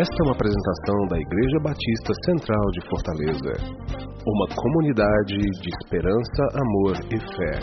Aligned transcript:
Esta 0.00 0.14
é 0.14 0.26
uma 0.26 0.32
apresentação 0.32 1.08
da 1.10 1.18
Igreja 1.18 1.58
Batista 1.60 2.12
Central 2.24 2.64
de 2.70 2.80
Fortaleza. 2.88 3.52
Uma 4.24 4.46
comunidade 4.54 5.36
de 5.36 5.70
esperança, 5.74 6.42
amor 6.54 6.94
e 7.10 7.18
fé. 7.18 7.58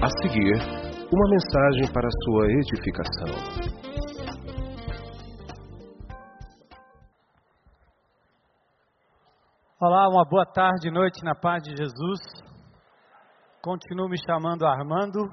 A 0.00 0.08
seguir, 0.22 0.54
uma 1.12 1.28
mensagem 1.28 1.92
para 1.92 2.08
sua 2.22 2.46
edificação. 2.52 3.34
Olá, 9.80 10.08
uma 10.08 10.24
boa 10.24 10.46
tarde, 10.46 10.88
noite 10.88 11.24
na 11.24 11.34
paz 11.34 11.64
de 11.64 11.70
Jesus. 11.70 12.20
Continuo 13.60 14.08
me 14.08 14.18
chamando 14.24 14.64
Armando, 14.64 15.28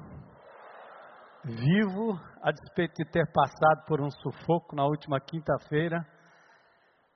vivo, 1.44 2.18
a 2.46 2.52
despeito 2.52 2.94
de 3.02 3.10
ter 3.10 3.26
passado 3.32 3.84
por 3.88 4.00
um 4.00 4.08
sufoco 4.08 4.76
na 4.76 4.84
última 4.84 5.18
quinta-feira. 5.20 5.98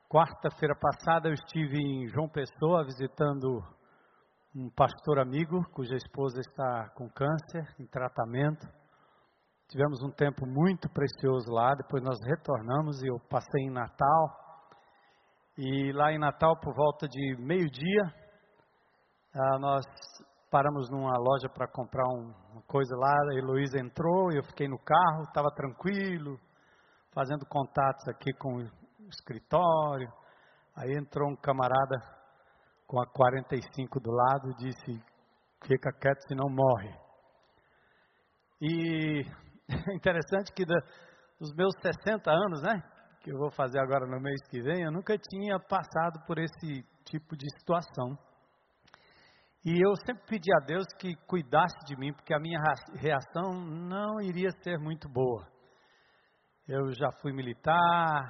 Quarta-feira 0.08 0.74
passada 0.74 1.28
eu 1.28 1.34
estive 1.34 1.78
em 1.78 2.08
João 2.08 2.28
Pessoa 2.28 2.84
visitando 2.84 3.62
um 4.52 4.68
pastor 4.70 5.20
amigo 5.20 5.62
cuja 5.72 5.94
esposa 5.94 6.40
está 6.40 6.90
com 6.96 7.08
câncer 7.08 7.64
em 7.78 7.86
tratamento. 7.86 8.66
Tivemos 9.68 10.02
um 10.02 10.10
tempo 10.10 10.44
muito 10.48 10.88
precioso 10.90 11.48
lá, 11.52 11.76
depois 11.76 12.02
nós 12.02 12.18
retornamos 12.26 13.00
e 13.00 13.06
eu 13.06 13.20
passei 13.30 13.62
em 13.62 13.70
Natal. 13.70 14.36
E 15.56 15.92
lá 15.92 16.12
em 16.12 16.18
Natal, 16.18 16.58
por 16.58 16.74
volta 16.74 17.06
de 17.06 17.36
meio-dia, 17.38 18.02
ah, 19.32 19.58
nós 19.60 19.84
paramos 20.50 20.90
numa 20.90 21.16
loja 21.16 21.48
para 21.48 21.68
comprar 21.68 22.06
um, 22.08 22.34
uma 22.52 22.62
coisa 22.66 22.96
lá, 22.96 23.14
a 23.30 23.38
Heloísa 23.38 23.78
entrou, 23.78 24.32
eu 24.32 24.42
fiquei 24.42 24.68
no 24.68 24.78
carro, 24.78 25.22
estava 25.22 25.48
tranquilo, 25.54 26.38
fazendo 27.12 27.46
contatos 27.46 28.06
aqui 28.08 28.32
com 28.34 28.56
o 28.56 29.08
escritório. 29.08 30.12
Aí 30.76 30.92
entrou 30.92 31.30
um 31.30 31.36
camarada 31.36 31.96
com 32.86 33.00
a 33.00 33.06
45 33.06 34.00
do 34.00 34.10
lado 34.10 34.50
e 34.50 34.64
disse: 34.64 35.04
fica 35.64 35.92
quieto, 35.92 36.26
senão 36.26 36.48
morre. 36.48 36.92
E 38.60 39.22
é 39.68 39.94
interessante 39.94 40.52
que 40.52 40.64
da, 40.66 40.76
dos 41.38 41.54
meus 41.54 41.72
60 41.80 42.30
anos, 42.30 42.62
né, 42.62 42.82
que 43.22 43.30
eu 43.30 43.38
vou 43.38 43.50
fazer 43.52 43.78
agora 43.78 44.06
no 44.06 44.20
mês 44.20 44.40
que 44.48 44.60
vem, 44.60 44.82
eu 44.82 44.90
nunca 44.90 45.16
tinha 45.16 45.58
passado 45.60 46.24
por 46.26 46.38
esse 46.38 46.84
tipo 47.04 47.36
de 47.36 47.46
situação. 47.58 48.18
E 49.62 49.72
eu 49.78 49.94
sempre 50.06 50.24
pedi 50.26 50.50
a 50.54 50.64
Deus 50.64 50.86
que 50.98 51.14
cuidasse 51.26 51.76
de 51.84 51.94
mim, 51.94 52.14
porque 52.14 52.32
a 52.32 52.40
minha 52.40 52.58
reação 52.94 53.52
não 53.52 54.18
iria 54.18 54.50
ser 54.62 54.78
muito 54.78 55.06
boa. 55.06 55.46
Eu 56.66 56.94
já 56.94 57.12
fui 57.20 57.30
militar, 57.30 58.24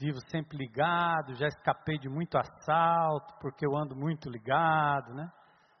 vivo 0.00 0.18
sempre 0.28 0.58
ligado, 0.58 1.36
já 1.36 1.46
escapei 1.46 1.96
de 1.96 2.08
muito 2.08 2.36
assalto, 2.36 3.38
porque 3.40 3.64
eu 3.64 3.76
ando 3.76 3.94
muito 3.94 4.28
ligado, 4.28 5.14
né? 5.14 5.30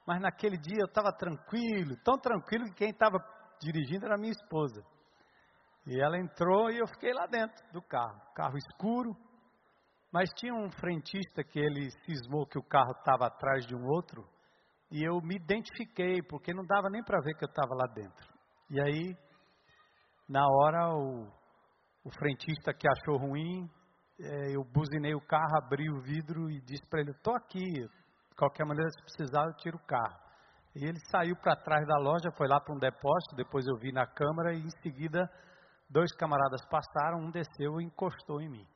Mas 0.06 0.20
naquele 0.20 0.56
dia 0.56 0.78
eu 0.78 0.86
estava 0.86 1.10
tranquilo, 1.12 1.96
tão 2.04 2.16
tranquilo 2.16 2.66
que 2.66 2.84
quem 2.84 2.90
estava 2.90 3.18
dirigindo 3.60 4.06
era 4.06 4.16
minha 4.16 4.30
esposa. 4.30 4.80
E 5.88 6.00
ela 6.00 6.16
entrou 6.16 6.70
e 6.70 6.78
eu 6.78 6.86
fiquei 6.86 7.12
lá 7.12 7.26
dentro 7.26 7.56
do 7.72 7.82
carro, 7.82 8.20
carro 8.32 8.56
escuro, 8.56 9.16
mas 10.12 10.28
tinha 10.36 10.54
um 10.54 10.70
frentista 10.70 11.42
que 11.42 11.58
ele 11.58 11.90
cismou 12.04 12.46
que 12.46 12.60
o 12.60 12.62
carro 12.62 12.92
estava 12.92 13.26
atrás 13.26 13.66
de 13.66 13.74
um 13.74 13.84
outro 13.88 14.24
e 14.92 15.02
eu 15.02 15.22
me 15.22 15.36
identifiquei, 15.36 16.22
porque 16.22 16.52
não 16.52 16.66
dava 16.66 16.90
nem 16.90 17.02
para 17.02 17.18
ver 17.22 17.34
que 17.34 17.44
eu 17.44 17.48
estava 17.48 17.74
lá 17.74 17.86
dentro. 17.94 18.28
E 18.68 18.78
aí, 18.78 19.16
na 20.28 20.46
hora, 20.46 20.94
o, 20.94 21.26
o 22.04 22.10
frentista 22.18 22.74
que 22.74 22.86
achou 22.86 23.16
ruim, 23.16 23.70
é, 24.20 24.54
eu 24.54 24.62
buzinei 24.62 25.14
o 25.14 25.26
carro, 25.26 25.56
abri 25.56 25.90
o 25.90 26.02
vidro 26.02 26.50
e 26.50 26.60
disse 26.60 26.86
para 26.90 27.00
ele: 27.00 27.12
Estou 27.12 27.34
aqui, 27.34 27.72
de 27.72 28.36
qualquer 28.36 28.66
maneira, 28.66 28.90
se 28.90 29.02
precisar, 29.02 29.46
eu 29.46 29.56
tiro 29.56 29.78
o 29.78 29.86
carro. 29.86 30.20
E 30.76 30.84
ele 30.84 30.98
saiu 31.10 31.36
para 31.36 31.56
trás 31.56 31.86
da 31.86 31.96
loja, 31.96 32.30
foi 32.36 32.46
lá 32.46 32.60
para 32.60 32.74
um 32.74 32.78
depósito, 32.78 33.34
depois 33.34 33.66
eu 33.66 33.76
vi 33.78 33.92
na 33.92 34.06
câmera 34.06 34.52
e 34.52 34.60
em 34.60 34.70
seguida 34.82 35.26
dois 35.88 36.14
camaradas 36.16 36.60
passaram, 36.68 37.18
um 37.18 37.30
desceu 37.30 37.80
e 37.80 37.84
encostou 37.84 38.42
em 38.42 38.50
mim. 38.50 38.66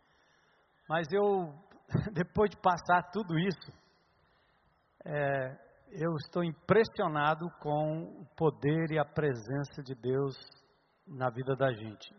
Mas 0.89 1.07
eu, 1.13 1.55
depois 2.13 2.51
de 2.51 2.57
passar 2.57 3.11
tudo 3.11 3.39
isso, 3.39 3.73
é, 5.05 5.66
eu 5.93 6.13
estou 6.17 6.45
impressionado 6.45 7.49
com 7.61 8.21
o 8.21 8.27
poder 8.37 8.91
e 8.91 8.99
a 8.99 9.05
presença 9.05 9.83
de 9.83 9.95
Deus 9.95 10.37
na 11.07 11.31
vida 11.31 11.55
da 11.57 11.73
gente. 11.73 12.15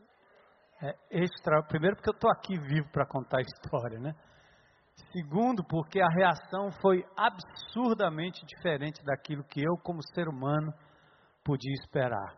É 0.81 0.95
extra, 1.09 1.63
primeiro 1.63 1.95
porque 1.95 2.09
eu 2.09 2.15
estou 2.15 2.31
aqui 2.31 2.57
vivo 2.59 2.89
para 2.91 3.05
contar 3.05 3.39
a 3.39 3.41
história, 3.41 3.99
né? 3.99 4.13
Segundo, 5.11 5.63
porque 5.63 5.99
a 5.99 6.09
reação 6.09 6.71
foi 6.81 7.03
absurdamente 7.15 8.45
diferente 8.45 9.03
daquilo 9.03 9.43
que 9.43 9.61
eu, 9.61 9.77
como 9.83 10.01
ser 10.13 10.27
humano, 10.27 10.73
podia 11.43 11.73
esperar. 11.83 12.35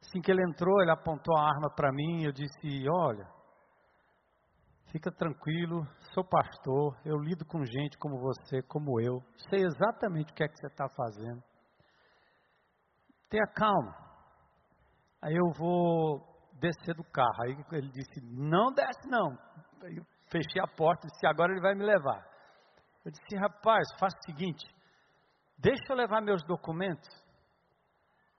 Assim 0.00 0.20
que 0.20 0.30
ele 0.30 0.42
entrou, 0.42 0.80
ele 0.80 0.90
apontou 0.90 1.36
a 1.36 1.42
arma 1.42 1.70
para 1.74 1.92
mim 1.92 2.22
e 2.22 2.24
eu 2.24 2.32
disse: 2.32 2.88
Olha, 2.88 3.26
Fica 4.92 5.10
tranquilo, 5.10 5.86
sou 6.12 6.22
pastor, 6.22 7.00
eu 7.02 7.16
lido 7.16 7.46
com 7.46 7.64
gente 7.64 7.96
como 7.96 8.20
você, 8.20 8.60
como 8.68 9.00
eu, 9.00 9.22
sei 9.48 9.60
exatamente 9.64 10.30
o 10.30 10.34
que 10.34 10.44
é 10.44 10.48
que 10.48 10.58
você 10.58 10.66
está 10.66 10.86
fazendo. 10.90 11.42
Tenha 13.30 13.46
calma. 13.54 13.96
Aí 15.22 15.34
eu 15.34 15.50
vou 15.56 16.20
descer 16.60 16.94
do 16.94 17.04
carro. 17.04 17.42
Aí 17.42 17.56
ele 17.72 17.88
disse: 17.88 18.20
Não 18.22 18.70
desce, 18.70 19.08
não. 19.08 19.30
Aí 19.82 19.96
eu 19.96 20.04
fechei 20.30 20.60
a 20.60 20.66
porta 20.66 21.06
e 21.06 21.10
disse: 21.10 21.26
Agora 21.26 21.52
ele 21.52 21.62
vai 21.62 21.74
me 21.74 21.84
levar. 21.84 22.22
Eu 23.02 23.10
disse: 23.10 23.34
Rapaz, 23.36 23.88
faça 23.98 24.18
o 24.18 24.30
seguinte, 24.30 24.66
deixa 25.56 25.84
eu 25.88 25.96
levar 25.96 26.20
meus 26.20 26.44
documentos. 26.44 27.08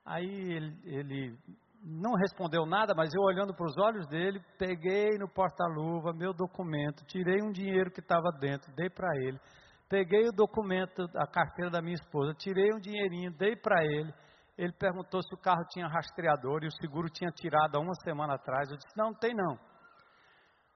Aí 0.05 0.27
ele, 0.27 0.79
ele 0.83 1.39
não 1.83 2.13
respondeu 2.13 2.65
nada, 2.65 2.93
mas 2.95 3.13
eu 3.13 3.21
olhando 3.21 3.53
para 3.53 3.65
os 3.65 3.77
olhos 3.77 4.07
dele, 4.07 4.41
peguei 4.57 5.17
no 5.17 5.27
porta-luva 5.27 6.13
meu 6.13 6.33
documento, 6.33 7.05
tirei 7.05 7.41
um 7.43 7.51
dinheiro 7.51 7.91
que 7.91 7.99
estava 7.99 8.31
dentro, 8.39 8.73
dei 8.73 8.89
para 8.89 9.09
ele. 9.17 9.39
Peguei 9.89 10.27
o 10.27 10.31
documento, 10.31 11.03
a 11.15 11.27
carteira 11.27 11.69
da 11.69 11.81
minha 11.81 11.95
esposa, 11.95 12.33
tirei 12.35 12.73
um 12.73 12.79
dinheirinho, 12.79 13.31
dei 13.37 13.55
para 13.55 13.83
ele. 13.83 14.13
Ele 14.57 14.71
perguntou 14.73 15.21
se 15.21 15.35
o 15.35 15.37
carro 15.37 15.63
tinha 15.71 15.87
rastreador 15.87 16.63
e 16.63 16.67
o 16.67 16.81
seguro 16.81 17.09
tinha 17.09 17.29
tirado 17.31 17.75
há 17.75 17.79
uma 17.79 17.93
semana 18.03 18.35
atrás. 18.35 18.69
Eu 18.69 18.77
disse: 18.77 18.97
Não, 18.97 19.07
não 19.07 19.13
tem 19.13 19.35
não. 19.35 19.57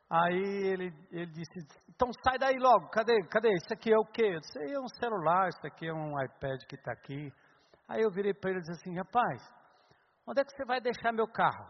Aí 0.10 0.68
ele, 0.68 0.94
ele 1.12 1.32
disse: 1.32 1.68
Então 1.90 2.10
sai 2.24 2.38
daí 2.38 2.58
logo, 2.58 2.90
cadê? 2.90 3.16
Cadê? 3.30 3.50
Isso 3.54 3.74
aqui 3.74 3.94
é 3.94 3.98
o 3.98 4.06
quê? 4.06 4.36
Eu 4.36 4.40
disse: 4.40 4.74
É 4.74 4.80
um 4.80 4.88
celular, 5.00 5.48
isso 5.50 5.66
aqui 5.66 5.88
é 5.88 5.94
um 5.94 6.12
iPad 6.22 6.60
que 6.68 6.76
está 6.76 6.92
aqui. 6.92 7.32
Aí 7.88 8.02
eu 8.02 8.12
virei 8.12 8.34
para 8.34 8.52
ele 8.52 8.60
e 8.60 8.62
disse 8.64 8.82
assim: 8.82 8.98
Rapaz, 8.98 9.42
Onde 10.28 10.42
é 10.42 10.44
que 10.44 10.52
você 10.52 10.66
vai 10.66 10.82
deixar 10.82 11.14
meu 11.14 11.28
carro? 11.28 11.66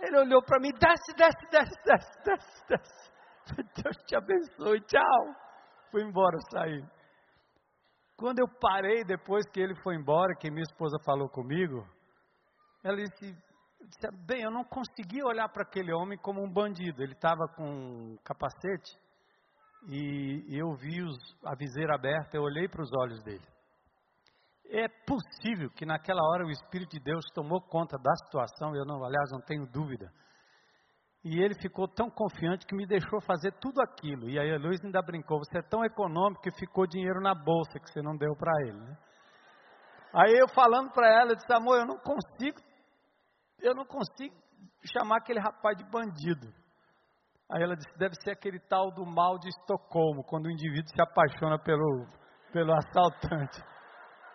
Ele 0.00 0.18
olhou 0.18 0.42
para 0.42 0.60
mim, 0.60 0.72
desce, 0.72 1.12
desce, 1.16 1.46
desce, 1.50 1.84
desce, 1.84 2.24
desce, 2.24 2.68
desce. 2.68 3.08
Deus 3.82 3.96
te 4.06 4.16
abençoe, 4.16 4.80
tchau. 4.82 5.34
Fui 5.90 6.02
embora, 6.02 6.36
saí. 6.52 6.82
Quando 8.16 8.40
eu 8.40 8.48
parei, 8.60 9.04
depois 9.04 9.48
que 9.50 9.60
ele 9.60 9.74
foi 9.82 9.94
embora, 9.94 10.34
que 10.38 10.50
minha 10.50 10.64
esposa 10.68 10.98
falou 11.04 11.28
comigo, 11.28 11.86
ela 12.82 12.96
disse, 12.96 13.32
disse 13.80 14.10
bem, 14.26 14.42
eu 14.42 14.50
não 14.50 14.64
consegui 14.64 15.22
olhar 15.22 15.48
para 15.48 15.62
aquele 15.62 15.92
homem 15.92 16.18
como 16.18 16.42
um 16.42 16.52
bandido. 16.52 17.02
Ele 17.02 17.12
estava 17.12 17.46
com 17.56 17.64
um 17.64 18.16
capacete 18.24 18.98
e 19.88 20.44
eu 20.50 20.74
vi 20.74 21.02
os, 21.02 21.16
a 21.44 21.54
viseira 21.54 21.94
aberta, 21.94 22.36
eu 22.36 22.42
olhei 22.42 22.68
para 22.68 22.82
os 22.82 22.90
olhos 23.00 23.22
dele. 23.22 23.46
É 24.70 24.86
possível 25.06 25.70
que 25.70 25.86
naquela 25.86 26.22
hora 26.30 26.44
o 26.44 26.50
Espírito 26.50 26.90
de 26.90 27.00
Deus 27.00 27.24
tomou 27.34 27.60
conta 27.60 27.96
da 27.98 28.14
situação, 28.26 28.76
eu 28.76 28.84
não, 28.84 29.02
aliás, 29.02 29.30
não 29.32 29.40
tenho 29.40 29.66
dúvida. 29.66 30.10
E 31.24 31.42
ele 31.42 31.54
ficou 31.60 31.88
tão 31.88 32.10
confiante 32.10 32.66
que 32.66 32.76
me 32.76 32.86
deixou 32.86 33.20
fazer 33.22 33.52
tudo 33.60 33.80
aquilo. 33.80 34.28
E 34.28 34.38
aí 34.38 34.52
a 34.52 34.58
Luiz 34.58 34.82
ainda 34.84 35.02
brincou: 35.02 35.38
você 35.38 35.58
é 35.58 35.62
tão 35.62 35.84
econômico 35.84 36.42
que 36.42 36.50
ficou 36.52 36.86
dinheiro 36.86 37.20
na 37.20 37.34
bolsa 37.34 37.80
que 37.80 37.90
você 37.90 38.00
não 38.02 38.16
deu 38.16 38.36
para 38.36 38.52
ele. 38.62 38.78
Né? 38.78 38.96
Aí 40.14 40.34
eu 40.38 40.48
falando 40.48 40.92
para 40.92 41.08
ela, 41.08 41.32
eu 41.32 41.36
disse: 41.36 41.52
amor, 41.52 41.78
eu 41.78 41.86
não 41.86 41.98
consigo, 41.98 42.60
eu 43.60 43.74
não 43.74 43.84
consigo 43.84 44.34
chamar 44.92 45.18
aquele 45.18 45.40
rapaz 45.40 45.76
de 45.76 45.84
bandido. 45.90 46.46
Aí 47.50 47.62
ela 47.62 47.74
disse: 47.74 47.98
deve 47.98 48.14
ser 48.22 48.30
aquele 48.30 48.60
tal 48.60 48.92
do 48.92 49.04
mal 49.04 49.38
de 49.38 49.48
Estocolmo, 49.48 50.22
quando 50.24 50.46
o 50.46 50.50
indivíduo 50.50 50.88
se 50.94 51.02
apaixona 51.02 51.58
pelo, 51.58 52.06
pelo 52.52 52.72
assaltante. 52.74 53.60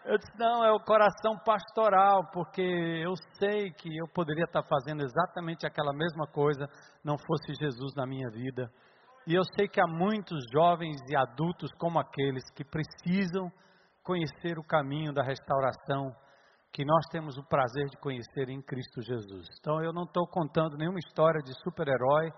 Eu 0.05 0.17
disse, 0.17 0.37
não, 0.37 0.65
é 0.65 0.71
o 0.71 0.81
coração 0.81 1.37
pastoral, 1.45 2.29
porque 2.33 2.61
eu 2.61 3.13
sei 3.39 3.71
que 3.71 3.87
eu 3.87 4.05
poderia 4.13 4.43
estar 4.43 4.61
fazendo 4.63 5.01
exatamente 5.01 5.65
aquela 5.65 5.93
mesma 5.93 6.27
coisa, 6.27 6.67
não 7.03 7.17
fosse 7.17 7.53
Jesus 7.53 7.95
na 7.95 8.05
minha 8.05 8.29
vida. 8.29 8.69
E 9.25 9.33
eu 9.33 9.43
sei 9.55 9.69
que 9.69 9.79
há 9.79 9.87
muitos 9.87 10.43
jovens 10.51 10.97
e 11.09 11.15
adultos 11.15 11.71
como 11.79 11.99
aqueles 11.99 12.43
que 12.53 12.65
precisam 12.65 13.49
conhecer 14.03 14.59
o 14.59 14.67
caminho 14.67 15.13
da 15.13 15.23
restauração, 15.23 16.13
que 16.73 16.83
nós 16.83 17.05
temos 17.09 17.37
o 17.37 17.47
prazer 17.47 17.85
de 17.85 17.97
conhecer 17.97 18.49
em 18.49 18.61
Cristo 18.61 19.01
Jesus. 19.01 19.47
Então 19.61 19.81
eu 19.81 19.93
não 19.93 20.03
estou 20.03 20.27
contando 20.27 20.75
nenhuma 20.75 20.99
história 20.99 21.41
de 21.41 21.53
super-herói. 21.61 22.29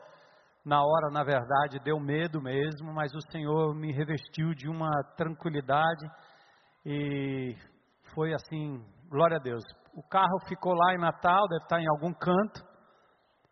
Na 0.63 0.83
hora, 0.83 1.09
na 1.11 1.23
verdade, 1.23 1.79
deu 1.83 2.00
medo 2.00 2.39
mesmo, 2.39 2.94
mas 2.94 3.11
o 3.15 3.31
Senhor 3.31 3.73
me 3.73 3.91
revestiu 3.91 4.53
de 4.53 4.68
uma 4.68 4.91
tranquilidade 5.18 6.06
e 6.85 7.55
foi 8.13 8.33
assim, 8.33 8.85
glória 9.09 9.37
a 9.37 9.39
Deus. 9.39 9.63
O 9.95 10.03
carro 10.03 10.39
ficou 10.47 10.73
lá 10.73 10.93
em 10.93 10.99
Natal, 10.99 11.47
deve 11.47 11.63
estar 11.63 11.81
em 11.81 11.87
algum 11.89 12.13
canto 12.13 12.63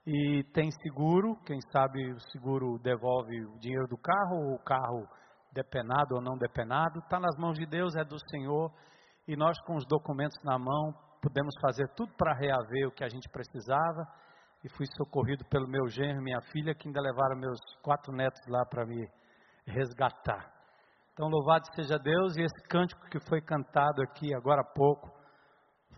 e 0.06 0.44
tem 0.53 0.69
seguro. 0.83 1.35
Quem 1.45 1.59
sabe 1.71 2.12
o 2.12 2.19
seguro 2.31 2.77
devolve 2.80 3.45
o 3.45 3.59
dinheiro 3.59 3.88
do 3.88 3.97
carro 3.97 4.35
ou 4.35 4.56
o 4.56 4.63
carro 4.63 5.07
depenado 5.51 6.15
ou 6.15 6.21
não 6.21 6.38
depenado. 6.38 7.00
Está 7.00 7.19
nas 7.19 7.35
mãos 7.38 7.57
de 7.57 7.65
Deus, 7.65 7.95
é 7.95 8.03
do 8.03 8.18
Senhor 8.30 8.71
e 9.27 9.35
nós, 9.35 9.57
com 9.62 9.75
os 9.75 9.85
documentos 9.85 10.38
na 10.44 10.59
mão, 10.59 10.94
pudemos 11.21 11.53
fazer 11.62 11.88
tudo 11.95 12.12
para 12.18 12.35
reaver 12.35 12.88
o 12.88 12.91
que 12.91 13.03
a 13.03 13.09
gente 13.09 13.30
precisava. 13.30 14.06
E 14.63 14.69
fui 14.69 14.85
socorrido 14.97 15.44
pelo 15.45 15.68
meu 15.68 15.88
genro 15.88 16.19
e 16.19 16.24
minha 16.24 16.41
filha, 16.51 16.74
que 16.74 16.88
ainda 16.88 17.01
levaram 17.01 17.38
meus 17.38 17.59
quatro 17.81 18.13
netos 18.13 18.41
lá 18.47 18.65
para 18.65 18.85
me 18.85 19.09
resgatar. 19.65 20.51
Então, 21.13 21.30
louvado 21.30 21.63
seja 21.75 21.98
Deus, 22.00 22.36
e 22.36 22.42
esse 22.42 22.68
cântico 22.68 23.07
que 23.07 23.19
foi 23.30 23.39
cantado 23.39 24.01
aqui 24.01 24.33
agora 24.33 24.62
há 24.62 24.74
pouco 24.74 25.12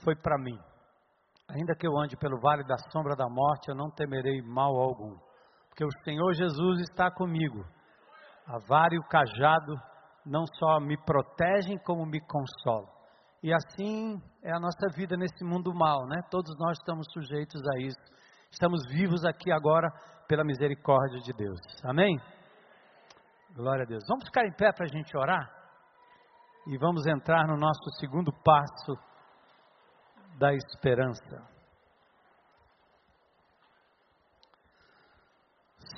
foi 0.04 0.14
para 0.14 0.38
mim. 0.38 0.60
Ainda 1.48 1.74
que 1.76 1.88
eu 1.88 1.98
ande 1.98 2.18
pelo 2.18 2.40
vale 2.42 2.66
da 2.66 2.76
sombra 2.92 3.16
da 3.16 3.30
morte, 3.30 3.70
eu 3.70 3.76
não 3.76 3.90
temerei 3.90 4.42
mal 4.42 4.76
algum, 4.76 5.16
porque 5.70 5.86
o 5.86 6.04
Senhor 6.04 6.34
Jesus 6.34 6.82
está 6.82 7.10
comigo. 7.10 7.64
A 8.46 8.60
vara 8.68 8.94
e 8.94 9.00
o 9.00 9.08
cajado 9.08 9.74
não 10.26 10.44
só 10.60 10.80
me 10.82 10.98
protegem, 10.98 11.78
como 11.86 12.06
me 12.06 12.20
consolam. 12.20 12.90
E 13.42 13.54
assim 13.54 14.22
é 14.44 14.52
a 14.52 14.60
nossa 14.60 14.88
vida 14.96 15.16
nesse 15.16 15.46
mundo 15.46 15.74
mal, 15.74 16.06
né? 16.08 16.22
Todos 16.30 16.52
nós 16.58 16.78
estamos 16.78 17.06
sujeitos 17.14 17.62
a 17.76 17.80
isso. 17.80 18.00
Estamos 18.52 18.82
vivos 18.90 19.24
aqui 19.24 19.52
agora 19.52 19.88
pela 20.28 20.44
misericórdia 20.44 21.20
de 21.20 21.32
Deus. 21.34 21.60
Amém? 21.86 22.18
Glória 23.56 23.84
a 23.84 23.88
Deus. 23.88 24.04
Vamos 24.08 24.26
ficar 24.26 24.46
em 24.46 24.54
pé 24.54 24.72
para 24.74 24.86
a 24.86 24.90
gente 24.90 25.16
orar? 25.18 25.50
E 26.68 26.78
vamos 26.78 27.06
entrar 27.08 27.48
no 27.48 27.58
nosso 27.58 27.90
segundo 28.00 28.32
passo 28.44 28.94
da 30.38 30.54
esperança. 30.54 31.56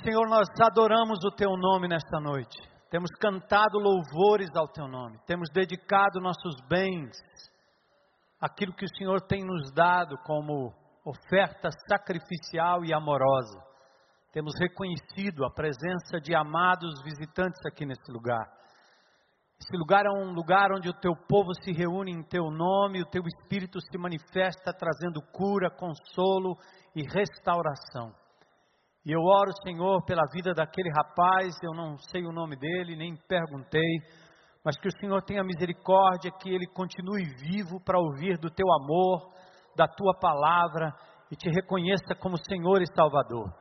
Senhor, 0.04 0.28
nós 0.28 0.48
adoramos 0.60 1.18
o 1.24 1.34
Teu 1.34 1.56
nome 1.56 1.88
nesta 1.88 2.20
noite 2.20 2.68
temos 2.90 3.10
cantado 3.20 3.78
louvores 3.78 4.48
ao 4.56 4.66
Teu 4.68 4.88
nome, 4.88 5.18
temos 5.26 5.48
dedicado 5.52 6.20
nossos 6.20 6.54
bens, 6.68 7.16
aquilo 8.40 8.74
que 8.74 8.84
o 8.84 8.96
Senhor 8.96 9.20
tem 9.22 9.44
nos 9.44 9.72
dado 9.72 10.16
como 10.24 10.72
oferta 11.04 11.68
sacrificial 11.88 12.84
e 12.84 12.94
amorosa. 12.94 13.67
Temos 14.38 14.54
reconhecido 14.56 15.44
a 15.44 15.50
presença 15.50 16.20
de 16.22 16.32
amados 16.32 17.02
visitantes 17.02 17.60
aqui 17.66 17.84
nesse 17.84 18.08
lugar. 18.12 18.46
Esse 19.60 19.76
lugar 19.76 20.06
é 20.06 20.10
um 20.10 20.32
lugar 20.32 20.70
onde 20.70 20.88
o 20.88 20.92
teu 20.92 21.10
povo 21.28 21.52
se 21.60 21.72
reúne 21.72 22.12
em 22.12 22.22
teu 22.22 22.44
nome, 22.48 23.02
o 23.02 23.10
teu 23.10 23.24
espírito 23.26 23.80
se 23.80 23.98
manifesta 23.98 24.72
trazendo 24.72 25.20
cura, 25.32 25.68
consolo 25.68 26.56
e 26.94 27.02
restauração. 27.02 28.14
E 29.04 29.10
eu 29.10 29.20
oro, 29.20 29.50
Senhor, 29.64 30.04
pela 30.04 30.22
vida 30.32 30.54
daquele 30.54 30.90
rapaz, 30.96 31.56
eu 31.60 31.74
não 31.74 31.98
sei 31.98 32.24
o 32.24 32.30
nome 32.30 32.54
dele, 32.54 32.94
nem 32.94 33.16
perguntei, 33.26 33.98
mas 34.64 34.78
que 34.78 34.86
o 34.86 35.00
Senhor 35.00 35.20
tenha 35.22 35.42
misericórdia, 35.42 36.30
que 36.40 36.48
ele 36.48 36.68
continue 36.68 37.24
vivo 37.24 37.80
para 37.80 37.98
ouvir 37.98 38.38
do 38.38 38.50
teu 38.50 38.66
amor, 38.72 39.32
da 39.74 39.88
tua 39.88 40.16
palavra 40.20 40.94
e 41.28 41.34
te 41.34 41.50
reconheça 41.50 42.14
como 42.20 42.36
Senhor 42.36 42.80
e 42.80 42.94
Salvador. 42.94 43.52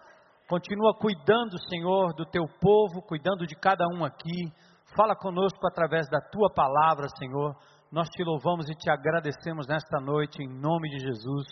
Continua 0.47 0.97
cuidando, 0.97 1.59
Senhor, 1.69 2.13
do 2.13 2.25
teu 2.25 2.45
povo, 2.61 3.01
cuidando 3.01 3.45
de 3.45 3.53
cada 3.55 3.85
um 3.87 4.05
aqui. 4.05 4.49
Fala 4.95 5.13
conosco 5.13 5.59
através 5.67 6.07
da 6.09 6.21
tua 6.21 6.49
palavra, 6.53 7.07
Senhor. 7.19 7.53
Nós 7.91 8.07
te 8.07 8.23
louvamos 8.23 8.69
e 8.69 8.75
te 8.75 8.89
agradecemos 8.89 9.67
nesta 9.67 9.99
noite, 9.99 10.41
em 10.41 10.47
nome 10.47 10.89
de 10.89 10.99
Jesus. 10.99 11.45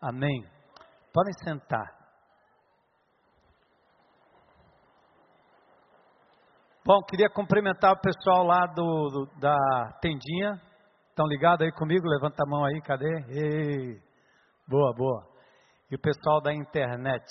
Amém. 0.00 0.44
Podem 1.12 1.32
sentar. 1.42 1.86
Bom, 6.84 7.02
queria 7.02 7.28
cumprimentar 7.28 7.94
o 7.94 8.00
pessoal 8.00 8.44
lá 8.44 8.64
do, 8.66 9.08
do 9.08 9.40
da 9.40 9.56
tendinha. 10.00 10.52
Estão 11.08 11.26
ligados 11.26 11.66
aí 11.66 11.72
comigo? 11.72 12.06
Levanta 12.06 12.44
a 12.44 12.48
mão 12.48 12.64
aí, 12.64 12.80
cadê? 12.80 13.10
Ei, 13.28 14.00
boa, 14.68 14.94
boa. 14.96 15.26
E 15.90 15.96
o 15.96 16.00
pessoal 16.00 16.40
da 16.40 16.54
internet. 16.54 17.24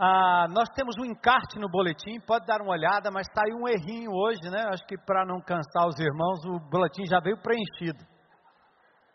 Ah, 0.00 0.46
nós 0.48 0.68
temos 0.76 0.94
um 0.96 1.04
encarte 1.04 1.58
no 1.58 1.68
boletim, 1.68 2.20
pode 2.20 2.46
dar 2.46 2.62
uma 2.62 2.70
olhada, 2.70 3.10
mas 3.10 3.26
saiu 3.34 3.56
tá 3.56 3.60
um 3.60 3.68
errinho 3.68 4.12
hoje, 4.12 4.48
né? 4.48 4.64
Acho 4.70 4.86
que 4.86 4.96
para 4.96 5.26
não 5.26 5.40
cansar 5.40 5.88
os 5.88 5.98
irmãos, 5.98 6.38
o 6.46 6.60
boletim 6.70 7.04
já 7.04 7.18
veio 7.18 7.36
preenchido. 7.42 7.98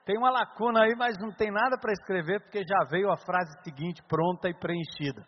Tem 0.06 0.18
uma 0.18 0.30
lacuna 0.30 0.84
aí, 0.84 0.94
mas 0.98 1.18
não 1.18 1.32
tem 1.32 1.50
nada 1.50 1.78
para 1.80 1.94
escrever, 1.94 2.42
porque 2.42 2.60
já 2.68 2.90
veio 2.90 3.10
a 3.10 3.16
frase 3.16 3.58
seguinte 3.64 4.04
pronta 4.10 4.50
e 4.50 4.54
preenchida. 4.54 5.24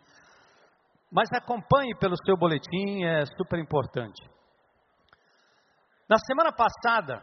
Mas 1.10 1.30
acompanhe 1.32 1.96
pelo 1.98 2.16
seu 2.26 2.36
boletim, 2.36 3.04
é 3.04 3.24
super 3.24 3.58
importante. 3.58 4.22
Na 6.06 6.18
semana 6.18 6.52
passada, 6.52 7.22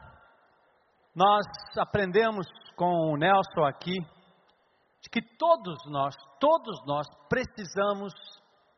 nós 1.16 1.46
aprendemos 1.78 2.48
com 2.76 3.14
o 3.14 3.16
Nelson 3.16 3.64
aqui, 3.64 3.96
de 5.04 5.10
que 5.10 5.22
todos 5.38 5.86
nós, 5.88 6.16
todos 6.40 6.82
nós 6.86 7.06
precisamos 7.28 8.14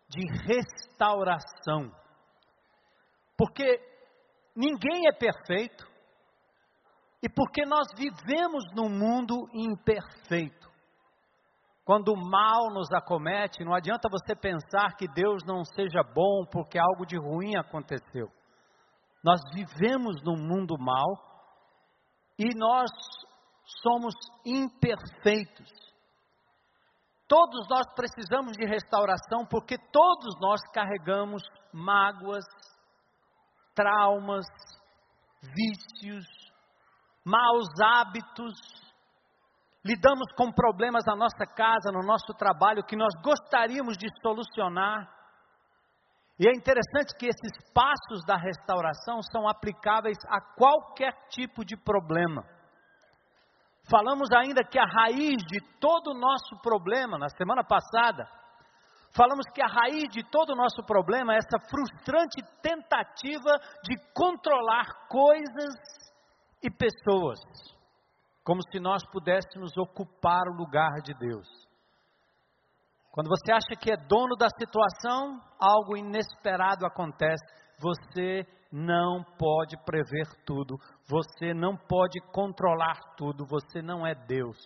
de 0.09 0.21
restauração. 0.43 1.91
Porque 3.37 3.79
ninguém 4.55 5.07
é 5.07 5.13
perfeito 5.13 5.85
e 7.21 7.29
porque 7.29 7.63
nós 7.65 7.87
vivemos 7.95 8.63
num 8.73 8.89
mundo 8.89 9.47
imperfeito. 9.53 10.65
Quando 11.83 12.13
o 12.13 12.17
mal 12.17 12.73
nos 12.73 12.91
acomete, 12.91 13.63
não 13.63 13.75
adianta 13.75 14.09
você 14.09 14.35
pensar 14.35 14.95
que 14.97 15.07
Deus 15.07 15.43
não 15.45 15.63
seja 15.63 16.01
bom 16.01 16.43
porque 16.51 16.79
algo 16.79 17.05
de 17.05 17.17
ruim 17.17 17.55
aconteceu. 17.55 18.31
Nós 19.23 19.39
vivemos 19.53 20.23
num 20.23 20.37
mundo 20.37 20.75
mal 20.79 21.05
e 22.39 22.55
nós 22.55 22.89
somos 23.83 24.15
imperfeitos. 24.43 25.84
Todos 27.27 27.67
nós 27.67 27.85
precisamos 27.95 28.55
de 28.55 28.65
restauração 28.65 29.45
porque 29.49 29.77
todos 29.91 30.35
nós 30.39 30.61
carregamos 30.71 31.41
mágoas, 31.73 32.45
traumas, 33.73 34.45
vícios, 35.41 36.25
maus 37.25 37.67
hábitos, 37.81 38.53
lidamos 39.83 40.31
com 40.37 40.51
problemas 40.51 41.03
na 41.05 41.15
nossa 41.15 41.45
casa, 41.45 41.91
no 41.91 42.03
nosso 42.03 42.33
trabalho, 42.37 42.83
que 42.83 42.95
nós 42.95 43.13
gostaríamos 43.23 43.97
de 43.97 44.07
solucionar. 44.21 45.07
E 46.39 46.47
é 46.47 46.51
interessante 46.51 47.15
que 47.17 47.27
esses 47.27 47.73
passos 47.73 48.23
da 48.27 48.35
restauração 48.35 49.21
são 49.31 49.47
aplicáveis 49.47 50.17
a 50.27 50.41
qualquer 50.55 51.13
tipo 51.29 51.65
de 51.65 51.75
problema. 51.75 52.43
Falamos 53.89 54.29
ainda 54.31 54.63
que 54.63 54.79
a 54.79 54.85
raiz 54.85 55.37
de 55.47 55.59
todo 55.79 56.11
o 56.11 56.19
nosso 56.19 56.59
problema, 56.61 57.17
na 57.17 57.29
semana 57.29 57.63
passada, 57.63 58.27
falamos 59.15 59.45
que 59.53 59.61
a 59.61 59.67
raiz 59.67 60.09
de 60.09 60.23
todo 60.29 60.53
o 60.53 60.55
nosso 60.55 60.83
problema 60.85 61.33
é 61.33 61.37
essa 61.37 61.59
frustrante 61.69 62.41
tentativa 62.61 63.57
de 63.83 63.95
controlar 64.13 64.85
coisas 65.07 65.73
e 66.63 66.69
pessoas 66.71 67.39
como 68.45 68.61
se 68.71 68.79
nós 68.79 69.03
pudéssemos 69.11 69.75
ocupar 69.75 70.43
o 70.47 70.55
lugar 70.55 71.01
de 71.03 71.15
Deus. 71.15 71.47
Quando 73.11 73.27
você 73.27 73.51
acha 73.51 73.75
que 73.79 73.91
é 73.91 73.97
dono 73.97 74.35
da 74.35 74.47
situação, 74.49 75.41
algo 75.59 75.97
inesperado 75.97 76.85
acontece. 76.85 77.43
Você 77.81 78.45
não 78.71 79.23
pode 79.39 79.75
prever 79.83 80.27
tudo, 80.45 80.75
você 81.07 81.53
não 81.53 81.77
pode 81.77 82.19
controlar 82.31 82.99
tudo, 83.17 83.45
você 83.45 83.81
não 83.81 84.05
é 84.05 84.15
Deus. 84.15 84.57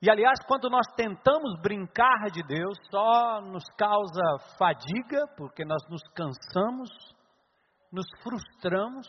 E 0.00 0.10
aliás, 0.10 0.38
quando 0.46 0.68
nós 0.68 0.86
tentamos 0.96 1.60
brincar 1.62 2.30
de 2.30 2.42
Deus, 2.42 2.76
só 2.90 3.40
nos 3.40 3.64
causa 3.78 4.22
fadiga, 4.58 5.26
porque 5.36 5.64
nós 5.64 5.82
nos 5.88 6.02
cansamos, 6.14 6.90
nos 7.90 8.06
frustramos 8.22 9.06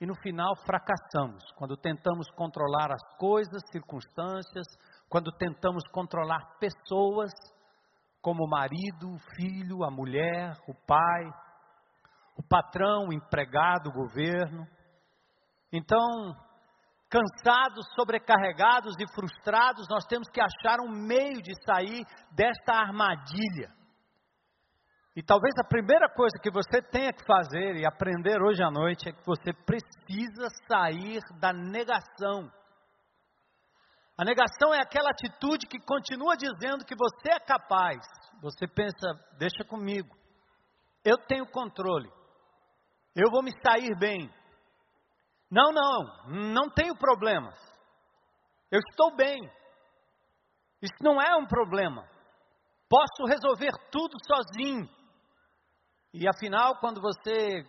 e 0.00 0.06
no 0.06 0.14
final 0.16 0.54
fracassamos 0.64 1.44
quando 1.56 1.76
tentamos 1.76 2.28
controlar 2.32 2.90
as 2.92 3.16
coisas, 3.16 3.60
circunstâncias, 3.70 4.66
quando 5.08 5.32
tentamos 5.32 5.82
controlar 5.92 6.58
pessoas, 6.58 7.30
como 8.20 8.44
o 8.44 8.50
marido, 8.50 9.14
o 9.14 9.18
filho, 9.36 9.84
a 9.84 9.90
mulher, 9.90 10.52
o 10.68 10.74
pai, 10.86 11.24
o 12.36 12.42
patrão, 12.42 13.08
o 13.08 13.12
empregado, 13.12 13.88
o 13.88 13.92
governo. 13.92 14.66
Então, 15.72 16.34
cansados, 17.10 17.86
sobrecarregados 17.94 18.94
e 18.98 19.14
frustrados, 19.14 19.86
nós 19.88 20.04
temos 20.06 20.28
que 20.28 20.40
achar 20.40 20.80
um 20.80 20.88
meio 20.88 21.42
de 21.42 21.52
sair 21.64 22.04
desta 22.32 22.74
armadilha. 22.74 23.72
E 25.16 25.22
talvez 25.22 25.52
a 25.58 25.66
primeira 25.66 26.08
coisa 26.08 26.38
que 26.40 26.50
você 26.50 26.80
tenha 26.80 27.12
que 27.12 27.26
fazer 27.26 27.74
e 27.76 27.84
aprender 27.84 28.40
hoje 28.40 28.62
à 28.62 28.70
noite 28.70 29.08
é 29.08 29.12
que 29.12 29.26
você 29.26 29.52
precisa 29.52 30.48
sair 30.70 31.20
da 31.40 31.52
negação. 31.52 32.48
A 34.16 34.24
negação 34.24 34.72
é 34.72 34.80
aquela 34.80 35.10
atitude 35.10 35.66
que 35.66 35.80
continua 35.80 36.36
dizendo 36.36 36.84
que 36.84 36.94
você 36.94 37.32
é 37.32 37.40
capaz. 37.40 37.98
Você 38.40 38.68
pensa, 38.68 39.08
deixa 39.38 39.64
comigo. 39.64 40.08
Eu 41.04 41.18
tenho 41.18 41.50
controle. 41.50 42.08
Eu 43.14 43.30
vou 43.30 43.42
me 43.42 43.50
sair 43.64 43.96
bem. 43.98 44.30
Não, 45.50 45.72
não, 45.72 46.52
não 46.52 46.70
tenho 46.70 46.96
problemas. 46.96 47.58
Eu 48.70 48.80
estou 48.90 49.16
bem. 49.16 49.38
Isso 50.82 51.02
não 51.02 51.20
é 51.20 51.34
um 51.36 51.46
problema. 51.46 52.06
Posso 52.88 53.24
resolver 53.26 53.72
tudo 53.90 54.14
sozinho. 54.26 54.88
E 56.12 56.28
afinal, 56.28 56.78
quando 56.80 57.00
você 57.00 57.62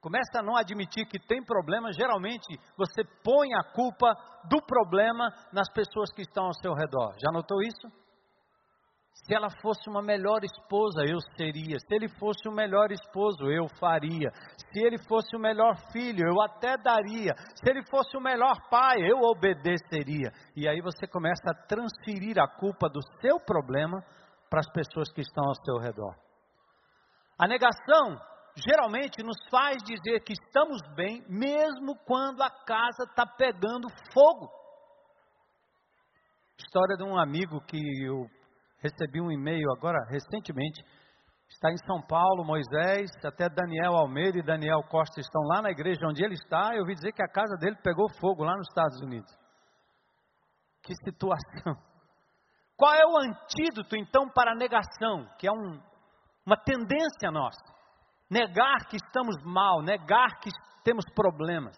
começa 0.00 0.40
a 0.40 0.42
não 0.42 0.56
admitir 0.56 1.06
que 1.06 1.18
tem 1.18 1.44
problema, 1.44 1.92
geralmente 1.92 2.58
você 2.76 3.02
põe 3.24 3.54
a 3.54 3.72
culpa 3.72 4.12
do 4.48 4.60
problema 4.66 5.32
nas 5.52 5.70
pessoas 5.72 6.12
que 6.12 6.22
estão 6.22 6.46
ao 6.46 6.54
seu 6.54 6.74
redor. 6.74 7.14
Já 7.22 7.30
notou 7.32 7.62
isso? 7.62 8.01
Se 9.12 9.34
ela 9.34 9.48
fosse 9.60 9.88
uma 9.88 10.02
melhor 10.02 10.42
esposa, 10.42 11.04
eu 11.04 11.20
seria. 11.36 11.78
Se 11.78 11.94
ele 11.94 12.08
fosse 12.08 12.48
o 12.48 12.52
melhor 12.52 12.90
esposo, 12.90 13.44
eu 13.50 13.68
faria. 13.78 14.30
Se 14.72 14.80
ele 14.80 14.98
fosse 15.06 15.36
o 15.36 15.40
melhor 15.40 15.76
filho, 15.92 16.26
eu 16.26 16.40
até 16.42 16.76
daria. 16.76 17.32
Se 17.54 17.70
ele 17.70 17.84
fosse 17.88 18.16
o 18.16 18.20
melhor 18.20 18.54
pai, 18.68 18.98
eu 19.00 19.18
obedeceria. 19.18 20.32
E 20.56 20.66
aí 20.66 20.80
você 20.80 21.06
começa 21.06 21.50
a 21.50 21.66
transferir 21.66 22.38
a 22.38 22.48
culpa 22.48 22.88
do 22.88 23.00
seu 23.20 23.38
problema 23.38 24.02
para 24.50 24.60
as 24.60 24.70
pessoas 24.72 25.12
que 25.12 25.20
estão 25.20 25.44
ao 25.44 25.54
seu 25.64 25.78
redor. 25.78 26.14
A 27.38 27.46
negação 27.46 28.18
geralmente 28.56 29.22
nos 29.22 29.36
faz 29.50 29.82
dizer 29.82 30.20
que 30.20 30.32
estamos 30.32 30.80
bem, 30.94 31.24
mesmo 31.28 31.96
quando 32.06 32.42
a 32.42 32.50
casa 32.50 33.04
está 33.08 33.26
pegando 33.26 33.88
fogo. 34.12 34.50
História 36.58 36.96
de 36.96 37.04
um 37.04 37.18
amigo 37.18 37.60
que 37.62 37.78
eu 38.04 38.26
Recebi 38.82 39.20
um 39.20 39.30
e-mail 39.30 39.70
agora, 39.76 39.98
recentemente. 40.10 40.82
Está 41.48 41.70
em 41.70 41.76
São 41.86 42.02
Paulo, 42.02 42.44
Moisés, 42.44 43.10
até 43.24 43.48
Daniel 43.48 43.94
Almeida 43.94 44.38
e 44.38 44.42
Daniel 44.42 44.82
Costa 44.88 45.20
estão 45.20 45.42
lá 45.42 45.62
na 45.62 45.70
igreja 45.70 46.00
onde 46.06 46.24
ele 46.24 46.34
está. 46.34 46.74
Eu 46.74 46.80
ouvi 46.80 46.94
dizer 46.94 47.12
que 47.12 47.22
a 47.22 47.28
casa 47.28 47.56
dele 47.58 47.76
pegou 47.82 48.08
fogo 48.18 48.42
lá 48.42 48.56
nos 48.56 48.66
Estados 48.68 49.00
Unidos. 49.00 49.30
Que 50.82 50.94
situação! 51.04 51.76
Qual 52.76 52.92
é 52.92 53.06
o 53.06 53.18
antídoto 53.18 53.94
então 53.94 54.28
para 54.30 54.52
a 54.52 54.56
negação, 54.56 55.28
que 55.38 55.46
é 55.46 55.52
um, 55.52 55.80
uma 56.44 56.56
tendência 56.56 57.30
nossa? 57.30 57.62
Negar 58.28 58.88
que 58.88 58.96
estamos 58.96 59.36
mal, 59.44 59.82
negar 59.82 60.40
que 60.40 60.50
temos 60.82 61.04
problemas. 61.14 61.76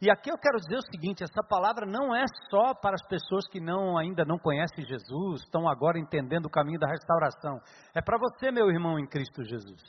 E 0.00 0.10
aqui 0.10 0.30
eu 0.30 0.38
quero 0.38 0.58
dizer 0.58 0.76
o 0.76 0.90
seguinte: 0.92 1.24
essa 1.24 1.42
palavra 1.48 1.84
não 1.84 2.14
é 2.14 2.24
só 2.50 2.74
para 2.74 2.94
as 2.94 3.06
pessoas 3.08 3.48
que 3.48 3.60
não 3.60 3.98
ainda 3.98 4.24
não 4.24 4.38
conhecem 4.38 4.84
Jesus, 4.84 5.42
estão 5.42 5.68
agora 5.68 5.98
entendendo 5.98 6.46
o 6.46 6.50
caminho 6.50 6.78
da 6.78 6.88
restauração. 6.88 7.60
É 7.94 8.00
para 8.00 8.18
você, 8.18 8.50
meu 8.50 8.68
irmão 8.70 8.98
em 8.98 9.06
Cristo 9.06 9.42
Jesus. 9.42 9.82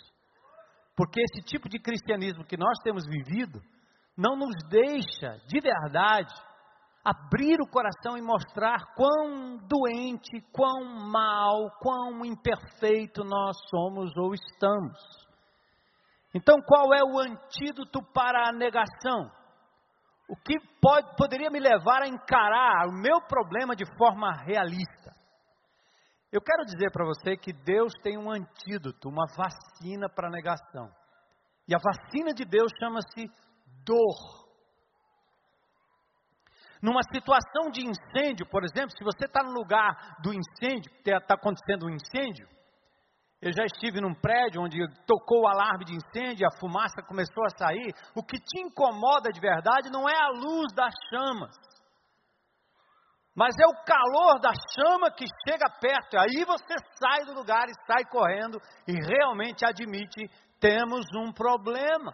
Porque 0.96 1.22
esse 1.22 1.46
tipo 1.46 1.70
de 1.70 1.80
cristianismo 1.80 2.44
que 2.44 2.58
nós 2.58 2.78
temos 2.84 3.06
vivido 3.06 3.62
não 4.18 4.36
nos 4.36 4.56
deixa, 4.70 5.38
de 5.48 5.62
verdade, 5.62 6.34
abrir 7.06 7.62
o 7.62 7.70
coração 7.70 8.18
e 8.18 8.22
mostrar 8.22 8.78
quão 8.96 9.58
doente, 9.66 10.42
quão 10.52 10.84
mal, 11.10 11.72
quão 11.80 12.26
imperfeito 12.26 13.24
nós 13.24 13.56
somos 13.70 14.12
ou 14.18 14.34
estamos. 14.34 15.00
Então, 16.34 16.58
qual 16.68 16.94
é 16.94 17.02
o 17.02 17.18
antídoto 17.18 18.02
para 18.14 18.50
a 18.50 18.52
negação? 18.52 19.32
O 20.30 20.36
que 20.36 20.60
pode, 20.80 21.16
poderia 21.18 21.50
me 21.50 21.60
levar 21.60 22.04
a 22.04 22.08
encarar 22.08 22.88
o 22.88 22.94
meu 22.94 23.20
problema 23.22 23.76
de 23.76 23.84
forma 23.98 24.32
realista. 24.46 25.12
Eu 26.32 26.40
quero 26.40 26.64
dizer 26.66 26.92
para 26.92 27.04
você 27.04 27.36
que 27.36 27.52
Deus 27.52 27.92
tem 28.04 28.16
um 28.16 28.30
antídoto, 28.30 29.10
uma 29.10 29.26
vacina 29.36 30.08
para 30.08 30.28
a 30.28 30.32
negação. 30.32 30.88
E 31.68 31.74
a 31.74 31.80
vacina 31.80 32.32
de 32.32 32.46
Deus 32.46 32.72
chama-se 32.80 33.28
dor. 33.84 34.48
Numa 36.80 37.02
situação 37.12 37.72
de 37.72 37.82
incêndio, 37.82 38.48
por 38.50 38.64
exemplo, 38.64 38.92
se 38.92 39.04
você 39.04 39.26
está 39.26 39.44
no 39.44 39.52
lugar 39.52 40.16
do 40.22 40.32
incêndio, 40.32 40.92
está 41.04 41.34
acontecendo 41.34 41.88
um 41.88 41.90
incêndio, 41.90 42.48
eu 43.42 43.54
já 43.54 43.64
estive 43.64 44.02
num 44.02 44.14
prédio 44.14 44.62
onde 44.62 44.78
tocou 45.08 45.44
o 45.44 45.48
alarme 45.48 45.86
de 45.86 45.96
incêndio, 45.96 46.46
a 46.46 46.60
fumaça 46.60 47.02
começou 47.08 47.46
a 47.46 47.58
sair. 47.58 47.94
O 48.14 48.22
que 48.22 48.38
te 48.38 48.62
incomoda 48.62 49.32
de 49.32 49.40
verdade 49.40 49.90
não 49.90 50.10
é 50.10 50.16
a 50.16 50.28
luz 50.28 50.74
das 50.76 50.94
chamas, 51.10 51.56
mas 53.34 53.56
é 53.58 53.66
o 53.66 53.84
calor 53.86 54.40
da 54.42 54.52
chama 54.76 55.10
que 55.10 55.26
chega 55.48 55.70
perto. 55.80 56.18
Aí 56.18 56.44
você 56.44 56.76
sai 57.02 57.24
do 57.26 57.34
lugar 57.34 57.70
e 57.70 57.86
sai 57.88 58.04
correndo 58.12 58.60
e 58.86 58.94
realmente 58.94 59.66
admite: 59.66 60.30
temos 60.60 61.06
um 61.16 61.32
problema. 61.32 62.14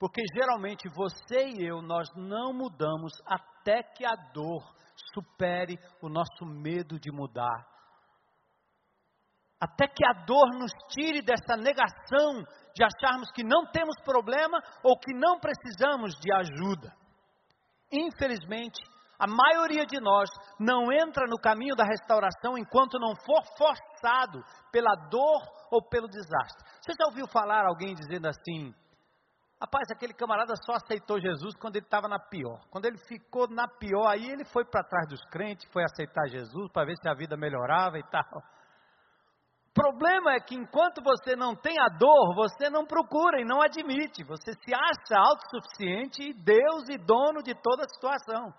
Porque 0.00 0.20
geralmente 0.34 0.88
você 0.88 1.48
e 1.48 1.64
eu, 1.64 1.80
nós 1.80 2.08
não 2.16 2.52
mudamos 2.52 3.12
até 3.24 3.84
que 3.84 4.04
a 4.04 4.16
dor 4.34 4.62
supere 5.14 5.78
o 6.02 6.08
nosso 6.08 6.44
medo 6.44 6.98
de 6.98 7.10
mudar 7.12 7.75
até 9.60 9.88
que 9.88 10.04
a 10.04 10.24
dor 10.24 10.50
nos 10.58 10.70
tire 10.90 11.22
dessa 11.22 11.56
negação 11.56 12.44
de 12.74 12.84
acharmos 12.84 13.30
que 13.32 13.42
não 13.42 13.66
temos 13.70 13.96
problema 14.04 14.58
ou 14.82 14.98
que 14.98 15.14
não 15.14 15.40
precisamos 15.40 16.14
de 16.20 16.32
ajuda. 16.32 16.92
Infelizmente, 17.90 18.82
a 19.18 19.26
maioria 19.26 19.86
de 19.86 19.98
nós 19.98 20.28
não 20.60 20.92
entra 20.92 21.26
no 21.26 21.38
caminho 21.38 21.74
da 21.74 21.84
restauração 21.84 22.58
enquanto 22.58 22.98
não 22.98 23.16
for 23.24 23.42
forçado 23.56 24.44
pela 24.70 24.94
dor 25.08 25.40
ou 25.70 25.82
pelo 25.88 26.06
desastre. 26.06 26.62
Você 26.82 26.92
já 26.92 27.06
ouviu 27.06 27.26
falar 27.26 27.64
alguém 27.64 27.94
dizendo 27.94 28.28
assim: 28.28 28.74
Rapaz, 29.58 29.86
aquele 29.90 30.12
camarada 30.12 30.52
só 30.66 30.74
aceitou 30.74 31.18
Jesus 31.18 31.56
quando 31.56 31.76
ele 31.76 31.86
estava 31.86 32.08
na 32.08 32.18
pior. 32.18 32.60
Quando 32.70 32.84
ele 32.84 32.98
ficou 33.08 33.48
na 33.48 33.66
pior, 33.66 34.06
aí 34.06 34.28
ele 34.28 34.44
foi 34.44 34.66
para 34.66 34.84
trás 34.84 35.08
dos 35.08 35.24
crentes, 35.30 35.66
foi 35.72 35.82
aceitar 35.82 36.28
Jesus 36.28 36.70
para 36.72 36.84
ver 36.84 36.96
se 36.98 37.08
a 37.08 37.14
vida 37.14 37.38
melhorava 37.38 37.98
e 37.98 38.02
tal 38.10 38.42
problema 39.76 40.32
é 40.32 40.40
que 40.40 40.54
enquanto 40.54 41.02
você 41.04 41.36
não 41.36 41.54
tem 41.54 41.78
a 41.78 41.88
dor, 41.88 42.34
você 42.34 42.70
não 42.70 42.86
procura 42.86 43.38
e 43.38 43.44
não 43.44 43.60
admite. 43.60 44.24
Você 44.24 44.54
se 44.54 44.74
acha 44.74 45.20
autossuficiente, 45.20 46.32
Deus 46.42 46.88
e 46.88 46.96
dono 46.96 47.42
de 47.42 47.54
toda 47.54 47.84
a 47.84 47.88
situação. 47.88 48.54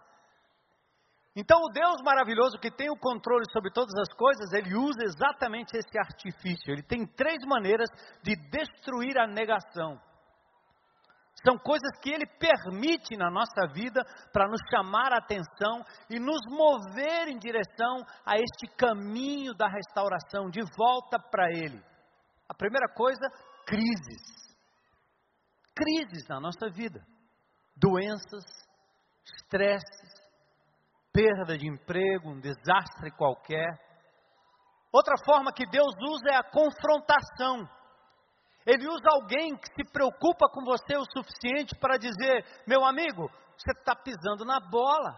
Então, 1.36 1.60
o 1.62 1.72
Deus 1.72 1.98
maravilhoso 2.04 2.60
que 2.60 2.72
tem 2.72 2.90
o 2.90 2.98
controle 2.98 3.46
sobre 3.52 3.72
todas 3.72 3.94
as 4.00 4.14
coisas, 4.16 4.54
ele 4.54 4.76
usa 4.76 5.04
exatamente 5.04 5.76
esse 5.76 5.98
artifício. 5.98 6.72
Ele 6.72 6.84
tem 6.84 7.06
três 7.06 7.38
maneiras 7.48 7.90
de 8.24 8.36
destruir 8.50 9.18
a 9.20 9.28
negação. 9.28 10.00
São 11.46 11.58
coisas 11.58 11.92
que 12.02 12.10
Ele 12.10 12.26
permite 12.26 13.16
na 13.16 13.30
nossa 13.30 13.68
vida 13.72 14.04
para 14.34 14.48
nos 14.48 14.60
chamar 14.72 15.14
a 15.14 15.18
atenção 15.18 15.84
e 16.10 16.20
nos 16.20 16.40
mover 16.50 17.28
em 17.28 17.38
direção 17.38 18.04
a 18.26 18.36
este 18.38 18.68
caminho 18.76 19.54
da 19.54 19.68
restauração, 19.68 20.50
de 20.50 20.62
volta 20.76 21.20
para 21.20 21.50
Ele. 21.52 21.80
A 22.50 22.54
primeira 22.54 22.88
coisa, 22.94 23.22
crises. 23.66 24.56
Crises 25.76 26.28
na 26.28 26.40
nossa 26.40 26.70
vida. 26.70 27.06
Doenças, 27.76 28.44
estresses, 29.24 30.28
perda 31.14 31.58
de 31.58 31.68
emprego, 31.68 32.30
um 32.30 32.40
desastre 32.40 33.12
qualquer. 33.16 33.68
Outra 34.92 35.16
forma 35.24 35.54
que 35.54 35.68
Deus 35.68 35.94
usa 36.10 36.32
é 36.32 36.36
a 36.36 36.44
confrontação. 36.44 37.70
Ele 38.68 38.86
usa 38.86 39.08
alguém 39.10 39.56
que 39.56 39.68
se 39.74 39.92
preocupa 39.94 40.50
com 40.52 40.62
você 40.66 40.98
o 40.98 41.06
suficiente 41.16 41.74
para 41.80 41.96
dizer: 41.96 42.46
meu 42.68 42.84
amigo, 42.84 43.32
você 43.58 43.72
está 43.72 43.96
pisando 43.96 44.44
na 44.44 44.60
bola. 44.60 45.16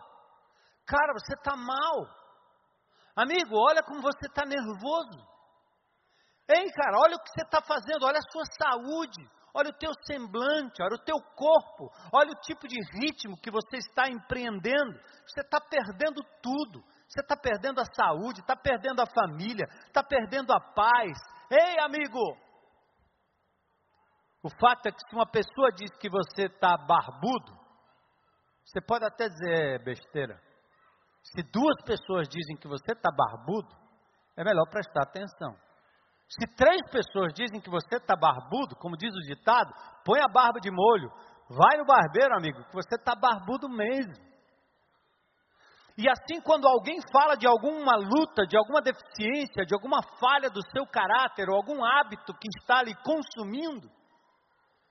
Cara, 0.86 1.14
você 1.14 1.34
está 1.34 1.56
mal. 1.58 2.08
Amigo, 3.16 3.56
olha 3.58 3.82
como 3.82 4.02
você 4.02 4.28
está 4.28 4.46
nervoso. 4.46 5.18
Ei, 6.48 6.66
cara, 6.72 7.00
olha 7.00 7.16
o 7.16 7.20
que 7.20 7.30
você 7.30 7.44
está 7.44 7.60
fazendo, 7.62 8.06
olha 8.06 8.20
a 8.20 8.32
sua 8.32 8.44
saúde, 8.46 9.28
olha 9.54 9.70
o 9.70 9.78
teu 9.78 9.92
semblante, 10.06 10.82
olha 10.82 10.96
o 10.96 11.04
teu 11.04 11.18
corpo, 11.36 11.92
olha 12.14 12.32
o 12.32 12.42
tipo 12.42 12.68
de 12.68 12.78
ritmo 13.00 13.36
que 13.42 13.52
você 13.52 13.78
está 13.78 14.08
empreendendo. 14.08 14.94
Você 15.28 15.42
está 15.42 15.60
perdendo 15.60 16.22
tudo. 16.42 16.84
Você 17.08 17.22
está 17.22 17.36
perdendo 17.36 17.82
a 17.82 17.86
saúde, 17.86 18.42
está 18.42 18.56
perdendo 18.56 19.02
a 19.02 19.08
família, 19.08 19.66
está 19.88 20.04
perdendo 20.04 20.54
a 20.54 20.60
paz. 20.60 21.18
Ei, 21.50 21.80
amigo, 21.80 22.38
o 24.42 24.50
fato 24.50 24.88
é 24.88 24.92
que 24.92 25.00
se 25.00 25.16
uma 25.16 25.26
pessoa 25.26 25.72
diz 25.72 25.92
que 25.98 26.10
você 26.10 26.46
está 26.46 26.78
barbudo, 26.78 27.58
Você 28.66 28.80
pode 28.82 29.04
até 29.04 29.28
dizer 29.28 29.76
é 29.76 29.80
besteira. 29.80 30.40
Se 31.24 31.42
duas 31.52 31.76
pessoas 31.84 32.28
dizem 32.30 32.56
que 32.56 32.68
você 32.68 32.92
está 32.92 33.10
barbudo, 33.12 33.76
é 34.38 34.44
melhor 34.44 34.70
prestar 34.70 35.04
atenção. 35.04 35.56
Se 36.30 36.46
três 36.56 36.80
pessoas 36.92 37.34
dizem 37.34 37.60
que 37.60 37.70
você 37.70 37.96
está 37.96 38.16
barbudo, 38.16 38.76
como 38.76 38.96
diz 38.96 39.12
o 39.12 39.28
ditado, 39.28 39.74
põe 40.06 40.22
a 40.22 40.28
barba 40.28 40.60
de 40.60 40.70
molho. 40.70 41.12
Vai 41.50 41.78
no 41.78 41.86
barbeiro, 41.86 42.36
amigo, 42.36 42.64
que 42.66 42.76
você 42.76 42.96
está 42.96 43.16
barbudo 43.16 43.68
mesmo. 43.68 44.14
E 45.98 46.08
assim, 46.08 46.40
quando 46.42 46.68
alguém 46.68 46.98
fala 47.12 47.36
de 47.36 47.48
alguma 47.48 47.96
luta, 47.98 48.46
de 48.48 48.56
alguma 48.56 48.82
deficiência, 48.82 49.66
de 49.66 49.74
alguma 49.74 50.02
falha 50.20 50.50
do 50.50 50.62
seu 50.72 50.86
caráter, 50.86 51.50
ou 51.50 51.56
algum 51.56 51.84
hábito 51.84 52.34
que 52.36 52.48
está 52.60 52.84
lhe 52.84 52.94
consumindo, 53.04 53.90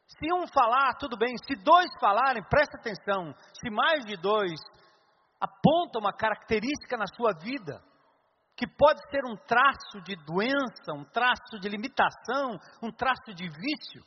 se 0.09 0.33
um 0.33 0.47
falar, 0.49 0.95
tudo 0.99 1.17
bem, 1.17 1.35
se 1.45 1.55
dois 1.63 1.89
falarem, 2.01 2.43
presta 2.49 2.79
atenção, 2.79 3.35
se 3.53 3.71
mais 3.71 4.05
de 4.07 4.17
dois 4.17 4.59
apontam 5.39 6.01
uma 6.01 6.13
característica 6.13 6.97
na 6.97 7.07
sua 7.15 7.33
vida, 7.39 7.81
que 8.57 8.67
pode 8.67 9.01
ser 9.11 9.25
um 9.25 9.37
traço 9.37 10.01
de 10.05 10.17
doença, 10.25 10.93
um 10.93 11.05
traço 11.05 11.61
de 11.61 11.69
limitação, 11.69 12.59
um 12.83 12.91
traço 12.91 13.35
de 13.35 13.49
vício, 13.49 14.03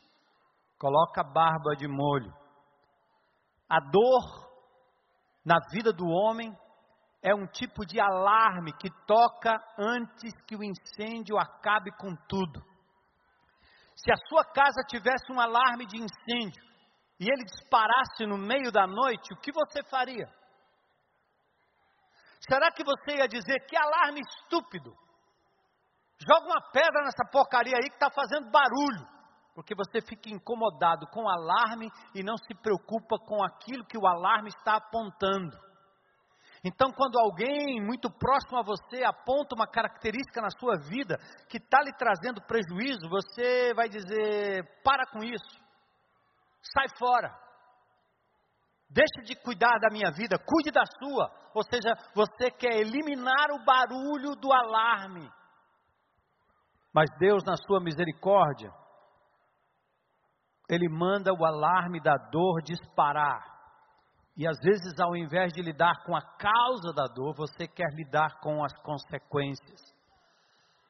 coloca 0.78 1.22
a 1.22 1.32
barba 1.32 1.76
de 1.76 1.86
molho. 1.88 2.32
A 3.68 3.78
dor 3.80 4.52
na 5.44 5.56
vida 5.70 5.92
do 5.92 6.04
homem 6.04 6.52
é 7.22 7.34
um 7.34 7.46
tipo 7.46 7.86
de 7.86 8.00
alarme 8.00 8.72
que 8.74 8.90
toca 9.06 9.56
antes 9.78 10.34
que 10.46 10.56
o 10.56 10.62
incêndio 10.62 11.38
acabe 11.38 11.90
com 11.96 12.14
tudo. 12.28 12.71
Se 14.02 14.10
a 14.10 14.16
sua 14.28 14.44
casa 14.44 14.82
tivesse 14.88 15.30
um 15.30 15.40
alarme 15.40 15.86
de 15.86 15.96
incêndio 15.96 16.62
e 17.20 17.30
ele 17.30 17.44
disparasse 17.44 18.26
no 18.26 18.36
meio 18.36 18.72
da 18.72 18.84
noite, 18.84 19.32
o 19.32 19.36
que 19.36 19.52
você 19.52 19.82
faria? 19.84 20.26
Será 22.40 22.72
que 22.72 22.82
você 22.82 23.18
ia 23.18 23.28
dizer 23.28 23.64
que 23.68 23.76
alarme 23.76 24.20
estúpido? 24.20 24.92
Joga 26.18 26.46
uma 26.46 26.70
pedra 26.72 27.02
nessa 27.04 27.24
porcaria 27.30 27.76
aí 27.76 27.88
que 27.88 27.94
está 27.94 28.10
fazendo 28.10 28.50
barulho. 28.50 29.06
Porque 29.54 29.74
você 29.74 30.00
fica 30.00 30.30
incomodado 30.30 31.06
com 31.08 31.24
o 31.24 31.28
alarme 31.28 31.88
e 32.14 32.22
não 32.22 32.36
se 32.36 32.54
preocupa 32.54 33.18
com 33.18 33.44
aquilo 33.44 33.84
que 33.84 33.98
o 33.98 34.06
alarme 34.06 34.48
está 34.48 34.76
apontando. 34.76 35.56
Então, 36.64 36.92
quando 36.92 37.18
alguém 37.18 37.80
muito 37.84 38.08
próximo 38.08 38.56
a 38.58 38.62
você 38.62 39.02
aponta 39.02 39.54
uma 39.54 39.66
característica 39.66 40.40
na 40.40 40.50
sua 40.50 40.78
vida 40.78 41.18
que 41.48 41.56
está 41.56 41.82
lhe 41.82 41.92
trazendo 41.92 42.40
prejuízo, 42.42 43.08
você 43.08 43.74
vai 43.74 43.88
dizer: 43.88 44.64
para 44.84 45.04
com 45.06 45.24
isso, 45.24 45.60
sai 46.62 46.86
fora. 46.96 47.36
Deixe 48.88 49.22
de 49.24 49.34
cuidar 49.42 49.78
da 49.80 49.88
minha 49.90 50.12
vida, 50.12 50.38
cuide 50.38 50.70
da 50.70 50.84
sua. 50.84 51.32
Ou 51.54 51.62
seja, 51.64 51.94
você 52.14 52.50
quer 52.50 52.76
eliminar 52.76 53.50
o 53.50 53.64
barulho 53.64 54.36
do 54.36 54.52
alarme. 54.52 55.28
Mas 56.94 57.08
Deus, 57.18 57.42
na 57.44 57.56
sua 57.56 57.80
misericórdia, 57.80 58.70
Ele 60.68 60.88
manda 60.90 61.32
o 61.32 61.44
alarme 61.44 62.00
da 62.00 62.16
dor 62.30 62.62
disparar. 62.62 63.51
E 64.36 64.46
às 64.46 64.58
vezes, 64.60 64.98
ao 64.98 65.14
invés 65.14 65.52
de 65.52 65.60
lidar 65.60 66.04
com 66.04 66.16
a 66.16 66.22
causa 66.22 66.92
da 66.94 67.04
dor, 67.06 67.34
você 67.34 67.66
quer 67.68 67.92
lidar 67.94 68.40
com 68.40 68.64
as 68.64 68.72
consequências. 68.82 69.80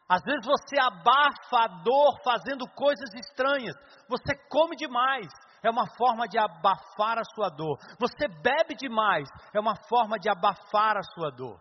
Às 0.09 0.23
vezes 0.23 0.45
você 0.45 0.79
abafa 0.79 1.65
a 1.65 1.83
dor 1.83 2.21
fazendo 2.23 2.69
coisas 2.75 3.13
estranhas. 3.15 3.75
Você 4.09 4.35
come 4.49 4.77
demais, 4.77 5.27
é 5.63 5.71
uma 5.71 5.87
forma 5.97 6.29
de 6.29 6.39
abafar 6.39 7.19
a 7.19 7.25
sua 7.35 7.49
dor. 7.49 7.79
Você 7.99 8.29
bebe 8.29 8.75
demais, 8.77 9.29
é 9.55 9.59
uma 9.59 9.75
forma 9.89 10.19
de 10.19 10.29
abafar 10.29 10.97
a 10.97 11.03
sua 11.15 11.31
dor. 11.31 11.59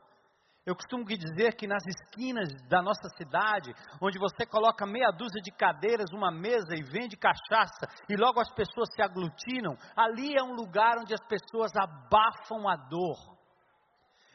Eu 0.63 0.75
costumo 0.75 1.03
dizer 1.03 1.55
que 1.55 1.65
nas 1.65 1.83
esquinas 1.87 2.49
da 2.69 2.83
nossa 2.83 3.09
cidade, 3.17 3.73
onde 3.99 4.19
você 4.19 4.45
coloca 4.45 4.85
meia 4.85 5.09
dúzia 5.09 5.41
de 5.41 5.51
cadeiras, 5.51 6.11
uma 6.13 6.31
mesa 6.31 6.75
e 6.75 6.83
vende 6.83 7.17
cachaça, 7.17 7.87
e 8.07 8.15
logo 8.15 8.39
as 8.39 8.53
pessoas 8.53 8.87
se 8.93 9.01
aglutinam, 9.01 9.75
ali 9.95 10.37
é 10.37 10.43
um 10.43 10.53
lugar 10.53 10.99
onde 10.99 11.15
as 11.15 11.25
pessoas 11.25 11.71
abafam 11.75 12.69
a 12.69 12.75
dor. 12.75 13.17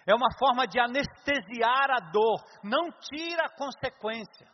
É 0.04 0.14
uma 0.14 0.32
forma 0.36 0.66
de 0.66 0.80
anestesiar 0.80 1.90
a 1.90 2.10
dor, 2.10 2.42
não 2.64 2.90
tira 2.90 3.44
a 3.44 3.56
consequência. 3.56 4.48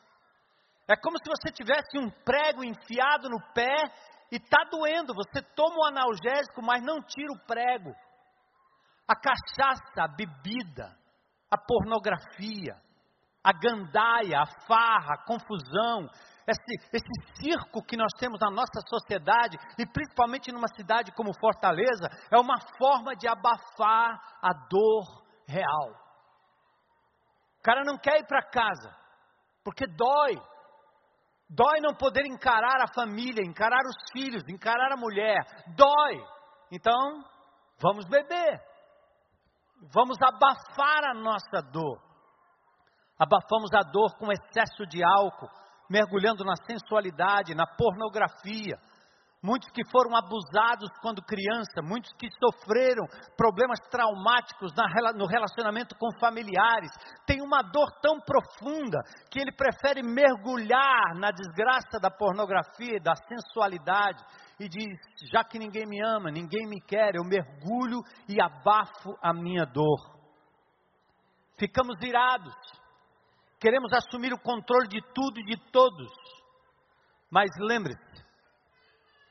É 0.87 0.95
como 0.97 1.17
se 1.17 1.25
você 1.25 1.51
tivesse 1.51 1.97
um 1.97 2.11
prego 2.23 2.63
enfiado 2.63 3.31
no 3.31 3.41
pé 3.55 3.77
e 4.31 4.37
está 4.37 4.65
doendo. 4.71 5.15
Você 5.15 5.41
toma 5.55 5.77
o 5.79 5.87
analgésico, 5.87 6.61
mas 6.63 6.83
não 6.83 7.01
tira 7.01 7.33
o 7.33 7.47
prego. 7.47 7.95
A 9.09 9.15
cachaça, 9.15 10.03
a 10.03 10.09
bebida, 10.09 11.02
a 11.53 11.59
pornografia, 11.59 12.75
a 13.45 13.53
gandaia, 13.53 14.41
a 14.41 14.47
farra, 14.67 15.15
a 15.15 15.25
confusão, 15.27 16.09
esse, 16.47 16.89
esse 16.93 17.43
circo 17.43 17.85
que 17.85 17.97
nós 17.97 18.11
temos 18.19 18.41
na 18.41 18.51
nossa 18.51 18.81
sociedade, 18.89 19.59
e 19.79 19.85
principalmente 19.85 20.51
numa 20.51 20.69
cidade 20.69 21.13
como 21.13 21.39
Fortaleza, 21.39 22.09
é 22.31 22.39
uma 22.39 22.59
forma 22.79 23.15
de 23.15 23.29
abafar 23.29 24.19
a 24.43 24.53
dor 24.71 25.25
real. 25.47 25.91
O 27.59 27.63
cara 27.63 27.83
não 27.85 27.99
quer 27.99 28.21
ir 28.21 28.27
para 28.27 28.43
casa, 28.43 28.97
porque 29.63 29.87
dói, 29.87 30.41
Dói 31.55 31.81
não 31.83 31.95
poder 31.95 32.25
encarar 32.25 32.81
a 32.81 32.95
família, 32.95 33.45
encarar 33.45 33.83
os 33.85 34.11
filhos, 34.11 34.43
encarar 34.49 34.91
a 34.91 34.97
mulher. 34.97 35.37
Dói. 35.77 36.25
Então, 36.71 37.23
vamos 37.79 38.09
beber. 38.09 38.59
Vamos 39.91 40.17
abafar 40.23 41.05
a 41.05 41.15
nossa 41.15 41.61
dor. 41.73 42.01
Abafamos 43.19 43.73
a 43.75 43.83
dor 43.83 44.17
com 44.17 44.31
excesso 44.31 44.87
de 44.87 45.05
álcool, 45.05 45.49
mergulhando 45.91 46.45
na 46.45 46.55
sensualidade, 46.67 47.55
na 47.55 47.67
pornografia, 47.67 48.79
muitos 49.43 49.69
que 49.71 49.83
foram 49.91 50.15
abusados 50.17 50.89
quando 51.01 51.21
criança, 51.21 51.83
muitos 51.83 52.13
que 52.13 52.29
sofreram 52.39 53.05
problemas 53.37 53.81
traumáticos 53.91 54.73
no 55.17 55.27
relacionamento 55.27 55.97
com 55.97 56.17
familiares, 56.21 56.91
tem 57.27 57.43
uma 57.43 57.61
dor 57.61 57.91
tão 58.01 58.21
profunda 58.21 58.99
que 59.31 59.41
ele 59.41 59.51
prefere 59.53 60.03
mergulhar 60.03 61.15
na 61.17 61.33
desgraça 61.33 61.99
da 62.01 62.11
pornografia, 62.11 63.01
da 63.01 63.15
sensualidade 63.17 64.23
e 64.61 64.69
diz: 64.69 64.97
já 65.33 65.43
que 65.43 65.59
ninguém 65.59 65.87
me 65.87 66.01
ama, 66.01 66.31
ninguém 66.31 66.67
me 66.69 66.81
quer, 66.81 67.17
eu 67.17 67.25
mergulho 67.25 68.01
e 68.29 68.41
abafo 68.41 69.17
a 69.21 69.33
minha 69.33 69.65
dor. 69.65 69.99
Ficamos 71.59 71.97
irados, 72.01 72.55
queremos 73.61 73.93
assumir 73.93 74.33
o 74.33 74.41
controle 74.41 74.89
de 74.89 75.01
tudo 75.13 75.41
e 75.41 75.45
de 75.45 75.57
todos, 75.71 76.11
mas 77.31 77.51
lembre-se, 77.59 78.22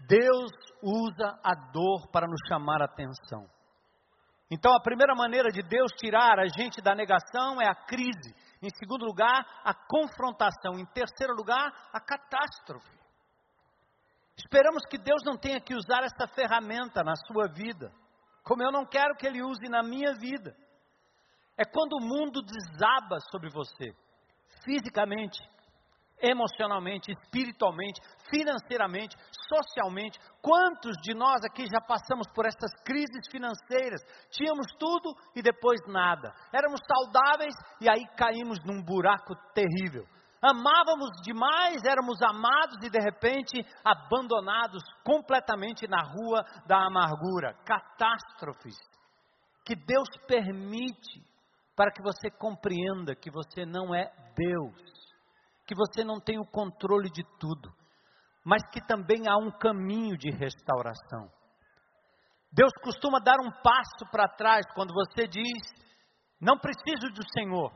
Deus 0.07 0.51
usa 0.81 1.39
a 1.43 1.53
dor 1.71 2.09
para 2.11 2.27
nos 2.27 2.39
chamar 2.47 2.81
a 2.81 2.85
atenção. 2.85 3.47
Então, 4.49 4.73
a 4.73 4.81
primeira 4.81 5.15
maneira 5.15 5.49
de 5.49 5.61
Deus 5.61 5.91
tirar 5.93 6.37
a 6.37 6.47
gente 6.47 6.81
da 6.81 6.93
negação 6.93 7.61
é 7.61 7.67
a 7.67 7.75
crise. 7.75 8.35
Em 8.61 8.69
segundo 8.69 9.05
lugar, 9.05 9.45
a 9.63 9.73
confrontação. 9.73 10.77
Em 10.77 10.85
terceiro 10.87 11.33
lugar, 11.33 11.71
a 11.93 12.01
catástrofe. 12.01 12.99
Esperamos 14.37 14.83
que 14.89 14.97
Deus 14.97 15.21
não 15.25 15.37
tenha 15.37 15.61
que 15.61 15.73
usar 15.73 16.03
essa 16.03 16.27
ferramenta 16.27 17.03
na 17.03 17.15
sua 17.15 17.47
vida, 17.47 17.91
como 18.43 18.63
eu 18.63 18.71
não 18.71 18.85
quero 18.85 19.15
que 19.15 19.25
Ele 19.25 19.41
use 19.41 19.69
na 19.69 19.83
minha 19.83 20.13
vida. 20.15 20.55
É 21.57 21.63
quando 21.63 21.93
o 21.93 22.01
mundo 22.01 22.41
desaba 22.41 23.19
sobre 23.31 23.49
você, 23.49 23.93
fisicamente, 24.65 25.39
emocionalmente, 26.21 27.11
espiritualmente, 27.11 28.01
financeiramente, 28.31 29.15
socialmente. 29.47 30.17
Quantos 30.41 30.95
de 31.03 31.13
nós 31.13 31.43
aqui 31.43 31.65
já 31.67 31.81
passamos 31.81 32.25
por 32.33 32.45
essas 32.45 32.71
crises 32.83 33.29
financeiras? 33.29 34.01
Tínhamos 34.31 34.65
tudo 34.79 35.13
e 35.35 35.41
depois 35.41 35.79
nada. 35.87 36.33
Éramos 36.53 36.79
saudáveis 36.87 37.53
e 37.81 37.89
aí 37.89 38.03
caímos 38.17 38.57
num 38.65 38.81
buraco 38.81 39.35
terrível. 39.53 40.05
Amávamos 40.41 41.11
demais, 41.23 41.83
éramos 41.85 42.19
amados 42.23 42.77
e 42.83 42.89
de 42.89 42.99
repente 42.99 43.63
abandonados 43.83 44.81
completamente 45.03 45.87
na 45.87 46.01
rua 46.01 46.43
da 46.65 46.87
amargura. 46.87 47.53
Catástrofes 47.63 48.77
que 49.63 49.75
Deus 49.75 50.07
permite 50.27 51.21
para 51.75 51.91
que 51.91 52.01
você 52.01 52.31
compreenda 52.31 53.15
que 53.15 53.29
você 53.29 53.65
não 53.65 53.93
é 53.93 54.11
Deus 54.35 55.01
que 55.71 55.75
você 55.75 56.03
não 56.03 56.19
tem 56.19 56.37
o 56.37 56.45
controle 56.45 57.09
de 57.09 57.23
tudo, 57.39 57.71
mas 58.43 58.61
que 58.71 58.81
também 58.85 59.27
há 59.27 59.37
um 59.37 59.51
caminho 59.51 60.17
de 60.17 60.31
restauração. 60.31 61.29
Deus 62.51 62.71
costuma 62.83 63.19
dar 63.19 63.39
um 63.39 63.51
passo 63.63 64.05
para 64.11 64.27
trás 64.27 64.65
quando 64.73 64.93
você 64.93 65.27
diz: 65.27 65.61
Não 66.39 66.57
preciso 66.57 67.11
do 67.13 67.23
Senhor. 67.33 67.71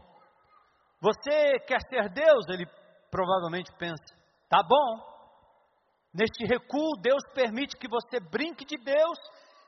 Você 1.01 1.60
quer 1.67 1.80
ser 1.88 2.10
Deus? 2.10 2.45
Ele 2.49 2.65
provavelmente 3.10 3.71
pensa: 3.78 4.04
Tá 4.49 4.62
bom. 4.67 5.15
Neste 6.13 6.45
recuo, 6.45 6.99
Deus 7.01 7.21
permite 7.34 7.78
que 7.78 7.89
você 7.89 8.19
brinque 8.19 8.65
de 8.65 8.78
Deus 8.78 9.17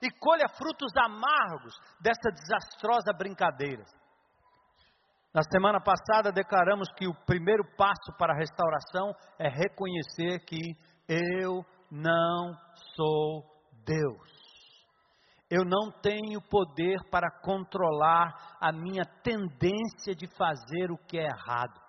e 0.01 0.09
colha 0.19 0.47
frutos 0.47 0.91
amargos 0.95 1.73
dessa 1.99 2.29
desastrosa 2.31 3.11
brincadeira. 3.17 3.83
Na 5.33 5.41
semana 5.51 5.79
passada 5.79 6.31
declaramos 6.31 6.87
que 6.97 7.07
o 7.07 7.13
primeiro 7.25 7.63
passo 7.75 8.11
para 8.17 8.33
a 8.33 8.37
restauração 8.37 9.13
é 9.37 9.49
reconhecer 9.49 10.39
que 10.45 10.57
eu 11.07 11.65
não 11.89 12.53
sou 12.95 13.43
Deus. 13.85 14.37
Eu 15.49 15.63
não 15.63 15.91
tenho 16.01 16.41
poder 16.41 16.97
para 17.09 17.31
controlar 17.41 18.57
a 18.59 18.71
minha 18.71 19.05
tendência 19.23 20.13
de 20.13 20.27
fazer 20.35 20.91
o 20.91 20.97
que 20.97 21.17
é 21.17 21.23
errado. 21.23 21.79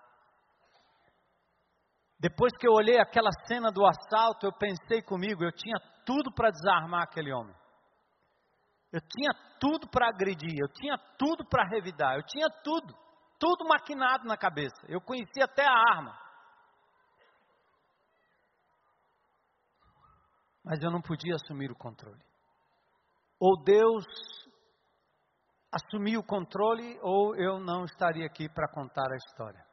Depois 2.19 2.51
que 2.57 2.67
eu 2.67 2.73
olhei 2.73 2.99
aquela 2.99 3.31
cena 3.47 3.69
do 3.71 3.85
assalto, 3.85 4.45
eu 4.45 4.53
pensei 4.53 5.01
comigo, 5.01 5.43
eu 5.43 5.51
tinha 5.51 5.77
tudo 6.05 6.33
para 6.33 6.51
desarmar 6.51 7.03
aquele 7.03 7.33
homem. 7.33 7.55
Eu 8.91 9.01
tinha 9.01 9.31
tudo 9.59 9.87
para 9.89 10.07
agredir, 10.07 10.55
eu 10.59 10.67
tinha 10.73 10.97
tudo 11.17 11.45
para 11.45 11.67
revidar, 11.67 12.15
eu 12.15 12.23
tinha 12.23 12.49
tudo, 12.63 12.93
tudo 13.37 13.67
maquinado 13.67 14.25
na 14.25 14.35
cabeça. 14.35 14.81
Eu 14.87 14.99
conhecia 14.99 15.45
até 15.45 15.65
a 15.65 15.95
arma. 15.95 16.28
Mas 20.63 20.81
eu 20.81 20.91
não 20.91 21.01
podia 21.01 21.35
assumir 21.35 21.71
o 21.71 21.75
controle. 21.75 22.21
Ou 23.39 23.63
Deus 23.63 24.05
assumiu 25.71 26.19
o 26.19 26.25
controle, 26.25 26.99
ou 27.01 27.35
eu 27.35 27.59
não 27.59 27.85
estaria 27.85 28.25
aqui 28.25 28.49
para 28.49 28.71
contar 28.71 29.11
a 29.11 29.15
história. 29.15 29.63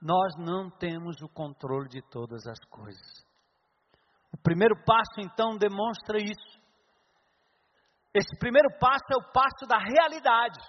Nós 0.00 0.34
não 0.38 0.70
temos 0.70 1.20
o 1.22 1.28
controle 1.28 1.88
de 1.88 2.02
todas 2.10 2.46
as 2.46 2.58
coisas. 2.70 3.26
O 4.32 4.38
primeiro 4.38 4.74
passo, 4.84 5.20
então, 5.20 5.56
demonstra 5.56 6.18
isso. 6.18 6.58
Esse 8.14 8.38
primeiro 8.38 8.68
passo 8.78 9.04
é 9.12 9.16
o 9.16 9.32
passo 9.32 9.66
da 9.66 9.78
realidade. 9.78 10.60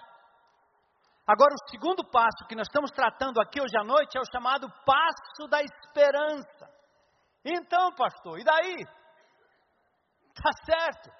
Agora, 1.26 1.54
o 1.54 1.70
segundo 1.70 2.04
passo 2.10 2.46
que 2.48 2.56
nós 2.56 2.66
estamos 2.66 2.90
tratando 2.90 3.40
aqui 3.40 3.60
hoje 3.60 3.76
à 3.78 3.84
noite 3.84 4.16
é 4.16 4.20
o 4.20 4.32
chamado 4.32 4.68
passo 4.84 5.48
da 5.48 5.62
esperança. 5.62 6.79
Então, 7.44 7.92
pastor, 7.94 8.38
e 8.38 8.44
daí? 8.44 8.84
Tá 10.34 10.50
certo. 10.64 11.10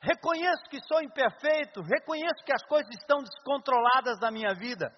Reconheço 0.00 0.64
que 0.68 0.80
sou 0.86 1.00
imperfeito, 1.00 1.80
reconheço 1.82 2.44
que 2.44 2.52
as 2.52 2.64
coisas 2.66 2.90
estão 2.98 3.18
descontroladas 3.18 4.18
na 4.20 4.30
minha 4.30 4.52
vida. 4.54 4.92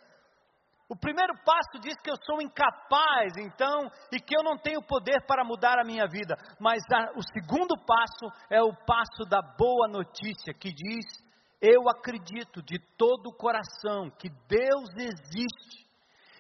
O 0.88 0.96
primeiro 0.96 1.34
passo 1.44 1.80
diz 1.80 1.94
que 2.02 2.10
eu 2.10 2.16
sou 2.24 2.42
incapaz, 2.42 3.36
então, 3.38 3.90
e 4.12 4.20
que 4.20 4.36
eu 4.36 4.42
não 4.42 4.56
tenho 4.56 4.82
poder 4.82 5.24
para 5.26 5.44
mudar 5.44 5.78
a 5.78 5.84
minha 5.84 6.06
vida. 6.06 6.36
Mas 6.60 6.82
a, 6.92 7.12
o 7.16 7.22
segundo 7.22 7.74
passo 7.86 8.26
é 8.50 8.62
o 8.62 8.74
passo 8.86 9.28
da 9.28 9.40
boa 9.58 9.88
notícia, 9.88 10.52
que 10.54 10.72
diz: 10.72 11.04
Eu 11.60 11.88
acredito 11.88 12.62
de 12.62 12.78
todo 12.98 13.28
o 13.28 13.36
coração 13.36 14.10
que 14.18 14.28
Deus 14.48 14.90
existe 14.96 15.83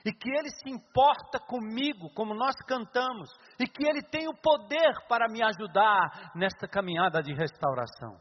e 0.04 0.12
que 0.12 0.30
Ele 0.30 0.50
se 0.50 0.68
importa 0.68 1.38
comigo, 1.40 2.10
como 2.14 2.34
nós 2.34 2.54
cantamos, 2.66 3.30
e 3.58 3.66
que 3.66 3.86
Ele 3.86 4.02
tem 4.02 4.28
o 4.28 4.34
poder 4.34 4.92
para 5.08 5.28
me 5.28 5.42
ajudar 5.42 6.32
nesta 6.34 6.68
caminhada 6.68 7.22
de 7.22 7.32
restauração. 7.32 8.20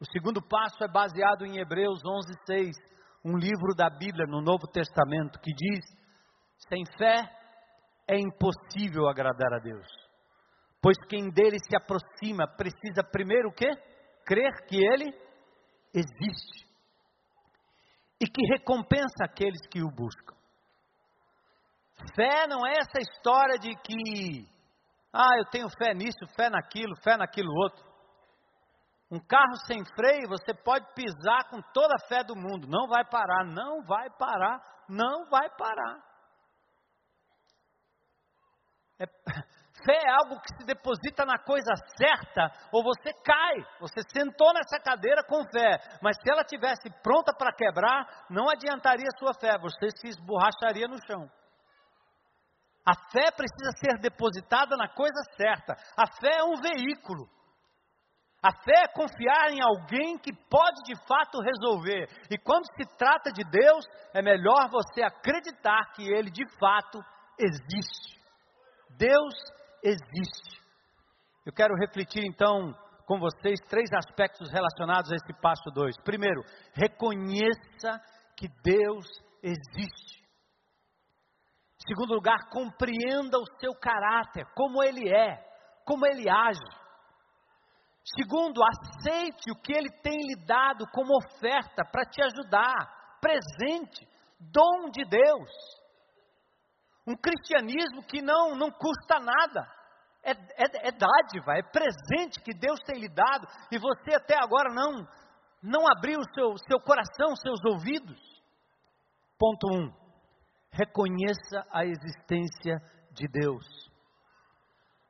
O 0.00 0.04
segundo 0.12 0.40
passo 0.40 0.84
é 0.84 0.88
baseado 0.88 1.44
em 1.44 1.58
Hebreus 1.58 2.00
11, 2.04 2.32
6 2.46 2.76
um 3.24 3.36
livro 3.36 3.74
da 3.76 3.90
Bíblia 3.90 4.26
no 4.26 4.40
Novo 4.40 4.66
Testamento 4.68 5.40
que 5.40 5.52
diz: 5.52 5.84
sem 6.68 6.84
fé 6.96 7.28
é 8.06 8.18
impossível 8.18 9.08
agradar 9.08 9.52
a 9.54 9.58
Deus, 9.58 9.86
pois 10.80 10.96
quem 11.08 11.30
dele 11.30 11.58
se 11.58 11.76
aproxima 11.76 12.46
precisa 12.56 13.02
primeiro 13.02 13.48
o 13.48 13.52
quê? 13.52 13.68
Crer 14.24 14.66
que 14.68 14.76
ele 14.76 15.12
existe 15.94 16.67
e 18.20 18.26
que 18.26 18.46
recompensa 18.52 19.24
aqueles 19.24 19.60
que 19.68 19.82
o 19.82 19.90
buscam. 19.90 20.36
Fé 22.14 22.46
não 22.46 22.66
é 22.66 22.72
essa 22.78 23.00
história 23.00 23.58
de 23.58 23.74
que, 23.82 24.46
ah, 25.12 25.36
eu 25.38 25.44
tenho 25.50 25.68
fé 25.78 25.94
nisso, 25.94 26.18
fé 26.36 26.48
naquilo, 26.48 26.94
fé 27.02 27.16
naquilo 27.16 27.52
outro. 27.52 27.86
Um 29.10 29.18
carro 29.18 29.56
sem 29.66 29.84
freio, 29.96 30.28
você 30.28 30.52
pode 30.52 30.86
pisar 30.94 31.48
com 31.50 31.60
toda 31.72 31.94
a 31.94 32.06
fé 32.08 32.22
do 32.22 32.36
mundo, 32.36 32.68
não 32.68 32.86
vai 32.86 33.04
parar, 33.04 33.44
não 33.46 33.82
vai 33.82 34.10
parar, 34.10 34.60
não 34.88 35.28
vai 35.30 35.48
parar. 35.56 36.08
É, 39.00 39.06
fé 39.84 39.96
é 39.96 40.10
algo 40.10 40.40
que 40.40 40.56
se 40.56 40.64
deposita 40.64 41.24
na 41.24 41.38
coisa 41.38 41.72
certa, 41.96 42.52
ou 42.72 42.82
você 42.82 43.12
cai. 43.24 43.56
Você 43.80 44.00
sentou 44.12 44.52
nessa 44.52 44.78
cadeira 44.80 45.22
com 45.24 45.44
fé, 45.50 45.78
mas 46.02 46.16
se 46.16 46.30
ela 46.30 46.44
tivesse 46.44 46.90
pronta 47.02 47.32
para 47.32 47.54
quebrar, 47.54 48.26
não 48.30 48.48
adiantaria 48.48 49.08
sua 49.18 49.32
fé, 49.34 49.58
você 49.58 49.90
se 49.98 50.08
esborracharia 50.08 50.86
no 50.86 50.98
chão. 51.06 51.28
A 52.86 52.94
fé 53.10 53.30
precisa 53.30 53.70
ser 53.78 53.98
depositada 54.00 54.76
na 54.76 54.88
coisa 54.88 55.20
certa. 55.36 55.74
A 55.96 56.06
fé 56.06 56.38
é 56.38 56.44
um 56.44 56.56
veículo. 56.56 57.28
A 58.42 58.52
fé 58.62 58.84
é 58.84 58.88
confiar 58.88 59.50
em 59.50 59.60
alguém 59.60 60.16
que 60.16 60.32
pode 60.48 60.82
de 60.84 60.94
fato 61.06 61.40
resolver. 61.40 62.08
E 62.30 62.38
quando 62.38 62.64
se 62.76 62.96
trata 62.96 63.32
de 63.32 63.42
Deus, 63.44 63.84
é 64.14 64.22
melhor 64.22 64.70
você 64.70 65.02
acreditar 65.02 65.92
que 65.92 66.02
Ele 66.02 66.30
de 66.30 66.46
fato 66.58 66.98
existe. 67.38 68.18
Deus 68.96 69.34
existe. 69.82 70.60
Eu 71.44 71.52
quero 71.52 71.74
refletir 71.74 72.24
então 72.24 72.74
com 73.06 73.18
vocês 73.18 73.58
três 73.68 73.88
aspectos 73.92 74.50
relacionados 74.50 75.10
a 75.10 75.16
esse 75.16 75.32
passo 75.40 75.70
2. 75.70 75.96
Primeiro, 76.04 76.42
reconheça 76.74 77.98
que 78.36 78.48
Deus 78.62 79.06
existe. 79.42 80.22
Segundo 81.86 82.14
lugar, 82.14 82.50
compreenda 82.50 83.38
o 83.38 83.46
seu 83.58 83.72
caráter, 83.74 84.44
como 84.54 84.82
ele 84.82 85.08
é, 85.08 85.42
como 85.86 86.06
ele 86.06 86.28
age. 86.28 86.60
Segundo, 88.14 88.60
aceite 88.62 89.50
o 89.50 89.60
que 89.62 89.72
ele 89.72 89.90
tem 90.02 90.18
lhe 90.18 90.44
dado 90.46 90.86
como 90.92 91.16
oferta 91.16 91.84
para 91.90 92.04
te 92.04 92.22
ajudar, 92.22 93.18
presente, 93.20 94.06
dom 94.38 94.90
de 94.90 95.04
Deus. 95.04 95.50
Um 97.08 97.16
cristianismo 97.16 98.02
que 98.02 98.20
não, 98.20 98.54
não 98.54 98.70
custa 98.70 99.18
nada, 99.18 99.66
é, 100.22 100.32
é, 100.32 100.88
é 100.88 100.92
dádiva, 100.92 101.56
é 101.56 101.62
presente 101.62 102.38
que 102.44 102.52
Deus 102.52 102.78
tem 102.84 103.00
lhe 103.00 103.08
dado 103.08 103.46
e 103.72 103.78
você 103.78 104.14
até 104.14 104.36
agora 104.36 104.68
não, 104.74 105.08
não 105.62 105.90
abriu 105.90 106.18
seu, 106.34 106.54
seu 106.68 106.78
coração, 106.78 107.34
seus 107.36 107.64
ouvidos. 107.64 108.20
Ponto 109.38 109.68
1. 109.72 109.76
Um, 109.76 109.92
reconheça 110.70 111.66
a 111.72 111.86
existência 111.86 112.76
de 113.12 113.26
Deus. 113.26 113.64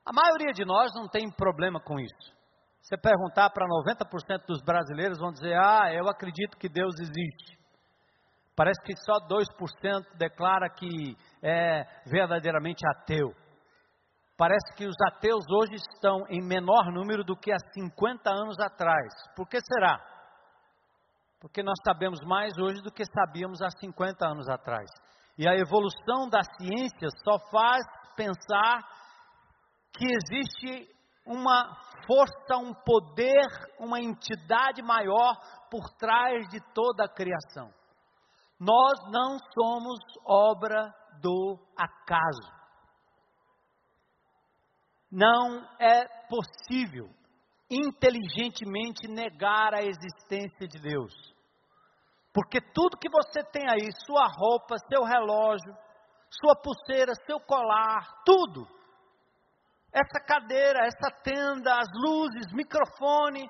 A 0.07 0.13
maioria 0.13 0.53
de 0.53 0.65
nós 0.65 0.95
não 0.95 1.09
tem 1.09 1.29
problema 1.33 1.81
com 1.81 1.99
isso. 1.99 2.39
Você 2.81 2.97
perguntar 2.97 3.51
para 3.51 3.67
90% 3.67 4.47
dos 4.47 4.63
brasileiros, 4.63 5.19
vão 5.19 5.33
dizer: 5.33 5.55
Ah, 5.59 5.93
eu 5.93 6.09
acredito 6.09 6.57
que 6.57 6.69
Deus 6.69 6.95
existe. 7.01 7.59
Parece 8.57 8.81
que 8.83 8.95
só 8.97 9.21
2% 9.29 10.17
declara 10.17 10.71
que 10.71 11.17
é 11.43 11.85
verdadeiramente 12.07 12.87
ateu. 12.87 13.35
Parece 14.37 14.73
que 14.77 14.87
os 14.87 14.95
ateus 15.09 15.45
hoje 15.51 15.75
estão 15.75 16.25
em 16.29 16.41
menor 16.41 16.93
número 16.93 17.25
do 17.25 17.37
que 17.37 17.51
há 17.51 17.59
50 17.75 18.31
anos 18.31 18.59
atrás. 18.61 19.13
Por 19.35 19.49
que 19.49 19.59
será? 19.61 19.99
Porque 21.41 21.63
nós 21.63 21.77
sabemos 21.85 22.21
mais 22.25 22.57
hoje 22.59 22.81
do 22.83 22.93
que 22.93 23.05
sabíamos 23.05 23.61
há 23.63 23.71
50 23.71 24.27
anos 24.27 24.49
atrás. 24.49 24.89
E 25.37 25.49
a 25.49 25.55
evolução 25.55 26.29
da 26.29 26.41
ciência 26.43 27.09
só 27.25 27.39
faz 27.51 27.85
pensar 28.17 28.81
que 29.93 30.07
existe 30.07 30.89
uma 31.25 31.77
força, 32.07 32.57
um 32.57 32.73
poder, 32.73 33.47
uma 33.79 34.01
entidade 34.01 34.83
maior 34.83 35.37
por 35.71 35.91
trás 35.99 36.49
de 36.49 36.61
toda 36.73 37.05
a 37.05 37.09
criação. 37.09 37.71
Nós 38.59 38.99
não 39.13 39.37
somos 39.55 39.99
obra 40.25 40.93
do 41.21 41.59
acaso. 41.77 42.59
Não 45.11 45.67
é 45.81 46.07
possível 46.29 47.09
inteligentemente 47.71 49.07
negar 49.09 49.75
a 49.75 49.83
existência 49.83 50.67
de 50.67 50.79
Deus. 50.81 51.13
Porque 52.33 52.61
tudo 52.61 52.99
que 52.99 53.09
você 53.11 53.43
tem 53.51 53.69
aí, 53.69 53.89
sua 54.07 54.27
roupa, 54.27 54.77
seu 54.91 55.03
relógio, 55.03 55.75
sua 56.31 56.55
pulseira, 56.55 57.13
seu 57.27 57.41
colar, 57.41 58.23
tudo, 58.25 58.67
essa 59.93 60.21
cadeira, 60.21 60.87
essa 60.87 61.11
tenda, 61.23 61.75
as 61.75 61.89
luzes, 61.95 62.53
microfone, 62.53 63.49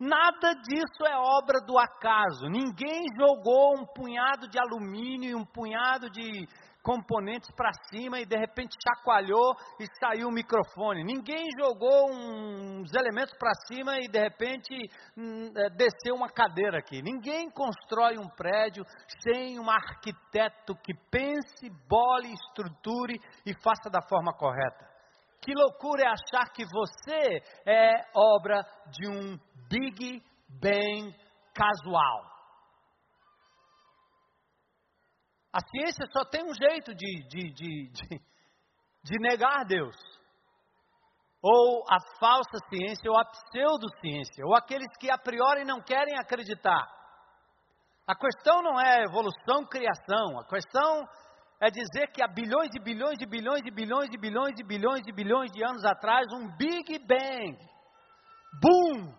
nada 0.00 0.54
disso 0.54 1.06
é 1.06 1.16
obra 1.16 1.60
do 1.60 1.78
acaso. 1.78 2.48
Ninguém 2.48 3.04
jogou 3.16 3.78
um 3.78 3.86
punhado 3.86 4.48
de 4.48 4.58
alumínio 4.58 5.30
e 5.30 5.34
um 5.34 5.44
punhado 5.44 6.10
de 6.10 6.48
componentes 6.84 7.50
para 7.56 7.72
cima 7.88 8.20
e 8.20 8.26
de 8.26 8.36
repente 8.36 8.76
chacoalhou 8.86 9.56
e 9.80 9.86
saiu 9.98 10.28
o 10.28 10.32
microfone. 10.32 11.02
Ninguém 11.02 11.48
jogou 11.58 12.12
uns 12.12 12.92
elementos 12.92 13.34
para 13.38 13.52
cima 13.66 13.96
e 13.98 14.06
de 14.06 14.20
repente 14.20 14.74
hum, 15.16 15.50
é, 15.56 15.70
desceu 15.70 16.14
uma 16.14 16.28
cadeira 16.28 16.78
aqui. 16.78 17.00
Ninguém 17.00 17.50
constrói 17.50 18.18
um 18.18 18.28
prédio 18.28 18.84
sem 19.22 19.58
um 19.58 19.70
arquiteto 19.70 20.76
que 20.76 20.92
pense, 21.10 21.70
bole, 21.88 22.30
estruture 22.34 23.18
e 23.46 23.54
faça 23.54 23.88
da 23.90 24.02
forma 24.02 24.34
correta. 24.34 24.92
Que 25.40 25.54
loucura 25.54 26.04
é 26.04 26.08
achar 26.08 26.52
que 26.52 26.64
você 26.66 27.42
é 27.66 27.92
obra 28.14 28.62
de 28.90 29.08
um 29.08 29.38
Big 29.70 30.22
Bang 30.48 31.14
casual. 31.54 32.33
A 35.54 35.60
ciência 35.70 36.04
só 36.12 36.24
tem 36.24 36.42
um 36.42 36.52
jeito 36.52 36.92
de, 36.96 37.28
de, 37.28 37.52
de, 37.52 37.88
de, 37.88 38.20
de 39.04 39.18
negar 39.20 39.64
Deus. 39.64 39.94
Ou 41.40 41.84
a 41.88 42.00
falsa 42.18 42.58
ciência, 42.68 43.08
ou 43.08 43.16
a 43.16 43.24
pseudociência, 43.24 44.44
ou 44.44 44.56
aqueles 44.56 44.88
que 44.98 45.08
a 45.08 45.16
priori 45.16 45.64
não 45.64 45.80
querem 45.80 46.18
acreditar. 46.18 46.84
A 48.04 48.16
questão 48.16 48.62
não 48.62 48.80
é 48.80 49.04
evolução, 49.04 49.64
criação. 49.70 50.40
A 50.40 50.44
questão 50.48 51.06
é 51.60 51.70
dizer 51.70 52.08
que 52.12 52.20
há 52.20 52.26
bilhões 52.26 52.70
e 52.74 52.80
bilhões 52.82 53.20
e 53.20 53.26
bilhões 53.26 53.60
e 53.64 53.70
bilhões 53.70 54.08
e 54.12 54.18
bilhões 54.18 54.58
e 54.58 54.64
bilhões 54.64 55.06
e 55.06 55.12
bilhões 55.12 55.52
de 55.52 55.62
anos 55.62 55.84
atrás, 55.84 56.26
um 56.32 56.48
Big 56.56 56.98
Bang. 57.06 57.56
Boom! 58.60 59.14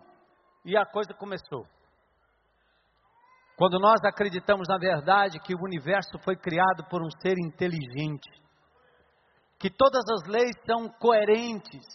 E 0.66 0.76
a 0.76 0.84
coisa 0.84 1.14
começou. 1.14 1.64
Quando 3.56 3.78
nós 3.78 4.04
acreditamos 4.04 4.68
na 4.68 4.76
verdade 4.76 5.40
que 5.40 5.54
o 5.54 5.62
universo 5.62 6.18
foi 6.22 6.36
criado 6.36 6.84
por 6.90 7.02
um 7.02 7.08
ser 7.22 7.36
inteligente, 7.38 8.30
que 9.58 9.70
todas 9.70 10.04
as 10.10 10.28
leis 10.28 10.52
são 10.66 10.90
coerentes, 11.00 11.86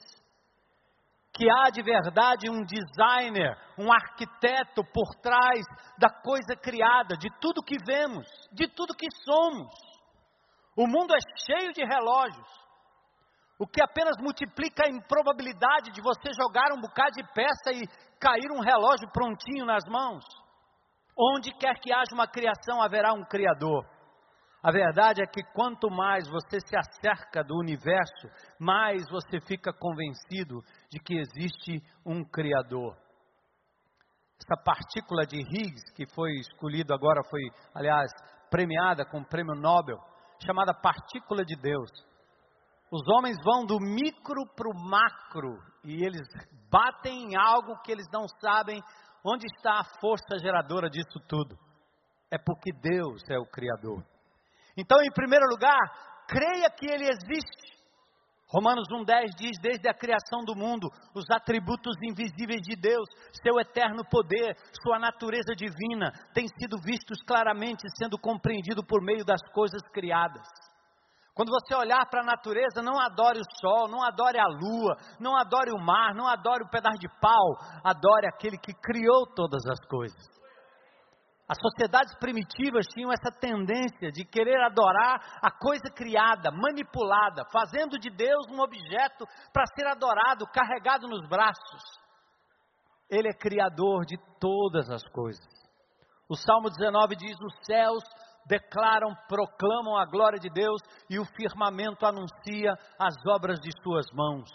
que 1.32 1.48
há 1.50 1.70
de 1.70 1.84
verdade 1.84 2.50
um 2.50 2.64
designer, 2.66 3.56
um 3.78 3.94
arquiteto 3.94 4.84
por 4.92 5.16
trás 5.22 5.62
da 6.00 6.10
coisa 6.10 6.56
criada, 6.56 7.16
de 7.16 7.30
tudo 7.40 7.64
que 7.64 7.78
vemos, 7.86 8.28
de 8.52 8.68
tudo 8.68 8.96
que 8.96 9.08
somos. 9.24 9.72
O 10.76 10.88
mundo 10.88 11.14
é 11.14 11.20
cheio 11.46 11.72
de 11.74 11.86
relógios, 11.86 12.48
o 13.60 13.68
que 13.68 13.84
apenas 13.84 14.18
multiplica 14.20 14.88
a 14.88 14.90
improbabilidade 14.90 15.92
de 15.92 16.02
você 16.02 16.34
jogar 16.34 16.74
um 16.74 16.82
bocado 16.82 17.12
de 17.12 17.24
peça 17.34 17.72
e 17.72 17.88
cair 18.20 18.52
um 18.52 18.62
relógio 18.62 19.08
prontinho 19.12 19.66
nas 19.66 19.86
mãos. 19.86 20.26
Onde 21.24 21.52
quer 21.54 21.76
que 21.80 21.94
haja 21.94 22.16
uma 22.16 22.28
criação, 22.28 22.82
haverá 22.82 23.14
um 23.14 23.24
Criador. 23.24 23.86
A 24.64 24.72
verdade 24.72 25.22
é 25.22 25.28
que 25.28 25.44
quanto 25.54 25.88
mais 25.90 26.28
você 26.28 26.60
se 26.60 26.76
acerca 26.76 27.44
do 27.44 27.60
universo, 27.60 28.28
mais 28.60 29.04
você 29.08 29.40
fica 29.42 29.72
convencido 29.72 30.62
de 30.90 31.00
que 31.00 31.20
existe 31.20 31.80
um 32.04 32.24
Criador. 32.24 32.98
Essa 34.42 34.60
partícula 34.64 35.24
de 35.28 35.38
Higgs, 35.38 35.94
que 35.96 36.08
foi 36.16 36.32
escolhida 36.40 36.96
agora, 36.96 37.22
foi, 37.30 37.42
aliás, 37.76 38.12
premiada 38.50 39.06
com 39.06 39.20
o 39.20 39.26
prêmio 39.26 39.54
Nobel, 39.54 40.00
chamada 40.44 40.74
partícula 40.74 41.46
de 41.46 41.56
Deus. 41.56 41.92
Os 42.92 43.08
homens 43.08 43.38
vão 43.44 43.64
do 43.66 43.80
micro 43.80 44.44
para 44.56 44.68
o 44.68 44.90
macro 44.90 45.58
e 45.84 46.04
eles 46.04 46.28
batem 46.70 47.26
em 47.26 47.36
algo 47.38 47.80
que 47.84 47.92
eles 47.92 48.08
não 48.12 48.28
sabem 48.40 48.82
Onde 49.24 49.46
está 49.46 49.80
a 49.80 50.00
força 50.00 50.38
geradora 50.40 50.90
disso 50.90 51.20
tudo? 51.28 51.56
É 52.32 52.38
porque 52.38 52.72
Deus 52.72 53.22
é 53.30 53.38
o 53.38 53.46
Criador. 53.46 54.04
Então, 54.76 54.98
em 55.04 55.12
primeiro 55.12 55.46
lugar, 55.48 55.80
creia 56.28 56.70
que 56.70 56.90
Ele 56.90 57.08
existe. 57.08 57.72
Romanos 58.48 58.88
1,10 58.90 59.36
diz: 59.38 59.52
Desde 59.62 59.88
a 59.88 59.94
criação 59.94 60.44
do 60.44 60.56
mundo, 60.56 60.90
os 61.16 61.26
atributos 61.30 61.96
invisíveis 62.04 62.62
de 62.62 62.76
Deus, 62.76 63.08
seu 63.44 63.60
eterno 63.60 64.04
poder, 64.10 64.58
sua 64.84 65.00
natureza 65.00 65.54
divina, 65.56 66.12
têm 66.34 66.48
sido 66.48 66.78
vistos 66.84 67.22
claramente, 67.26 67.84
sendo 67.98 68.18
compreendido 68.18 68.84
por 68.84 69.02
meio 69.02 69.24
das 69.24 69.42
coisas 69.54 69.82
criadas. 69.94 70.46
Quando 71.34 71.50
você 71.50 71.74
olhar 71.74 72.06
para 72.10 72.22
a 72.22 72.26
natureza, 72.26 72.82
não 72.82 73.00
adore 73.00 73.40
o 73.40 73.58
sol, 73.62 73.88
não 73.88 74.04
adore 74.04 74.38
a 74.38 74.48
lua, 74.48 74.98
não 75.20 75.36
adore 75.36 75.72
o 75.72 75.80
mar, 75.80 76.14
não 76.14 76.28
adore 76.28 76.64
o 76.64 76.70
pedaço 76.70 77.00
de 77.00 77.08
pau, 77.22 77.56
adore 77.84 78.28
aquele 78.28 78.58
que 78.58 78.74
criou 78.74 79.26
todas 79.34 79.66
as 79.66 79.80
coisas. 79.88 80.42
As 81.48 81.58
sociedades 81.60 82.16
primitivas 82.18 82.86
tinham 82.94 83.12
essa 83.12 83.30
tendência 83.30 84.10
de 84.10 84.24
querer 84.24 84.62
adorar 84.62 85.20
a 85.42 85.52
coisa 85.52 85.92
criada, 85.94 86.50
manipulada, 86.50 87.44
fazendo 87.52 88.00
de 88.00 88.10
Deus 88.10 88.48
um 88.50 88.62
objeto 88.62 89.26
para 89.52 89.66
ser 89.76 89.86
adorado, 89.88 90.46
carregado 90.48 91.08
nos 91.08 91.28
braços. 91.28 91.84
Ele 93.10 93.28
é 93.28 93.38
criador 93.38 94.06
de 94.06 94.18
todas 94.40 94.90
as 94.90 95.04
coisas. 95.10 95.46
O 96.30 96.36
Salmo 96.38 96.70
19 96.70 97.18
diz: 97.18 97.36
Os 97.42 97.66
céus 97.66 98.04
declaram, 98.46 99.14
proclamam 99.28 99.98
a 99.98 100.06
glória 100.06 100.40
de 100.40 100.50
Deus 100.50 100.82
e 101.10 101.20
o 101.20 101.26
firmamento 101.26 102.06
anuncia 102.06 102.74
as 103.00 103.16
obras 103.28 103.60
de 103.60 103.72
suas 103.84 104.06
mãos. 104.14 104.50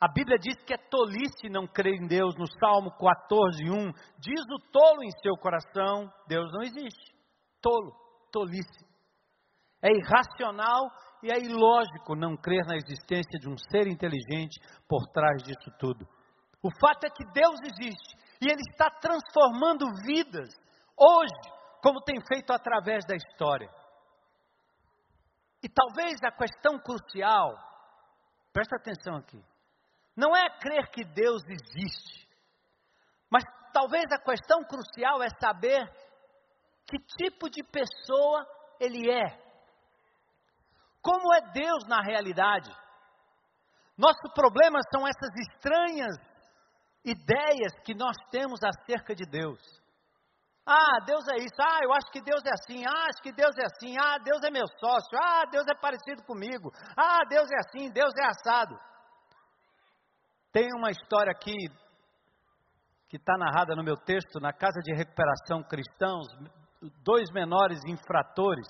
A 0.00 0.08
Bíblia 0.08 0.38
diz 0.38 0.56
que 0.64 0.74
é 0.74 0.76
tolice 0.76 1.48
não 1.48 1.66
crer 1.66 1.94
em 1.94 2.06
Deus, 2.06 2.34
no 2.36 2.46
Salmo 2.60 2.90
14, 2.92 3.64
1. 3.64 3.92
Diz 4.18 4.42
o 4.50 4.70
tolo 4.70 5.02
em 5.02 5.10
seu 5.22 5.34
coração: 5.40 6.12
Deus 6.28 6.52
não 6.52 6.62
existe. 6.62 7.14
Tolo, 7.62 7.92
tolice. 8.30 8.84
É 9.82 9.88
irracional 9.90 10.90
e 11.22 11.30
é 11.30 11.38
ilógico 11.38 12.14
não 12.14 12.36
crer 12.36 12.64
na 12.66 12.76
existência 12.76 13.38
de 13.40 13.48
um 13.48 13.56
ser 13.70 13.86
inteligente 13.86 14.60
por 14.86 15.02
trás 15.12 15.42
disso 15.42 15.70
tudo. 15.78 16.06
O 16.62 16.70
fato 16.78 17.04
é 17.04 17.10
que 17.10 17.24
Deus 17.32 17.56
existe 17.62 18.16
e 18.42 18.50
Ele 18.50 18.60
está 18.70 18.90
transformando 19.00 19.86
vidas 20.04 20.48
hoje 20.98 21.55
como 21.86 22.00
tem 22.00 22.16
feito 22.26 22.52
através 22.52 23.04
da 23.06 23.14
história. 23.14 23.70
E 25.62 25.68
talvez 25.68 26.18
a 26.24 26.32
questão 26.32 26.80
crucial, 26.80 27.56
presta 28.52 28.74
atenção 28.74 29.14
aqui, 29.14 29.40
não 30.16 30.36
é 30.36 30.50
crer 30.58 30.90
que 30.90 31.04
Deus 31.04 31.44
existe, 31.44 32.28
mas 33.30 33.44
talvez 33.72 34.02
a 34.10 34.18
questão 34.18 34.64
crucial 34.64 35.22
é 35.22 35.28
saber 35.40 35.88
que 36.88 36.98
tipo 37.18 37.48
de 37.48 37.62
pessoa 37.62 38.44
Ele 38.80 39.08
é. 39.08 39.40
Como 41.00 41.32
é 41.34 41.52
Deus 41.52 41.86
na 41.86 42.02
realidade? 42.02 42.76
Nosso 43.96 44.28
problema 44.34 44.80
são 44.92 45.06
essas 45.06 45.32
estranhas 45.52 46.16
ideias 47.04 47.78
que 47.84 47.94
nós 47.94 48.16
temos 48.32 48.58
acerca 48.64 49.14
de 49.14 49.24
Deus. 49.24 49.85
Ah, 50.66 50.98
Deus 51.06 51.26
é 51.28 51.36
isso. 51.36 51.54
Ah, 51.60 51.78
eu 51.84 51.92
acho 51.92 52.10
que 52.10 52.20
Deus 52.20 52.42
é 52.44 52.50
assim. 52.50 52.84
Ah, 52.84 53.06
acho 53.08 53.22
que 53.22 53.32
Deus 53.32 53.56
é 53.56 53.64
assim. 53.64 53.96
Ah, 53.98 54.18
Deus 54.18 54.42
é 54.42 54.50
meu 54.50 54.66
sócio. 54.80 55.16
Ah, 55.22 55.44
Deus 55.50 55.64
é 55.68 55.74
parecido 55.74 56.24
comigo. 56.24 56.72
Ah, 56.96 57.22
Deus 57.28 57.48
é 57.50 57.58
assim. 57.58 57.90
Deus 57.90 58.12
é 58.18 58.26
assado. 58.26 58.76
Tem 60.52 60.68
uma 60.76 60.90
história 60.90 61.30
aqui 61.30 61.54
que 63.08 63.16
está 63.16 63.36
narrada 63.38 63.76
no 63.76 63.84
meu 63.84 63.94
texto, 63.96 64.40
na 64.40 64.52
casa 64.52 64.80
de 64.82 64.92
recuperação 64.92 65.62
cristãos, 65.62 66.26
dois 67.04 67.30
menores 67.30 67.78
infratores 67.86 68.66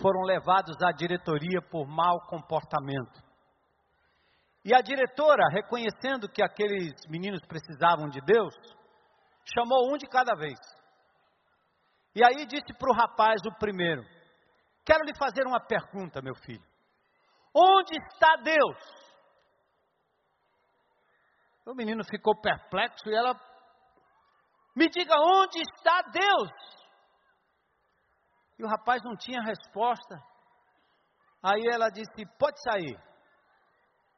foram 0.00 0.22
levados 0.22 0.76
à 0.82 0.92
diretoria 0.92 1.60
por 1.70 1.86
mau 1.86 2.20
comportamento. 2.26 3.20
E 4.64 4.74
a 4.74 4.80
diretora, 4.80 5.48
reconhecendo 5.52 6.28
que 6.28 6.42
aqueles 6.42 6.92
meninos 7.08 7.40
precisavam 7.46 8.08
de 8.08 8.20
Deus, 8.20 8.54
chamou 9.54 9.92
um 9.92 9.96
de 9.96 10.06
cada 10.06 10.34
vez. 10.34 10.58
E 12.14 12.24
aí 12.24 12.44
disse 12.46 12.72
para 12.78 12.90
o 12.90 12.94
rapaz, 12.94 13.40
o 13.46 13.58
primeiro: 13.58 14.02
Quero 14.84 15.04
lhe 15.04 15.14
fazer 15.16 15.46
uma 15.46 15.60
pergunta, 15.60 16.20
meu 16.20 16.34
filho. 16.34 16.64
Onde 17.54 17.96
está 17.96 18.36
Deus? 18.36 19.00
O 21.66 21.74
menino 21.74 22.02
ficou 22.04 22.40
perplexo 22.40 23.08
e 23.08 23.14
ela: 23.14 23.34
Me 24.74 24.88
diga 24.88 25.14
onde 25.16 25.60
está 25.60 26.02
Deus? 26.02 26.50
E 28.58 28.64
o 28.64 28.68
rapaz 28.68 29.02
não 29.04 29.16
tinha 29.16 29.40
resposta. 29.42 30.20
Aí 31.42 31.62
ela 31.72 31.90
disse: 31.90 32.26
Pode 32.38 32.60
sair 32.62 32.98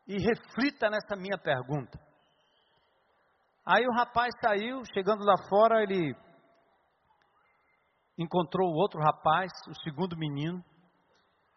e 0.07 0.17
reflita 0.19 0.89
nessa 0.89 1.15
minha 1.17 1.39
pergunta. 1.39 1.99
Aí 3.65 3.87
o 3.87 3.97
rapaz 3.97 4.33
saiu, 4.45 4.83
chegando 4.93 5.25
lá 5.25 5.37
fora, 5.49 5.83
ele 5.83 6.15
encontrou 8.23 8.71
o 8.71 8.77
outro 8.77 9.01
rapaz, 9.01 9.51
o 9.69 9.75
segundo 9.83 10.17
menino, 10.17 10.65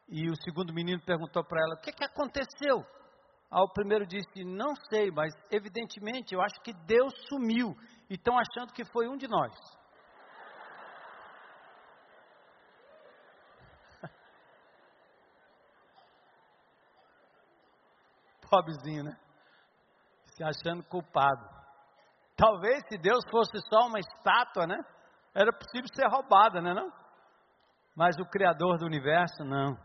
e 0.07 0.29
o 0.29 0.35
segundo 0.35 0.73
menino 0.73 1.01
perguntou 1.03 1.43
para 1.43 1.61
ela: 1.61 1.75
O 1.75 1.81
que, 1.81 1.91
que 1.91 2.03
aconteceu? 2.03 2.85
Ao 3.49 3.71
primeiro 3.71 4.05
disse: 4.05 4.43
Não 4.43 4.75
sei, 4.89 5.09
mas 5.11 5.33
evidentemente 5.51 6.33
eu 6.33 6.41
acho 6.41 6.59
que 6.61 6.73
Deus 6.85 7.13
sumiu 7.27 7.75
e 8.09 8.15
estão 8.15 8.37
achando 8.37 8.73
que 8.73 8.83
foi 8.85 9.07
um 9.07 9.17
de 9.17 9.27
nós. 9.27 9.53
Pobrezinho, 18.49 19.03
né? 19.03 19.17
Se 20.27 20.43
achando 20.43 20.83
culpado. 20.83 21.55
Talvez 22.35 22.83
se 22.89 22.97
Deus 22.97 23.23
fosse 23.31 23.57
só 23.69 23.87
uma 23.87 23.99
estátua, 23.99 24.67
né? 24.67 24.77
Era 25.35 25.51
possível 25.51 25.87
ser 25.93 26.07
roubada, 26.07 26.61
né 26.61 26.73
não? 26.73 26.89
Mas 27.95 28.17
o 28.17 28.25
Criador 28.25 28.77
do 28.77 28.85
universo, 28.85 29.43
não. 29.43 29.77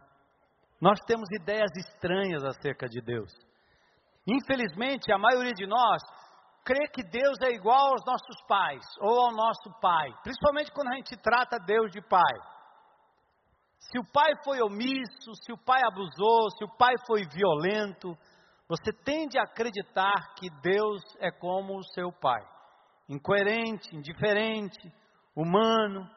Nós 0.80 0.98
temos 1.06 1.28
ideias 1.32 1.70
estranhas 1.76 2.44
acerca 2.44 2.86
de 2.88 3.00
Deus. 3.02 3.32
Infelizmente, 4.26 5.12
a 5.12 5.18
maioria 5.18 5.52
de 5.52 5.66
nós 5.66 6.02
crê 6.64 6.86
que 6.88 7.02
Deus 7.02 7.36
é 7.42 7.50
igual 7.50 7.92
aos 7.92 8.04
nossos 8.06 8.46
pais 8.46 8.84
ou 9.00 9.26
ao 9.26 9.32
nosso 9.32 9.70
pai, 9.80 10.08
principalmente 10.22 10.70
quando 10.72 10.92
a 10.92 10.96
gente 10.96 11.16
trata 11.16 11.58
Deus 11.58 11.90
de 11.90 12.00
pai. 12.00 12.34
Se 13.78 13.98
o 13.98 14.04
pai 14.12 14.32
foi 14.44 14.60
omisso, 14.60 15.34
se 15.42 15.52
o 15.52 15.58
pai 15.58 15.80
abusou, 15.84 16.50
se 16.56 16.64
o 16.64 16.76
pai 16.76 16.94
foi 17.06 17.22
violento, 17.26 18.16
você 18.68 18.92
tende 19.04 19.38
a 19.38 19.42
acreditar 19.42 20.34
que 20.36 20.48
Deus 20.62 21.02
é 21.18 21.30
como 21.30 21.76
o 21.76 21.84
seu 21.94 22.12
pai, 22.12 22.40
incoerente, 23.08 23.96
indiferente, 23.96 24.92
humano. 25.34 26.08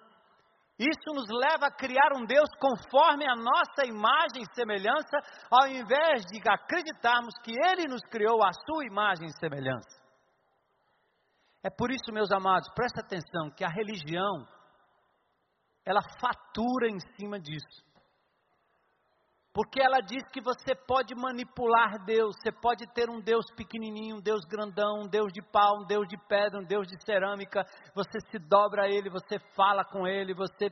Isso 0.79 1.13
nos 1.13 1.27
leva 1.29 1.67
a 1.67 1.75
criar 1.75 2.17
um 2.17 2.25
Deus 2.25 2.49
conforme 2.59 3.25
a 3.29 3.35
nossa 3.35 3.85
imagem 3.85 4.41
e 4.41 4.55
semelhança, 4.55 5.17
ao 5.51 5.67
invés 5.67 6.25
de 6.25 6.41
acreditarmos 6.49 7.33
que 7.43 7.51
Ele 7.51 7.87
nos 7.87 8.01
criou 8.09 8.43
a 8.43 8.51
sua 8.51 8.85
imagem 8.85 9.27
e 9.27 9.39
semelhança. 9.39 10.01
É 11.63 11.69
por 11.69 11.91
isso, 11.91 12.11
meus 12.11 12.31
amados, 12.31 12.67
presta 12.73 13.01
atenção 13.01 13.51
que 13.55 13.63
a 13.63 13.69
religião 13.69 14.45
ela 15.85 16.01
fatura 16.19 16.87
em 16.89 16.99
cima 17.15 17.39
disso. 17.39 17.92
Porque 19.53 19.79
ela 19.79 19.99
diz 19.99 20.23
que 20.31 20.41
você 20.41 20.73
pode 20.73 21.13
manipular 21.13 22.03
Deus, 22.03 22.35
você 22.41 22.51
pode 22.51 22.87
ter 22.91 23.07
um 23.07 23.21
Deus 23.21 23.45
pequenininho, 23.55 24.15
um 24.15 24.21
Deus 24.21 24.43
grandão, 24.45 25.01
um 25.01 25.07
Deus 25.07 25.31
de 25.31 25.43
pau, 25.43 25.81
um 25.81 25.85
Deus 25.85 26.07
de 26.07 26.17
pedra, 26.27 26.59
um 26.59 26.65
Deus 26.65 26.87
de 26.87 26.99
cerâmica, 27.05 27.63
você 27.93 28.19
se 28.31 28.39
dobra 28.39 28.85
a 28.85 28.89
Ele, 28.89 29.11
você 29.11 29.37
fala 29.55 29.85
com 29.85 30.07
Ele, 30.07 30.33
você 30.33 30.69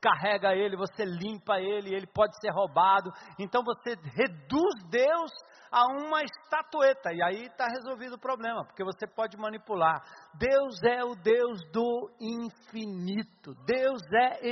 carrega 0.00 0.56
Ele, 0.56 0.76
você 0.76 1.04
limpa 1.04 1.60
Ele, 1.60 1.94
Ele 1.94 2.06
pode 2.08 2.36
ser 2.40 2.50
roubado, 2.50 3.12
então 3.38 3.62
você 3.62 3.90
reduz 3.90 4.74
Deus 4.90 5.30
a 5.70 5.86
uma 5.86 6.22
estatueta, 6.22 7.12
e 7.12 7.22
aí 7.22 7.44
está 7.44 7.66
resolvido 7.68 8.14
o 8.14 8.20
problema, 8.20 8.64
porque 8.64 8.82
você 8.82 9.06
pode 9.06 9.36
manipular. 9.36 10.02
Deus 10.34 10.82
é 10.82 11.04
o 11.04 11.14
Deus 11.14 11.60
do 11.70 12.10
infinito, 12.20 13.54
Deus 13.64 14.02
é 14.12 14.48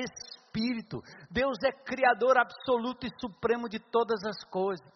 Espírito, 0.54 1.02
Deus 1.30 1.58
é 1.64 1.72
Criador 1.72 2.38
absoluto 2.38 3.06
e 3.06 3.20
supremo 3.20 3.68
de 3.68 3.80
todas 3.80 4.22
as 4.24 4.44
coisas. 4.48 4.86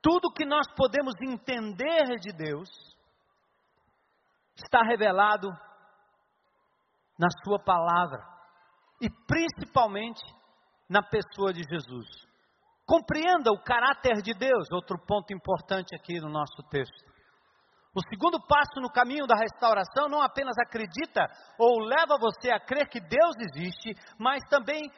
Tudo 0.00 0.32
que 0.32 0.46
nós 0.46 0.66
podemos 0.74 1.14
entender 1.20 2.18
de 2.20 2.32
Deus 2.32 2.68
está 4.56 4.82
revelado 4.82 5.48
na 7.18 7.28
Sua 7.44 7.62
palavra 7.62 8.24
e 9.00 9.10
principalmente 9.26 10.22
na 10.88 11.02
pessoa 11.02 11.52
de 11.52 11.62
Jesus. 11.62 12.08
Compreenda 12.86 13.52
o 13.52 13.62
caráter 13.62 14.22
de 14.22 14.32
Deus, 14.32 14.70
outro 14.72 14.98
ponto 15.06 15.32
importante 15.34 15.94
aqui 15.94 16.18
no 16.20 16.30
nosso 16.30 16.62
texto. 16.70 17.07
O 17.94 18.00
segundo 18.08 18.38
passo 18.46 18.80
no 18.80 18.90
caminho 18.90 19.26
da 19.26 19.34
restauração 19.34 20.08
não 20.08 20.22
apenas 20.22 20.56
acredita 20.58 21.26
ou 21.58 21.80
leva 21.80 22.18
você 22.20 22.50
a 22.50 22.60
crer 22.60 22.88
que 22.88 23.00
Deus 23.00 23.34
existe, 23.40 23.94
mas 24.18 24.42
também 24.48 24.90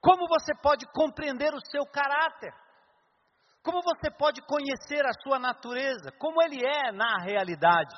como 0.00 0.28
você 0.28 0.54
pode 0.62 0.86
compreender 0.92 1.52
o 1.54 1.66
seu 1.70 1.84
caráter. 1.86 2.52
Como 3.62 3.82
você 3.82 4.10
pode 4.10 4.40
conhecer 4.42 5.04
a 5.04 5.12
sua 5.22 5.38
natureza, 5.38 6.10
como 6.18 6.42
ele 6.42 6.64
é 6.64 6.92
na 6.92 7.18
realidade. 7.22 7.94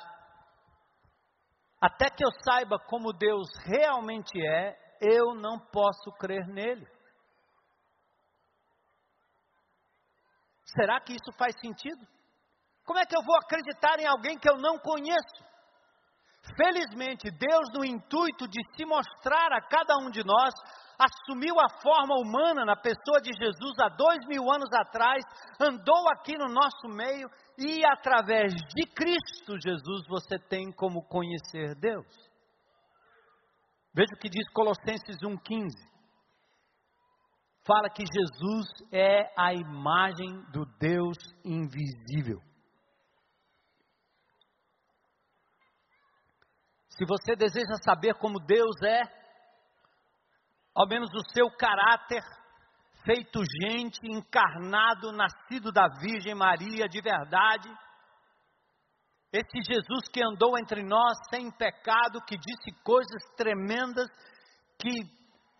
Até 1.81 2.09
que 2.09 2.23
eu 2.23 2.31
saiba 2.45 2.77
como 2.79 3.13
Deus 3.13 3.47
realmente 3.65 4.39
é, 4.45 4.77
eu 5.01 5.33
não 5.35 5.59
posso 5.59 6.11
crer 6.17 6.47
nele. 6.47 6.87
Será 10.65 10.99
que 10.99 11.13
isso 11.13 11.31
faz 11.37 11.53
sentido? 11.59 12.05
Como 12.85 12.99
é 12.99 13.05
que 13.05 13.15
eu 13.15 13.23
vou 13.23 13.35
acreditar 13.37 13.99
em 13.99 14.05
alguém 14.05 14.37
que 14.37 14.49
eu 14.49 14.57
não 14.57 14.77
conheço? 14.77 15.43
Felizmente, 16.57 17.31
Deus, 17.31 17.69
no 17.73 17.85
intuito 17.85 18.47
de 18.47 18.59
se 18.75 18.85
mostrar 18.85 19.53
a 19.53 19.61
cada 19.61 19.97
um 19.99 20.09
de 20.09 20.23
nós, 20.25 20.53
assumiu 20.99 21.57
a 21.59 21.69
forma 21.81 22.15
humana 22.15 22.65
na 22.65 22.75
pessoa 22.75 23.21
de 23.21 23.31
Jesus 23.33 23.79
há 23.79 23.87
dois 23.89 24.19
mil 24.27 24.51
anos 24.51 24.71
atrás, 24.73 25.23
andou 25.59 26.09
aqui 26.09 26.37
no 26.37 26.49
nosso 26.49 26.87
meio 26.89 27.29
e, 27.57 27.85
através 27.85 28.53
de 28.53 28.85
Cristo 28.93 29.57
Jesus, 29.63 30.05
você 30.09 30.37
tem 30.37 30.71
como 30.73 31.07
conhecer 31.07 31.75
Deus. 31.75 32.05
Veja 33.95 34.13
o 34.13 34.19
que 34.19 34.29
diz 34.29 34.49
Colossenses 34.51 35.17
1,15 35.23 35.93
fala 37.65 37.89
que 37.89 38.03
Jesus 38.03 38.65
é 38.91 39.31
a 39.37 39.53
imagem 39.53 40.43
do 40.51 40.65
Deus 40.79 41.17
invisível. 41.45 42.39
Se 46.97 47.05
você 47.05 47.35
deseja 47.35 47.75
saber 47.83 48.13
como 48.15 48.39
Deus 48.39 48.75
é, 48.83 49.01
ao 50.75 50.87
menos 50.87 51.09
o 51.13 51.33
seu 51.33 51.49
caráter, 51.57 52.21
feito 53.03 53.41
gente, 53.61 53.99
encarnado, 54.03 55.11
nascido 55.11 55.71
da 55.71 55.87
Virgem 55.99 56.35
Maria 56.35 56.87
de 56.87 57.01
verdade, 57.01 57.69
esse 59.33 59.63
Jesus 59.65 60.07
que 60.13 60.23
andou 60.23 60.57
entre 60.59 60.83
nós 60.83 61.17
sem 61.31 61.49
pecado, 61.51 62.21
que 62.27 62.37
disse 62.37 62.71
coisas 62.83 63.23
tremendas, 63.35 64.07
que 64.79 65.01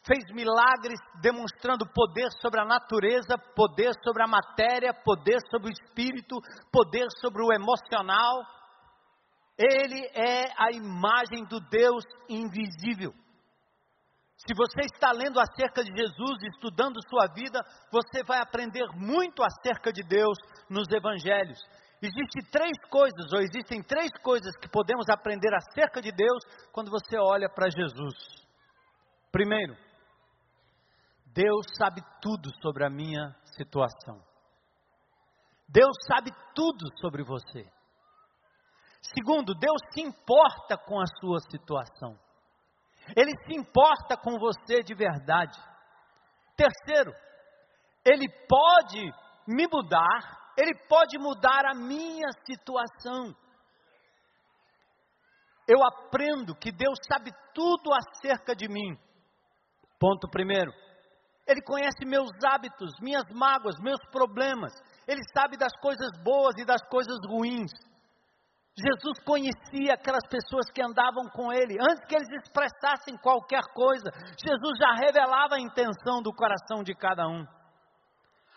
fez 0.05 0.23
milagres 0.35 0.99
demonstrando 1.19 1.83
poder 1.91 2.29
sobre 2.39 2.61
a 2.61 2.65
natureza, 2.65 3.35
poder 3.55 3.91
sobre 4.03 4.21
a 4.21 4.27
matéria, 4.27 4.93
poder 4.93 5.39
sobre 5.49 5.69
o 5.69 5.73
espírito, 5.73 6.37
poder 6.71 7.07
sobre 7.19 7.41
o 7.41 7.51
emocional. 7.51 8.43
Ele 9.57 10.05
é 10.13 10.45
a 10.57 10.71
imagem 10.71 11.45
do 11.45 11.59
Deus 11.69 12.03
invisível. 12.27 13.13
Se 14.37 14.53
você 14.55 14.81
está 14.81 15.11
lendo 15.11 15.39
acerca 15.39 15.83
de 15.83 15.91
Jesus, 15.95 16.43
estudando 16.53 16.99
sua 17.07 17.27
vida, 17.33 17.61
você 17.91 18.23
vai 18.23 18.39
aprender 18.39 18.85
muito 18.95 19.41
acerca 19.41 19.91
de 19.91 20.03
Deus 20.03 20.37
nos 20.69 20.89
evangelhos. 20.91 21.59
Existem 22.01 22.43
três 22.51 22.77
coisas, 22.89 23.31
ou 23.31 23.39
existem 23.39 23.81
três 23.81 24.11
coisas 24.21 24.53
que 24.57 24.67
podemos 24.67 25.07
aprender 25.07 25.53
acerca 25.55 26.01
de 26.01 26.11
Deus 26.11 26.43
quando 26.73 26.91
você 26.91 27.17
olha 27.17 27.47
para 27.47 27.69
Jesus. 27.69 28.15
Primeiro, 29.31 29.77
Deus 31.27 31.65
sabe 31.77 32.01
tudo 32.21 32.49
sobre 32.61 32.85
a 32.85 32.89
minha 32.89 33.33
situação. 33.55 34.21
Deus 35.69 35.95
sabe 36.05 36.31
tudo 36.53 36.85
sobre 36.99 37.23
você. 37.23 37.65
Segundo, 39.03 39.53
Deus 39.53 39.81
se 39.91 40.01
importa 40.01 40.77
com 40.77 40.99
a 40.99 41.05
sua 41.19 41.39
situação. 41.51 42.17
Ele 43.15 43.31
se 43.45 43.53
importa 43.53 44.15
com 44.15 44.39
você 44.39 44.81
de 44.81 44.95
verdade. 44.95 45.59
Terceiro, 46.55 47.13
Ele 48.05 48.25
pode 48.47 49.01
me 49.45 49.67
mudar, 49.67 50.53
Ele 50.57 50.73
pode 50.87 51.17
mudar 51.17 51.65
a 51.65 51.75
minha 51.75 52.29
situação. 52.45 53.35
Eu 55.67 55.83
aprendo 55.83 56.55
que 56.55 56.71
Deus 56.71 56.97
sabe 57.11 57.31
tudo 57.53 57.91
acerca 57.93 58.55
de 58.55 58.69
mim. 58.69 58.97
Ponto 59.99 60.29
primeiro. 60.29 60.71
Ele 61.45 61.61
conhece 61.61 62.05
meus 62.05 62.31
hábitos, 62.45 62.91
minhas 63.01 63.25
mágoas, 63.33 63.75
meus 63.81 63.99
problemas. 64.11 64.71
Ele 65.05 65.21
sabe 65.35 65.57
das 65.57 65.73
coisas 65.81 66.09
boas 66.23 66.55
e 66.57 66.65
das 66.65 66.81
coisas 66.87 67.17
ruins. 67.27 67.71
Jesus 68.75 69.19
conhecia 69.23 69.93
aquelas 69.93 70.25
pessoas 70.27 70.65
que 70.73 70.81
andavam 70.81 71.29
com 71.29 71.53
ele. 71.53 71.77
Antes 71.79 72.05
que 72.07 72.15
eles 72.15 72.29
expressassem 72.41 73.15
qualquer 73.17 73.61
coisa, 73.73 74.09
Jesus 74.43 74.77
já 74.79 74.93
revelava 74.93 75.55
a 75.55 75.61
intenção 75.61 76.23
do 76.23 76.33
coração 76.33 76.81
de 76.83 76.95
cada 76.95 77.27
um. 77.27 77.45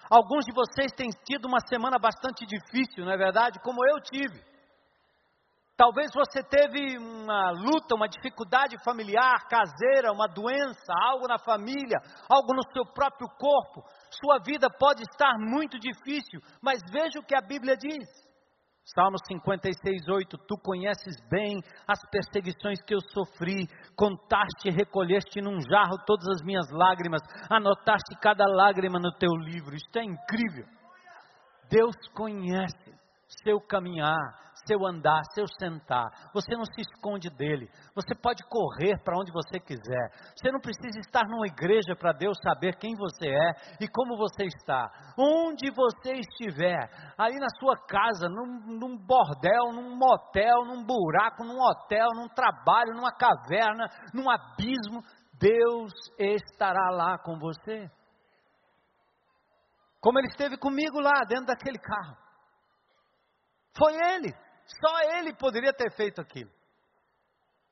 Alguns 0.08 0.46
de 0.46 0.54
vocês 0.54 0.90
têm 0.96 1.10
tido 1.28 1.46
uma 1.46 1.58
semana 1.68 1.98
bastante 1.98 2.46
difícil, 2.46 3.04
não 3.04 3.12
é 3.12 3.16
verdade? 3.16 3.60
Como 3.60 3.84
eu 3.86 4.00
tive. 4.00 4.42
Talvez 5.76 6.08
você 6.14 6.42
teve 6.42 6.96
uma 6.96 7.50
luta, 7.50 7.94
uma 7.94 8.08
dificuldade 8.08 8.82
familiar, 8.82 9.46
caseira, 9.46 10.10
uma 10.10 10.26
doença, 10.26 10.92
algo 11.02 11.28
na 11.28 11.38
família, 11.38 12.00
algo 12.30 12.54
no 12.54 12.62
seu 12.72 12.86
próprio 12.86 13.28
corpo. 13.36 13.84
Sua 14.10 14.38
vida 14.38 14.70
pode 14.70 15.02
estar 15.02 15.34
muito 15.38 15.78
difícil, 15.78 16.40
mas 16.62 16.80
veja 16.90 17.18
o 17.18 17.22
que 17.22 17.36
a 17.36 17.42
Bíblia 17.42 17.76
diz. 17.76 18.25
Salmo 18.94 19.16
56, 19.26 20.08
8: 20.08 20.38
Tu 20.46 20.56
conheces 20.58 21.16
bem 21.28 21.60
as 21.88 21.98
perseguições 22.08 22.80
que 22.82 22.94
eu 22.94 23.00
sofri, 23.12 23.66
contaste 23.96 24.68
e 24.68 24.70
recolheste 24.70 25.40
num 25.40 25.60
jarro 25.60 25.98
todas 26.06 26.28
as 26.28 26.42
minhas 26.42 26.70
lágrimas, 26.70 27.20
anotaste 27.50 28.14
cada 28.22 28.44
lágrima 28.46 29.00
no 29.00 29.10
teu 29.18 29.32
livro. 29.32 29.74
Isto 29.74 29.98
é 29.98 30.04
incrível. 30.04 30.66
Deus 31.68 31.96
conhece 32.14 32.94
seu 33.42 33.60
caminhar, 33.60 34.45
seu 34.66 34.84
andar, 34.86 35.22
seu 35.32 35.46
sentar. 35.58 36.06
Você 36.34 36.56
não 36.56 36.64
se 36.64 36.80
esconde 36.80 37.30
dele. 37.30 37.68
Você 37.94 38.14
pode 38.14 38.42
correr 38.48 38.98
para 39.04 39.18
onde 39.18 39.32
você 39.32 39.58
quiser. 39.60 40.10
Você 40.36 40.50
não 40.50 40.60
precisa 40.60 40.98
estar 40.98 41.24
numa 41.28 41.46
igreja 41.46 41.94
para 41.96 42.12
Deus 42.12 42.36
saber 42.42 42.76
quem 42.76 42.94
você 42.96 43.28
é 43.28 43.50
e 43.80 43.88
como 43.88 44.16
você 44.16 44.44
está. 44.44 44.90
Onde 45.18 45.70
você 45.70 46.12
estiver, 46.14 46.90
aí 47.16 47.34
na 47.36 47.48
sua 47.58 47.76
casa, 47.86 48.28
num, 48.28 48.78
num 48.78 48.96
bordel, 48.96 49.72
num 49.72 49.96
motel, 49.96 50.64
num 50.64 50.84
buraco, 50.84 51.44
num 51.44 51.60
hotel, 51.60 52.08
num 52.14 52.28
trabalho, 52.28 52.94
numa 52.94 53.12
caverna, 53.12 53.88
num 54.12 54.28
abismo, 54.30 55.02
Deus 55.38 55.92
estará 56.18 56.90
lá 56.90 57.18
com 57.18 57.38
você. 57.38 57.90
Como 60.00 60.18
ele 60.18 60.28
esteve 60.28 60.56
comigo 60.56 61.00
lá 61.00 61.24
dentro 61.28 61.46
daquele 61.46 61.78
carro. 61.78 62.16
Foi 63.76 63.92
ele. 64.14 64.45
Só 64.66 65.18
ele 65.18 65.34
poderia 65.34 65.72
ter 65.72 65.90
feito 65.92 66.20
aquilo. 66.20 66.50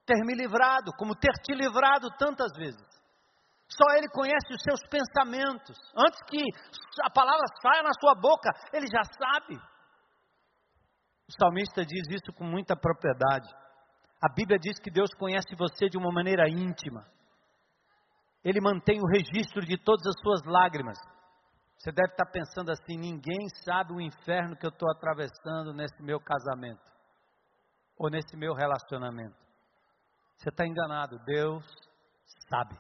Ter 0.06 0.18
me 0.24 0.34
livrado, 0.34 0.92
como 0.98 1.14
ter 1.14 1.32
te 1.42 1.54
livrado 1.54 2.08
tantas 2.18 2.52
vezes. 2.56 2.94
Só 3.68 3.96
ele 3.96 4.08
conhece 4.08 4.52
os 4.52 4.62
seus 4.62 4.80
pensamentos. 4.88 5.76
Antes 5.96 6.20
que 6.28 6.42
a 7.02 7.10
palavra 7.10 7.44
saia 7.60 7.82
na 7.82 7.92
sua 7.98 8.14
boca, 8.14 8.50
ele 8.72 8.86
já 8.86 9.02
sabe. 9.04 9.56
O 11.26 11.32
salmista 11.32 11.84
diz 11.84 12.06
isso 12.10 12.32
com 12.36 12.44
muita 12.44 12.76
propriedade. 12.76 13.48
A 14.22 14.32
Bíblia 14.32 14.58
diz 14.58 14.78
que 14.78 14.90
Deus 14.90 15.10
conhece 15.18 15.54
você 15.56 15.88
de 15.88 15.98
uma 15.98 16.12
maneira 16.12 16.48
íntima. 16.48 17.06
Ele 18.44 18.60
mantém 18.60 19.00
o 19.00 19.06
registro 19.06 19.62
de 19.62 19.78
todas 19.78 20.06
as 20.06 20.20
suas 20.22 20.40
lágrimas. 20.44 20.98
Você 21.84 21.92
deve 21.92 22.12
estar 22.12 22.24
pensando 22.24 22.70
assim: 22.70 22.96
ninguém 22.96 23.46
sabe 23.62 23.92
o 23.92 24.00
inferno 24.00 24.56
que 24.56 24.64
eu 24.64 24.70
estou 24.70 24.90
atravessando 24.90 25.74
nesse 25.74 26.02
meu 26.02 26.18
casamento 26.18 26.80
ou 27.98 28.08
nesse 28.08 28.34
meu 28.38 28.54
relacionamento. 28.54 29.36
Você 30.38 30.48
está 30.48 30.66
enganado, 30.66 31.18
Deus 31.26 31.62
sabe. 32.48 32.74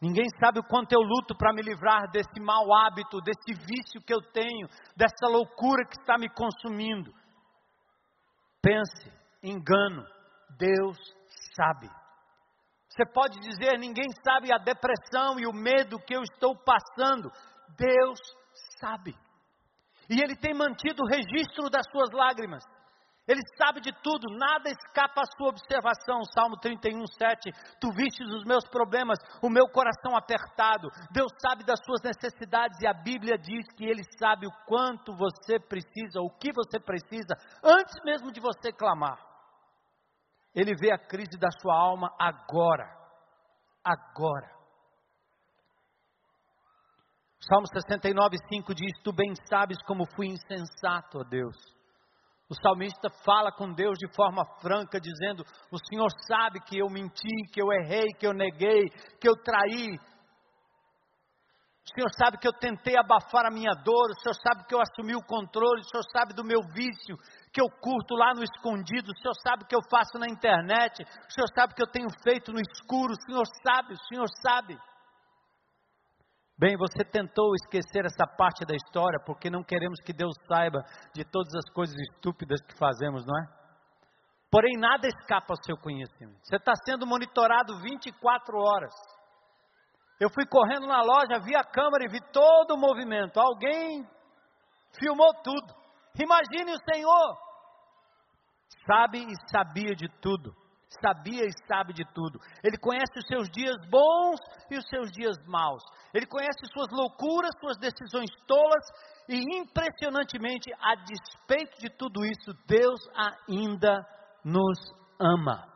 Ninguém 0.00 0.24
sabe 0.40 0.58
o 0.58 0.64
quanto 0.64 0.92
eu 0.92 1.00
luto 1.00 1.36
para 1.36 1.52
me 1.52 1.60
livrar 1.60 2.10
desse 2.10 2.40
mau 2.40 2.74
hábito, 2.74 3.20
desse 3.20 3.52
vício 3.52 4.00
que 4.00 4.12
eu 4.12 4.22
tenho, 4.32 4.66
dessa 4.96 5.28
loucura 5.28 5.84
que 5.84 6.00
está 6.00 6.16
me 6.16 6.30
consumindo. 6.30 7.12
Pense, 8.62 9.12
engano, 9.42 10.02
Deus 10.58 10.96
sabe. 11.54 11.90
Você 12.88 13.06
pode 13.06 13.38
dizer, 13.40 13.78
ninguém 13.78 14.08
sabe 14.24 14.52
a 14.52 14.58
depressão 14.58 15.38
e 15.38 15.46
o 15.46 15.52
medo 15.52 15.98
que 15.98 16.14
eu 16.14 16.22
estou 16.22 16.56
passando. 16.56 17.30
Deus 17.76 18.18
sabe. 18.80 19.14
E 20.08 20.20
Ele 20.20 20.36
tem 20.36 20.54
mantido 20.54 21.02
o 21.02 21.08
registro 21.08 21.70
das 21.70 21.86
suas 21.90 22.10
lágrimas. 22.12 22.64
Ele 23.26 23.40
sabe 23.56 23.80
de 23.80 23.92
tudo, 24.02 24.36
nada 24.36 24.68
escapa 24.68 25.20
à 25.20 25.24
sua 25.36 25.50
observação. 25.50 26.24
Salmo 26.34 26.56
31, 26.58 27.06
7. 27.06 27.52
Tu 27.80 27.88
vistes 27.92 28.26
os 28.26 28.44
meus 28.44 28.66
problemas, 28.68 29.18
o 29.40 29.48
meu 29.48 29.68
coração 29.68 30.16
apertado. 30.16 30.88
Deus 31.12 31.30
sabe 31.40 31.64
das 31.64 31.78
suas 31.84 32.02
necessidades 32.02 32.80
e 32.80 32.86
a 32.86 32.92
Bíblia 32.92 33.38
diz 33.38 33.64
que 33.76 33.84
Ele 33.84 34.02
sabe 34.18 34.46
o 34.46 34.52
quanto 34.66 35.16
você 35.16 35.60
precisa, 35.60 36.20
o 36.20 36.30
que 36.30 36.52
você 36.52 36.80
precisa, 36.80 37.34
antes 37.62 37.94
mesmo 38.04 38.32
de 38.32 38.40
você 38.40 38.72
clamar. 38.72 39.18
Ele 40.52 40.74
vê 40.74 40.92
a 40.92 40.98
crise 40.98 41.38
da 41.38 41.50
sua 41.60 41.74
alma 41.74 42.12
agora. 42.18 42.84
Agora. 43.84 44.61
Salmo 47.48 47.66
69, 47.66 48.36
5 48.48 48.74
diz: 48.74 48.92
Tu 49.02 49.12
bem 49.12 49.34
sabes 49.48 49.76
como 49.84 50.06
fui 50.14 50.28
insensato, 50.28 51.18
ó 51.18 51.24
Deus. 51.24 51.56
O 52.48 52.54
salmista 52.54 53.08
fala 53.24 53.50
com 53.50 53.72
Deus 53.72 53.98
de 53.98 54.06
forma 54.14 54.44
franca, 54.60 55.00
dizendo: 55.00 55.44
O 55.70 55.78
Senhor 55.88 56.08
sabe 56.28 56.60
que 56.60 56.78
eu 56.78 56.88
menti, 56.88 57.34
que 57.52 57.60
eu 57.60 57.72
errei, 57.72 58.08
que 58.18 58.26
eu 58.26 58.32
neguei, 58.32 58.88
que 59.20 59.28
eu 59.28 59.34
traí. 59.42 59.98
O 61.84 61.94
Senhor 61.94 62.10
sabe 62.16 62.38
que 62.38 62.46
eu 62.46 62.52
tentei 62.52 62.96
abafar 62.96 63.44
a 63.44 63.50
minha 63.50 63.72
dor, 63.84 64.10
o 64.10 64.20
Senhor 64.20 64.34
sabe 64.34 64.64
que 64.66 64.74
eu 64.74 64.80
assumi 64.80 65.16
o 65.16 65.26
controle, 65.26 65.80
o 65.80 65.84
Senhor 65.84 66.04
sabe 66.16 66.32
do 66.32 66.44
meu 66.44 66.60
vício, 66.72 67.16
que 67.52 67.60
eu 67.60 67.68
curto 67.68 68.14
lá 68.14 68.32
no 68.34 68.44
escondido, 68.44 69.10
o 69.10 69.18
Senhor 69.18 69.34
sabe 69.42 69.64
que 69.66 69.74
eu 69.74 69.80
faço 69.90 70.16
na 70.16 70.28
internet, 70.28 71.02
o 71.02 71.32
Senhor 71.32 71.48
sabe 71.52 71.74
que 71.74 71.82
eu 71.82 71.90
tenho 71.90 72.08
feito 72.22 72.52
no 72.52 72.60
escuro, 72.60 73.12
o 73.12 73.22
Senhor 73.26 73.44
sabe, 73.66 73.94
o 73.94 74.04
Senhor 74.06 74.28
sabe. 74.46 74.78
Bem, 76.62 76.76
você 76.76 77.02
tentou 77.02 77.52
esquecer 77.56 78.04
essa 78.04 78.24
parte 78.24 78.64
da 78.64 78.72
história 78.72 79.18
porque 79.26 79.50
não 79.50 79.64
queremos 79.64 79.98
que 80.06 80.12
Deus 80.12 80.32
saiba 80.46 80.78
de 81.12 81.24
todas 81.24 81.52
as 81.56 81.68
coisas 81.74 81.96
estúpidas 82.12 82.60
que 82.62 82.78
fazemos, 82.78 83.26
não 83.26 83.36
é? 83.36 83.46
Porém, 84.48 84.78
nada 84.78 85.08
escapa 85.08 85.54
ao 85.54 85.64
seu 85.64 85.76
conhecimento. 85.76 86.38
Você 86.44 86.54
está 86.54 86.72
sendo 86.86 87.04
monitorado 87.04 87.80
24 87.80 88.56
horas. 88.56 88.94
Eu 90.20 90.30
fui 90.30 90.46
correndo 90.46 90.86
na 90.86 91.02
loja, 91.02 91.42
vi 91.42 91.56
a 91.56 91.64
câmera 91.64 92.04
e 92.04 92.12
vi 92.12 92.20
todo 92.32 92.76
o 92.76 92.78
movimento. 92.78 93.40
Alguém 93.40 94.06
filmou 95.00 95.34
tudo. 95.42 95.74
Imagine 96.14 96.74
o 96.76 96.94
Senhor. 96.94 97.38
Sabe 98.86 99.18
e 99.18 99.50
sabia 99.50 99.96
de 99.96 100.06
tudo 100.20 100.61
sabia 101.00 101.44
e 101.44 101.66
sabe 101.66 101.92
de 101.92 102.04
tudo. 102.12 102.38
Ele 102.62 102.76
conhece 102.78 103.18
os 103.18 103.26
seus 103.26 103.48
dias 103.50 103.76
bons 103.88 104.38
e 104.70 104.76
os 104.76 104.88
seus 104.88 105.10
dias 105.10 105.36
maus. 105.46 105.82
Ele 106.12 106.26
conhece 106.26 106.66
suas 106.72 106.88
loucuras, 106.90 107.50
suas 107.60 107.78
decisões 107.78 108.30
tolas 108.46 108.84
e 109.28 109.38
impressionantemente, 109.58 110.72
a 110.80 110.94
despeito 110.96 111.78
de 111.80 111.88
tudo 111.90 112.24
isso, 112.24 112.52
Deus 112.66 113.00
ainda 113.48 114.04
nos 114.44 114.78
ama. 115.18 115.72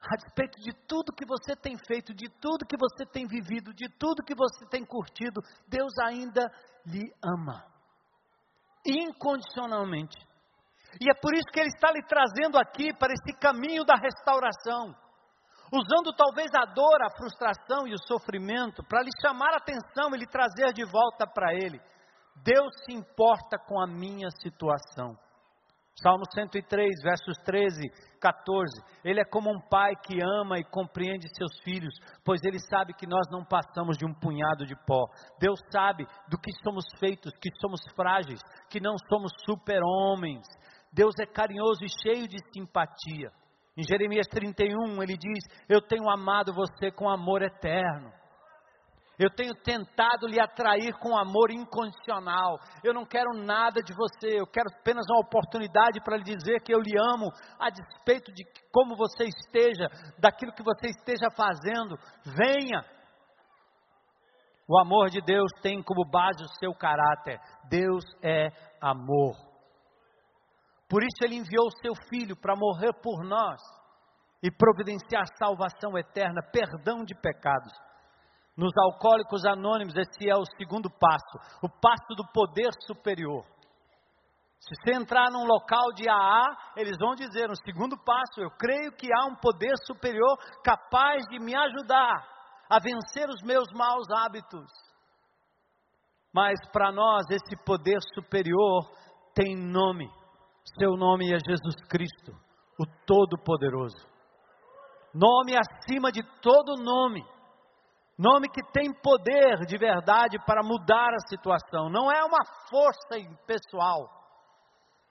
A 0.00 0.16
despeito 0.16 0.58
de 0.60 0.72
tudo 0.88 1.12
que 1.12 1.24
você 1.24 1.54
tem 1.54 1.76
feito, 1.86 2.12
de 2.12 2.28
tudo 2.40 2.66
que 2.66 2.76
você 2.76 3.06
tem 3.06 3.26
vivido, 3.26 3.72
de 3.72 3.88
tudo 3.98 4.24
que 4.24 4.34
você 4.34 4.66
tem 4.68 4.84
curtido, 4.84 5.40
Deus 5.68 5.92
ainda 6.04 6.50
lhe 6.84 7.04
ama. 7.22 7.64
Incondicionalmente. 8.84 10.18
E 11.00 11.10
é 11.10 11.14
por 11.14 11.34
isso 11.34 11.46
que 11.52 11.60
Ele 11.60 11.68
está 11.68 11.90
lhe 11.90 12.02
trazendo 12.06 12.58
aqui 12.58 12.92
para 12.92 13.12
esse 13.12 13.38
caminho 13.38 13.84
da 13.84 13.94
restauração, 13.94 14.94
usando 15.72 16.14
talvez 16.14 16.50
a 16.54 16.64
dor, 16.66 17.02
a 17.02 17.16
frustração 17.16 17.86
e 17.86 17.94
o 17.94 18.06
sofrimento 18.06 18.82
para 18.84 19.02
lhe 19.02 19.10
chamar 19.20 19.54
a 19.54 19.56
atenção 19.56 20.14
e 20.14 20.18
lhe 20.18 20.26
trazer 20.26 20.72
de 20.72 20.84
volta 20.84 21.26
para 21.26 21.54
Ele. 21.54 21.80
Deus 22.44 22.72
se 22.84 22.92
importa 22.92 23.58
com 23.58 23.80
a 23.80 23.86
minha 23.86 24.28
situação. 24.42 25.16
Salmo 26.00 26.24
103, 26.34 27.02
versos 27.02 27.36
13, 27.44 27.80
14. 28.18 28.82
Ele 29.04 29.20
é 29.20 29.24
como 29.24 29.50
um 29.50 29.60
pai 29.68 29.92
que 30.02 30.18
ama 30.40 30.58
e 30.58 30.64
compreende 30.64 31.28
seus 31.36 31.52
filhos, 31.62 31.94
pois 32.24 32.42
ele 32.44 32.58
sabe 32.58 32.94
que 32.94 33.06
nós 33.06 33.28
não 33.30 33.44
passamos 33.44 33.98
de 33.98 34.06
um 34.06 34.14
punhado 34.14 34.64
de 34.64 34.74
pó. 34.86 35.04
Deus 35.38 35.60
sabe 35.70 36.06
do 36.28 36.38
que 36.38 36.50
somos 36.64 36.84
feitos, 36.98 37.32
que 37.40 37.50
somos 37.60 37.80
frágeis, 37.94 38.40
que 38.70 38.80
não 38.80 38.96
somos 39.08 39.32
super-homens, 39.44 40.46
Deus 40.92 41.14
é 41.20 41.26
carinhoso 41.26 41.84
e 41.84 41.88
cheio 42.02 42.28
de 42.28 42.38
simpatia. 42.52 43.30
Em 43.76 43.82
Jeremias 43.82 44.26
31, 44.28 45.02
ele 45.02 45.16
diz: 45.16 45.44
Eu 45.68 45.80
tenho 45.80 46.10
amado 46.10 46.52
você 46.52 46.90
com 46.90 47.08
amor 47.08 47.42
eterno. 47.42 48.12
Eu 49.18 49.30
tenho 49.30 49.54
tentado 49.54 50.26
lhe 50.26 50.40
atrair 50.40 50.92
com 50.98 51.16
amor 51.16 51.50
incondicional. 51.50 52.58
Eu 52.82 52.92
não 52.92 53.04
quero 53.04 53.32
nada 53.34 53.80
de 53.82 53.94
você, 53.94 54.40
eu 54.40 54.46
quero 54.46 54.68
apenas 54.80 55.04
uma 55.10 55.20
oportunidade 55.20 56.00
para 56.02 56.16
lhe 56.16 56.24
dizer 56.24 56.60
que 56.62 56.74
eu 56.74 56.80
lhe 56.80 56.98
amo, 56.98 57.30
a 57.58 57.70
despeito 57.70 58.32
de 58.32 58.42
como 58.72 58.96
você 58.96 59.24
esteja, 59.24 59.88
daquilo 60.18 60.52
que 60.52 60.62
você 60.62 60.88
esteja 60.88 61.30
fazendo. 61.36 61.96
Venha. 62.24 62.84
O 64.68 64.80
amor 64.80 65.10
de 65.10 65.20
Deus 65.20 65.50
tem 65.62 65.82
como 65.82 66.08
base 66.10 66.42
o 66.42 66.58
seu 66.58 66.72
caráter. 66.74 67.38
Deus 67.68 68.04
é 68.22 68.48
amor. 68.80 69.51
Por 70.92 71.02
isso 71.02 71.24
ele 71.24 71.36
enviou 71.36 71.68
o 71.68 71.78
seu 71.80 71.94
filho 72.10 72.36
para 72.36 72.54
morrer 72.54 72.92
por 73.02 73.24
nós 73.24 73.62
e 74.42 74.50
providenciar 74.50 75.24
salvação 75.38 75.96
eterna, 75.96 76.42
perdão 76.52 77.02
de 77.02 77.14
pecados. 77.14 77.72
Nos 78.54 78.72
alcoólicos 78.76 79.42
anônimos, 79.46 79.94
esse 79.96 80.28
é 80.28 80.36
o 80.36 80.44
segundo 80.58 80.90
passo, 80.90 81.38
o 81.62 81.68
passo 81.80 82.14
do 82.14 82.30
poder 82.30 82.68
superior. 82.86 83.42
Se 84.60 84.74
você 84.84 84.94
entrar 84.94 85.30
num 85.30 85.46
local 85.46 85.94
de 85.94 86.06
AA, 86.10 86.44
eles 86.76 86.98
vão 86.98 87.14
dizer 87.14 87.48
no 87.48 87.56
segundo 87.56 87.96
passo: 87.96 88.42
eu 88.42 88.50
creio 88.50 88.92
que 88.92 89.08
há 89.14 89.24
um 89.24 89.36
poder 89.36 89.72
superior 89.86 90.36
capaz 90.62 91.24
de 91.30 91.38
me 91.38 91.56
ajudar 91.56 92.22
a 92.68 92.78
vencer 92.78 93.30
os 93.30 93.40
meus 93.42 93.72
maus 93.72 94.04
hábitos. 94.10 94.70
Mas 96.34 96.58
para 96.70 96.92
nós, 96.92 97.24
esse 97.30 97.56
poder 97.64 97.98
superior 98.14 98.92
tem 99.34 99.56
nome. 99.56 100.20
Seu 100.78 100.96
nome 100.96 101.32
é 101.32 101.38
Jesus 101.38 101.74
Cristo, 101.88 102.32
o 102.78 102.86
Todo-Poderoso. 103.06 104.12
Nome 105.14 105.54
acima 105.56 106.10
de 106.10 106.22
todo 106.40 106.82
nome. 106.82 107.22
Nome 108.18 108.48
que 108.48 108.62
tem 108.72 108.92
poder 109.02 109.66
de 109.66 109.76
verdade 109.76 110.38
para 110.46 110.62
mudar 110.62 111.10
a 111.12 111.28
situação. 111.28 111.90
Não 111.90 112.10
é 112.10 112.22
uma 112.24 112.44
força 112.70 113.16
pessoal. 113.46 114.08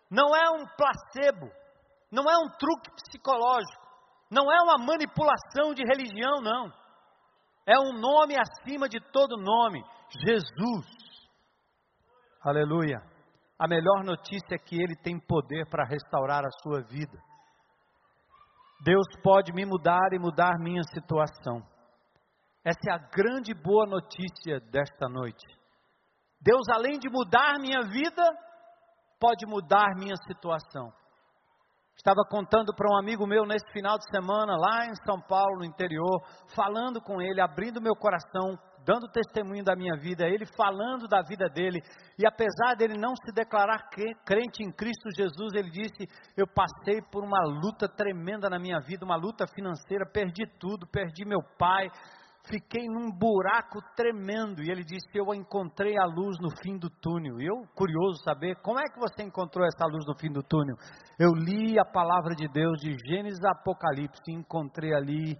Não 0.10 0.36
é 0.36 0.49
um 0.49 0.66
placebo. 0.76 1.52
Não 2.12 2.24
é 2.30 2.38
um 2.38 2.49
truque 2.58 2.89
psicológico. 2.95 3.82
Não 4.30 4.52
é 4.52 4.62
uma 4.64 4.78
manipulação 4.78 5.74
de 5.74 5.84
religião, 5.84 6.41
não. 6.41 6.72
É 7.66 7.78
um 7.80 7.93
nome 7.93 8.36
acima 8.39 8.89
de 8.89 8.99
todo 9.12 9.38
nome: 9.38 9.84
Jesus. 10.26 10.88
Aleluia. 12.41 13.02
A 13.62 13.68
melhor 13.68 14.03
notícia 14.03 14.55
é 14.55 14.57
que 14.57 14.76
Ele 14.76 14.95
tem 15.03 15.20
poder 15.20 15.70
para 15.70 15.86
restaurar 15.86 16.43
a 16.43 16.49
sua 16.64 16.82
vida. 16.82 17.16
Deus 18.84 19.05
pode 19.22 19.53
me 19.53 19.64
mudar 19.64 20.14
e 20.14 20.18
mudar 20.18 20.57
minha 20.57 20.82
situação. 20.91 21.62
Essa 22.66 22.89
é 22.89 22.91
a 22.91 22.97
grande 22.97 23.53
boa 23.53 23.86
notícia 23.86 24.59
desta 24.72 25.07
noite. 25.07 25.45
Deus, 26.41 26.64
além 26.74 26.97
de 26.97 27.07
mudar 27.07 27.59
minha 27.59 27.82
vida, 27.84 28.24
pode 29.20 29.45
mudar 29.45 29.93
minha 29.95 30.16
situação. 30.26 30.91
Estava 31.95 32.24
contando 32.32 32.74
para 32.76 32.91
um 32.91 32.97
amigo 32.97 33.28
meu 33.28 33.45
nesse 33.45 33.72
final 33.72 33.95
de 33.99 34.09
semana, 34.09 34.57
lá 34.57 34.88
em 34.88 34.95
São 35.05 35.22
Paulo, 35.22 35.59
no 35.59 35.66
interior, 35.66 36.20
falando 36.55 36.99
com 36.99 37.22
ele, 37.22 37.39
abrindo 37.39 37.80
meu 37.80 37.95
coração, 37.95 38.57
dando 38.86 39.12
testemunho 39.12 39.64
da 39.64 39.76
minha 39.76 39.96
vida, 39.98 40.28
ele 40.28 40.46
falando 40.46 41.08
da 41.08 41.22
vida 41.22 41.48
dele, 41.50 41.82
e 42.18 42.26
apesar 42.26 42.76
dele 42.76 42.98
não 42.98 43.14
se 43.16 43.32
declarar 43.34 43.90
crente 44.26 44.64
em 44.64 44.72
Cristo 44.72 45.10
Jesus, 45.16 45.54
ele 45.54 45.70
disse: 45.70 46.08
Eu 46.36 46.48
passei 46.48 47.02
por 47.12 47.24
uma 47.24 47.42
luta 47.64 47.88
tremenda 47.88 48.50
na 48.50 48.60
minha 48.60 48.80
vida, 48.80 49.06
uma 49.06 49.16
luta 49.16 49.46
financeira, 49.48 50.06
perdi 50.12 50.44
tudo, 50.60 50.88
perdi 50.88 51.26
meu 51.26 51.42
pai, 51.58 51.90
fiquei 52.48 52.86
num 52.88 53.12
buraco 53.12 53.80
tremendo. 53.96 54.64
E 54.64 54.72
ele 54.72 54.84
disse: 54.84 55.08
Eu 55.14 55.34
encontrei 55.34 55.98
a 55.98 56.06
luz 56.06 56.38
no 56.40 56.50
fim 56.62 56.78
do 56.78 56.90
túnel. 56.90 57.40
E 57.40 57.46
eu, 57.46 57.64
curioso 57.76 58.24
saber, 58.24 58.56
como 58.62 58.80
é 58.80 58.84
que 58.84 59.00
você 59.00 59.24
encontrou 59.24 59.66
essa 59.66 59.86
luz 59.86 60.06
no 60.08 60.18
fim 60.18 60.32
do 60.32 60.42
túnel? 60.42 60.76
Eu 61.20 61.32
li 61.34 61.80
a 61.80 61.86
palavra 61.86 62.36
de 62.36 62.48
Deus 62.48 62.80
de 62.80 62.96
Gênesis 63.08 63.44
a 63.44 63.52
Apocalipse 63.52 64.22
e 64.28 64.34
encontrei 64.34 64.94
ali 64.94 65.38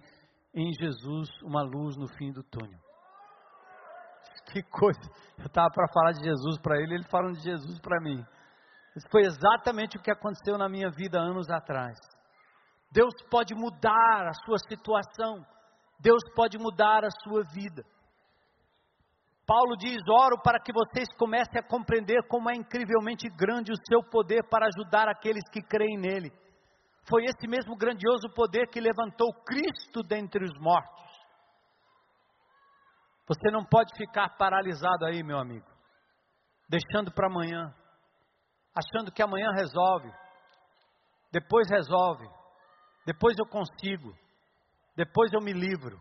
em 0.54 0.70
Jesus 0.78 1.28
uma 1.42 1.62
luz 1.62 1.96
no 1.96 2.06
fim 2.16 2.30
do 2.30 2.42
túnel. 2.42 2.91
Que 4.52 4.62
coisa! 4.62 5.00
Eu 5.38 5.46
estava 5.46 5.70
para 5.72 5.88
falar 5.88 6.12
de 6.12 6.22
Jesus 6.22 6.58
para 6.60 6.76
ele, 6.76 6.96
ele 6.96 7.08
falando 7.08 7.36
de 7.36 7.42
Jesus 7.42 7.80
para 7.80 7.98
mim. 8.02 8.22
Isso 8.94 9.08
foi 9.10 9.22
exatamente 9.22 9.96
o 9.96 10.02
que 10.02 10.10
aconteceu 10.10 10.58
na 10.58 10.68
minha 10.68 10.90
vida 10.90 11.18
anos 11.18 11.48
atrás. 11.48 11.98
Deus 12.90 13.14
pode 13.30 13.54
mudar 13.54 14.28
a 14.28 14.34
sua 14.44 14.58
situação. 14.68 15.42
Deus 15.98 16.22
pode 16.36 16.58
mudar 16.58 17.02
a 17.02 17.10
sua 17.22 17.42
vida. 17.44 17.82
Paulo 19.46 19.74
diz: 19.78 20.02
Oro 20.06 20.36
para 20.42 20.60
que 20.60 20.72
vocês 20.72 21.08
comecem 21.16 21.58
a 21.58 21.66
compreender 21.66 22.22
como 22.28 22.50
é 22.50 22.54
incrivelmente 22.54 23.30
grande 23.30 23.72
o 23.72 23.86
seu 23.88 24.02
poder 24.02 24.46
para 24.50 24.66
ajudar 24.66 25.08
aqueles 25.08 25.48
que 25.50 25.62
creem 25.62 25.96
nele. 25.96 26.30
Foi 27.08 27.24
esse 27.24 27.48
mesmo 27.48 27.74
grandioso 27.74 28.28
poder 28.34 28.68
que 28.68 28.80
levantou 28.80 29.32
Cristo 29.46 30.02
dentre 30.02 30.44
os 30.44 30.52
mortos. 30.60 31.11
Você 33.32 33.50
não 33.50 33.64
pode 33.64 33.96
ficar 33.96 34.36
paralisado 34.36 35.04
aí, 35.06 35.22
meu 35.22 35.38
amigo, 35.38 35.66
deixando 36.68 37.12
para 37.12 37.28
amanhã, 37.28 37.74
achando 38.74 39.12
que 39.12 39.22
amanhã 39.22 39.50
resolve, 39.54 40.10
depois 41.32 41.68
resolve, 41.70 42.26
depois 43.06 43.36
eu 43.38 43.46
consigo 43.46 44.12
depois 44.96 45.32
eu 45.32 45.40
me 45.40 45.52
livro. 45.52 46.00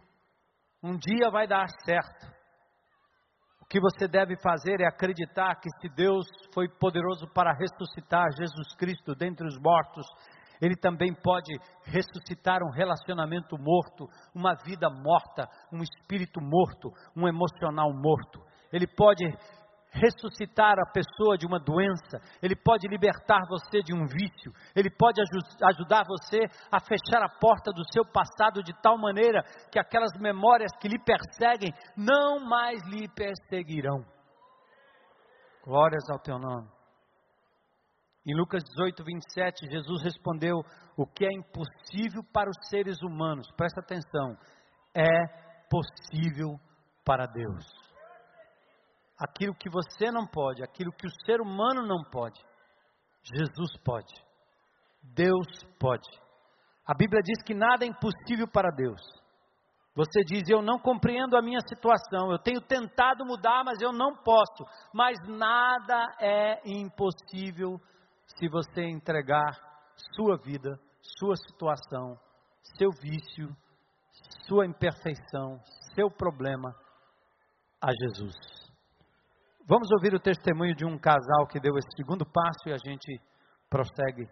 Um 0.84 0.97
dia 0.97 1.29
vai 1.29 1.47
dar 1.47 1.67
certo. 1.86 2.27
O 3.61 3.65
que 3.65 3.79
você 3.79 4.07
deve 4.07 4.36
fazer 4.41 4.82
é 4.82 4.88
acreditar 4.88 5.55
que 5.55 5.69
se 5.79 5.88
Deus 5.95 6.25
foi 6.53 6.67
poderoso 6.67 7.27
para 7.34 7.53
ressuscitar 7.53 8.27
Jesus 8.38 8.75
Cristo 8.75 9.15
dentre 9.15 9.47
os 9.47 9.57
mortos, 9.59 10.05
Ele 10.62 10.76
também 10.76 11.14
pode 11.14 11.57
ressuscitar 11.84 12.62
um 12.62 12.72
relacionamento 12.72 13.57
morto, 13.57 14.07
uma 14.34 14.53
vida 14.64 14.89
morta, 14.89 15.49
um 15.74 15.82
espírito 15.82 16.39
morto, 16.39 16.91
um 17.18 17.28
emocional 17.28 17.91
morto. 17.91 18.39
Ele 18.72 18.88
pode 18.88 19.26
ressuscitar 19.91 20.80
a 20.80 20.89
pessoa 20.91 21.38
de 21.38 21.45
uma 21.45 21.59
doença, 21.59 22.22
Ele 22.41 22.55
pode 22.55 22.88
libertar 22.88 23.41
você 23.49 23.82
de 23.82 23.93
um 23.93 24.05
vício, 24.05 24.51
Ele 24.76 24.89
pode 24.89 25.22
ajudar 25.64 26.05
você 26.07 26.39
a 26.72 26.80
fechar 26.80 27.22
a 27.22 27.39
porta 27.39 27.72
do 27.72 27.84
seu 27.91 28.05
passado 28.05 28.64
de 28.64 28.74
tal 28.82 28.97
maneira 28.97 29.43
que 29.72 29.78
aquelas 29.78 30.12
memórias 30.20 30.72
que 30.80 30.88
lhe 30.88 30.99
perseguem 30.99 31.74
não 31.97 32.39
mais 32.39 32.82
lhe 32.88 33.07
perseguirão. 33.09 34.05
Glórias 35.64 36.09
ao 36.09 36.20
teu 36.20 36.39
nome. 36.39 36.80
Em 38.26 38.36
Lucas 38.36 38.63
18, 38.63 39.03
27, 39.03 39.69
Jesus 39.69 40.03
respondeu: 40.03 40.61
O 40.95 41.05
que 41.07 41.26
é 41.26 41.34
impossível 41.34 42.24
para 42.32 42.49
os 42.49 42.69
seres 42.69 43.01
humanos, 43.01 43.47
presta 43.57 43.82
atenção, 43.82 44.38
é 44.95 45.67
possível 45.69 46.59
para 47.03 47.26
Deus 47.26 47.82
aquilo 49.22 49.53
que 49.53 49.69
você 49.69 50.11
não 50.11 50.26
pode, 50.26 50.63
aquilo 50.63 50.91
que 50.91 51.05
o 51.05 51.26
ser 51.26 51.39
humano 51.39 51.86
não 51.86 52.03
pode, 52.03 52.41
Jesus 53.36 53.72
pode. 53.86 54.13
Deus 55.03 55.47
pode. 55.80 56.09
A 56.88 56.95
Bíblia 56.95 57.22
diz 57.24 57.43
que 57.43 57.53
nada 57.53 57.86
é 57.86 57.88
impossível 57.88 58.47
para 58.51 58.69
Deus. 58.76 59.01
Você 59.95 60.22
diz: 60.24 60.49
Eu 60.49 60.61
não 60.61 60.80
compreendo 60.80 61.38
a 61.38 61.41
minha 61.41 61.59
situação, 61.67 62.32
eu 62.32 62.39
tenho 62.39 62.61
tentado 62.61 63.26
mudar, 63.26 63.63
mas 63.63 63.80
eu 63.82 63.91
não 63.91 64.15
posso. 64.15 64.63
Mas 64.93 65.17
nada 65.28 66.05
é 66.19 66.61
impossível 66.65 67.80
se 68.38 68.47
você 68.49 68.84
entregar 68.84 69.51
sua 70.15 70.38
vida, 70.38 70.79
sua 71.19 71.36
situação, 71.36 72.17
seu 72.77 72.89
vício, 72.91 73.55
sua 74.47 74.65
imperfeição, 74.65 75.59
seu 75.93 76.09
problema 76.09 76.75
a 77.82 77.91
Jesus. 77.91 78.36
Vamos 79.67 79.89
ouvir 79.91 80.13
o 80.13 80.19
testemunho 80.19 80.75
de 80.75 80.86
um 80.86 80.97
casal 80.97 81.47
que 81.47 81.59
deu 81.59 81.77
esse 81.77 81.89
segundo 81.95 82.25
passo 82.25 82.67
e 82.67 82.73
a 82.73 82.77
gente 82.77 83.21
prossegue 83.69 84.27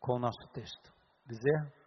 com 0.00 0.14
o 0.14 0.18
nosso 0.18 0.48
texto. 0.52 0.92
Dizer? 1.26 1.79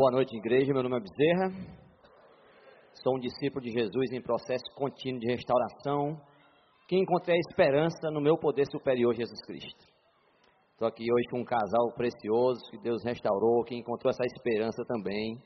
Boa 0.00 0.12
noite, 0.12 0.34
igreja. 0.34 0.72
Meu 0.72 0.82
nome 0.82 0.96
é 0.96 1.00
Bezerra. 1.00 1.52
Sou 3.02 3.16
um 3.16 3.20
discípulo 3.20 3.60
de 3.60 3.70
Jesus 3.70 4.10
em 4.12 4.22
processo 4.22 4.64
contínuo 4.74 5.20
de 5.20 5.26
restauração, 5.26 6.18
que 6.88 6.96
encontrei 6.96 7.36
a 7.36 7.50
esperança 7.50 8.10
no 8.10 8.18
meu 8.18 8.38
poder 8.38 8.64
superior, 8.72 9.14
Jesus 9.14 9.38
Cristo. 9.44 9.84
Estou 10.72 10.88
aqui 10.88 11.02
hoje 11.02 11.26
com 11.30 11.40
um 11.40 11.44
casal 11.44 11.92
precioso 11.94 12.62
que 12.70 12.78
Deus 12.78 13.04
restaurou, 13.04 13.62
que 13.62 13.74
encontrou 13.74 14.08
essa 14.08 14.24
esperança 14.24 14.82
também. 14.88 15.36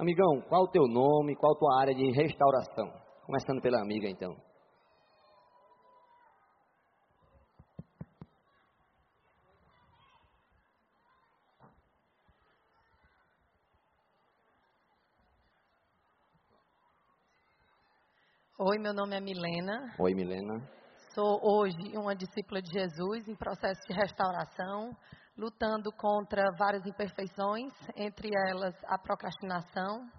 Amigão, 0.00 0.40
qual 0.48 0.64
o 0.64 0.70
teu 0.72 0.82
nome, 0.88 1.36
qual 1.36 1.52
a 1.54 1.58
tua 1.60 1.80
área 1.80 1.94
de 1.94 2.10
restauração? 2.10 2.90
Começando 3.24 3.62
pela 3.62 3.80
amiga, 3.80 4.08
então. 4.08 4.34
Oi, 18.68 18.78
meu 18.78 18.92
nome 18.92 19.16
é 19.16 19.20
Milena. 19.20 19.94
Oi, 19.96 20.12
Milena. 20.12 20.60
Sou 21.14 21.38
hoje 21.40 21.96
uma 21.96 22.16
discípula 22.16 22.60
de 22.60 22.68
Jesus 22.72 23.28
em 23.28 23.36
processo 23.36 23.80
de 23.86 23.94
restauração, 23.94 24.90
lutando 25.38 25.92
contra 25.92 26.42
várias 26.58 26.84
imperfeições, 26.84 27.72
entre 27.96 28.28
elas 28.50 28.74
a 28.88 28.98
procrastinação, 28.98 30.10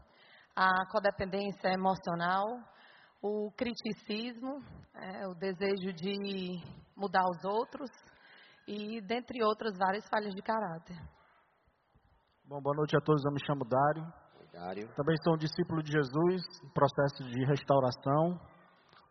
a 0.56 0.70
codependência 0.89 1.74
emocional, 1.74 2.45
o 3.22 3.52
criticismo, 3.52 4.64
é, 4.95 5.28
o 5.28 5.34
desejo 5.34 5.91
de 5.91 6.64
mudar 6.95 7.26
os 7.30 7.43
outros 7.43 7.89
e 8.66 9.02
dentre 9.02 9.43
outras 9.43 9.78
várias 9.78 10.08
falhas 10.08 10.34
de 10.34 10.41
caráter. 10.41 10.95
Bom, 12.45 12.62
boa 12.62 12.78
noite 12.78 12.95
a 12.95 13.02
todos, 13.02 13.26
eu 13.26 13.32
me 13.34 13.45
chamo 13.45 13.66
Dário. 13.66 14.26
Também 14.95 15.16
sou 15.24 15.34
um 15.34 15.38
discípulo 15.38 15.84
de 15.84 15.91
Jesus, 15.91 16.41
em 16.64 16.70
processo 16.70 17.24
de 17.24 17.45
restauração, 17.45 18.39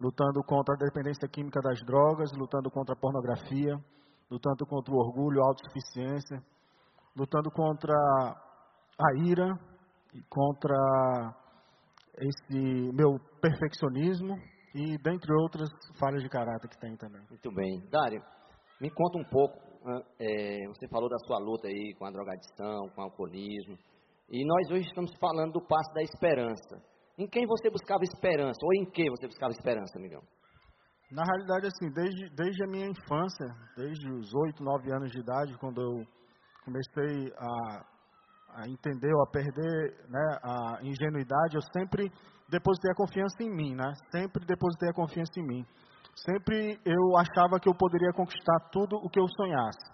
lutando 0.01 0.43
contra 0.45 0.75
a 0.75 0.79
dependência 0.79 1.29
química 1.29 1.61
das 1.61 1.79
drogas, 1.85 2.31
lutando 2.37 2.71
contra 2.71 2.95
a 2.95 2.99
pornografia, 2.99 3.77
lutando 4.31 4.67
contra 4.67 4.93
o 4.93 4.99
orgulho, 4.99 5.41
a 5.41 5.47
autossuficiência, 5.47 6.43
lutando 7.17 7.51
contra 7.51 7.95
a 7.95 9.25
ira 9.25 9.49
e 10.15 10.23
contra 10.29 10.75
esse 12.19 12.93
meu 12.93 13.19
perfeccionismo 13.41 14.35
e 14.75 14.99
dentre 14.99 15.33
outras 15.43 15.69
falhas 15.99 16.23
de 16.23 16.29
caráter 16.29 16.69
que 16.69 16.79
tem 16.79 16.97
também. 16.97 17.23
Muito 17.31 17.53
bem. 17.53 17.81
Dário, 17.91 18.23
me 18.81 18.91
conta 18.91 19.19
um 19.19 19.25
pouco, 19.25 19.59
é, 20.19 20.67
você 20.69 20.89
falou 20.89 21.09
da 21.09 21.19
sua 21.27 21.39
luta 21.39 21.69
aí 21.69 21.95
com 21.99 22.07
a 22.07 22.11
drogadição, 22.11 22.89
com 22.95 23.01
o 23.01 23.05
alcoolismo, 23.05 23.79
e 24.29 24.45
nós 24.45 24.71
hoje 24.71 24.87
estamos 24.89 25.13
falando 25.21 25.53
do 25.53 25.67
passo 25.67 25.93
da 25.95 26.03
esperança. 26.03 26.83
Em 27.17 27.27
quem 27.27 27.47
você 27.47 27.71
buscava 27.71 28.03
esperança? 28.03 28.59
Ou 28.63 28.75
em 28.75 28.91
que 28.91 29.09
você 29.11 29.27
buscava 29.27 29.53
esperança, 29.53 29.99
amigão? 29.99 30.21
Na 31.11 31.23
realidade, 31.23 31.69
assim, 31.69 31.93
desde, 31.93 32.29
desde 32.35 32.65
a 32.65 32.67
minha 32.67 32.87
infância, 32.89 33.47
desde 33.77 34.11
os 34.11 34.35
8, 34.35 34.63
9 34.63 34.93
anos 34.93 35.13
de 35.13 35.21
idade, 35.21 35.57
quando 35.59 35.81
eu 35.81 36.05
comecei 36.65 37.33
a, 37.39 38.63
a 38.63 38.69
entender 38.69 39.15
ou 39.15 39.23
a 39.23 39.31
perder 39.31 39.95
né, 40.09 40.39
a 40.43 40.83
ingenuidade, 40.83 41.55
eu 41.55 41.63
sempre 41.73 42.11
depositei 42.51 42.91
a 42.91 42.97
confiança 42.97 43.41
em 43.41 43.51
mim, 43.51 43.75
né? 43.77 43.93
Sempre 44.11 44.45
depositei 44.45 44.91
a 44.91 44.95
confiança 44.95 45.39
em 45.39 45.47
mim. 45.47 45.65
Sempre 46.17 46.81
eu 46.85 47.17
achava 47.17 47.61
que 47.61 47.69
eu 47.69 47.75
poderia 47.75 48.13
conquistar 48.13 48.59
tudo 48.73 48.97
o 48.97 49.09
que 49.09 49.21
eu 49.21 49.29
sonhasse. 49.29 49.87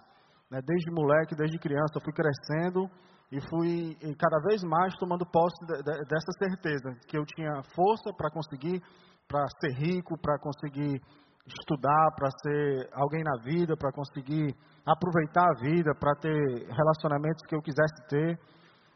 Né? 0.49 0.59
Desde 0.65 0.91
moleque, 0.91 1.35
desde 1.35 1.59
criança, 1.59 1.93
eu 1.95 2.01
fui 2.01 2.13
crescendo 2.13 2.89
e 3.33 3.41
fui 3.49 3.97
cada 4.19 4.39
vez 4.47 4.61
mais 4.63 4.93
tomando 4.97 5.25
posse 5.25 5.57
de, 5.65 5.81
de, 5.81 6.05
dessa 6.05 6.31
certeza 6.37 6.93
que 7.07 7.17
eu 7.17 7.25
tinha 7.25 7.63
força 7.75 8.13
para 8.15 8.29
conseguir, 8.29 8.79
para 9.27 9.43
ser 9.59 9.73
rico, 9.73 10.15
para 10.21 10.37
conseguir 10.37 11.01
estudar, 11.47 12.11
para 12.15 12.29
ser 12.43 12.89
alguém 12.93 13.23
na 13.23 13.41
vida, 13.43 13.75
para 13.75 13.91
conseguir 13.91 14.55
aproveitar 14.85 15.49
a 15.49 15.59
vida, 15.59 15.95
para 15.99 16.13
ter 16.21 16.37
relacionamentos 16.69 17.41
que 17.47 17.55
eu 17.55 17.61
quisesse 17.61 18.07
ter. 18.07 18.39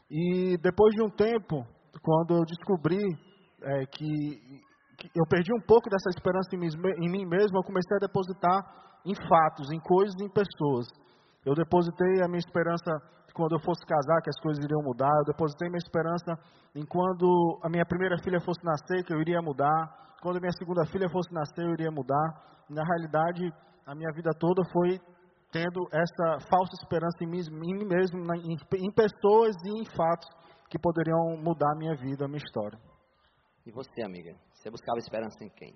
E 0.07 0.55
depois 0.61 0.93
de 0.93 1.01
um 1.01 1.09
tempo, 1.09 1.65
quando 2.03 2.37
eu 2.37 2.45
descobri 2.45 3.03
é, 3.63 3.85
que, 3.87 4.61
que, 4.99 5.09
eu 5.15 5.25
perdi 5.27 5.51
um 5.51 5.65
pouco 5.65 5.89
dessa 5.89 6.09
esperança 6.15 6.55
em 6.55 6.59
mim, 6.59 6.69
em 7.01 7.09
mim 7.09 7.25
mesmo, 7.25 7.57
eu 7.57 7.63
comecei 7.63 7.97
a 7.97 8.05
depositar 8.05 8.61
em 9.03 9.15
fatos, 9.15 9.71
em 9.71 9.79
coisas, 9.79 10.13
em 10.21 10.29
pessoas. 10.29 10.87
Eu 11.47 11.55
depositei 11.55 12.21
a 12.21 12.27
minha 12.27 12.43
esperança 12.43 12.91
quando 13.33 13.55
eu 13.55 13.59
fosse 13.63 13.79
casar, 13.85 14.21
que 14.21 14.29
as 14.29 14.39
coisas 14.41 14.61
iriam 14.61 14.83
mudar. 14.83 15.13
Eu 15.19 15.31
depositei 15.31 15.69
minha 15.69 15.79
esperança 15.79 16.35
em 16.75 16.85
quando 16.85 17.57
a 17.63 17.69
minha 17.69 17.85
primeira 17.85 18.17
filha 18.21 18.41
fosse 18.41 18.59
nascer, 18.65 19.05
que 19.05 19.13
eu 19.13 19.21
iria 19.21 19.41
mudar. 19.41 19.79
Quando 20.21 20.37
a 20.37 20.39
minha 20.41 20.51
segunda 20.59 20.85
filha 20.91 21.07
fosse 21.07 21.33
nascer, 21.33 21.63
eu 21.63 21.71
iria 21.71 21.89
mudar. 21.89 22.27
Na 22.69 22.83
realidade, 22.83 23.47
a 23.85 23.95
minha 23.95 24.11
vida 24.11 24.31
toda 24.37 24.61
foi 24.73 24.99
tendo 25.49 25.87
essa 25.93 26.45
falsa 26.51 26.73
esperança 26.83 27.23
em 27.23 27.29
mim, 27.29 27.85
mesmo, 27.87 28.19
em, 28.35 28.57
em 28.83 28.91
pessoas 28.91 29.55
e 29.63 29.79
em 29.79 29.85
fatos 29.95 30.27
que 30.69 30.77
poderiam 30.77 31.37
mudar 31.37 31.71
a 31.71 31.77
minha 31.77 31.95
vida, 31.95 32.25
a 32.25 32.27
minha 32.27 32.43
história. 32.43 32.77
E 33.65 33.71
você, 33.71 34.03
amiga? 34.03 34.35
Você 34.51 34.69
buscava 34.69 34.97
esperança 34.97 35.41
em 35.41 35.49
quem? 35.49 35.73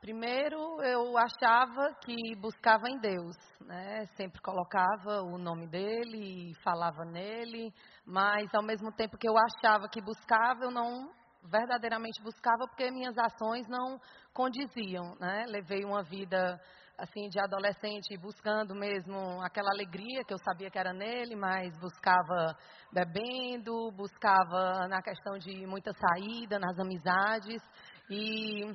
Primeiro, 0.00 0.80
eu 0.82 1.16
achava 1.16 1.94
que 2.04 2.14
buscava 2.38 2.88
em 2.88 2.98
Deus, 2.98 3.34
né? 3.62 4.04
Sempre 4.14 4.40
colocava 4.42 5.22
o 5.22 5.38
nome 5.38 5.66
dele 5.66 6.50
e 6.50 6.54
falava 6.62 7.04
nele, 7.04 7.72
mas 8.04 8.46
ao 8.54 8.62
mesmo 8.62 8.92
tempo 8.92 9.16
que 9.16 9.28
eu 9.28 9.34
achava 9.36 9.88
que 9.88 10.00
buscava, 10.02 10.64
eu 10.64 10.70
não 10.70 11.10
verdadeiramente 11.50 12.22
buscava 12.22 12.66
porque 12.68 12.90
minhas 12.90 13.16
ações 13.16 13.66
não 13.68 13.98
condiziam, 14.34 15.14
né? 15.18 15.44
Levei 15.48 15.84
uma 15.84 16.02
vida 16.02 16.60
assim 16.98 17.28
de 17.28 17.40
adolescente 17.40 18.16
buscando 18.18 18.74
mesmo 18.74 19.42
aquela 19.42 19.70
alegria 19.70 20.24
que 20.24 20.32
eu 20.32 20.38
sabia 20.38 20.70
que 20.70 20.78
era 20.78 20.92
nele, 20.92 21.34
mas 21.34 21.76
buscava 21.78 22.56
bebendo, 22.92 23.90
buscava 23.92 24.86
na 24.88 25.00
questão 25.02 25.38
de 25.38 25.66
muita 25.66 25.92
saída, 25.92 26.58
nas 26.58 26.78
amizades 26.78 27.62
e 28.10 28.74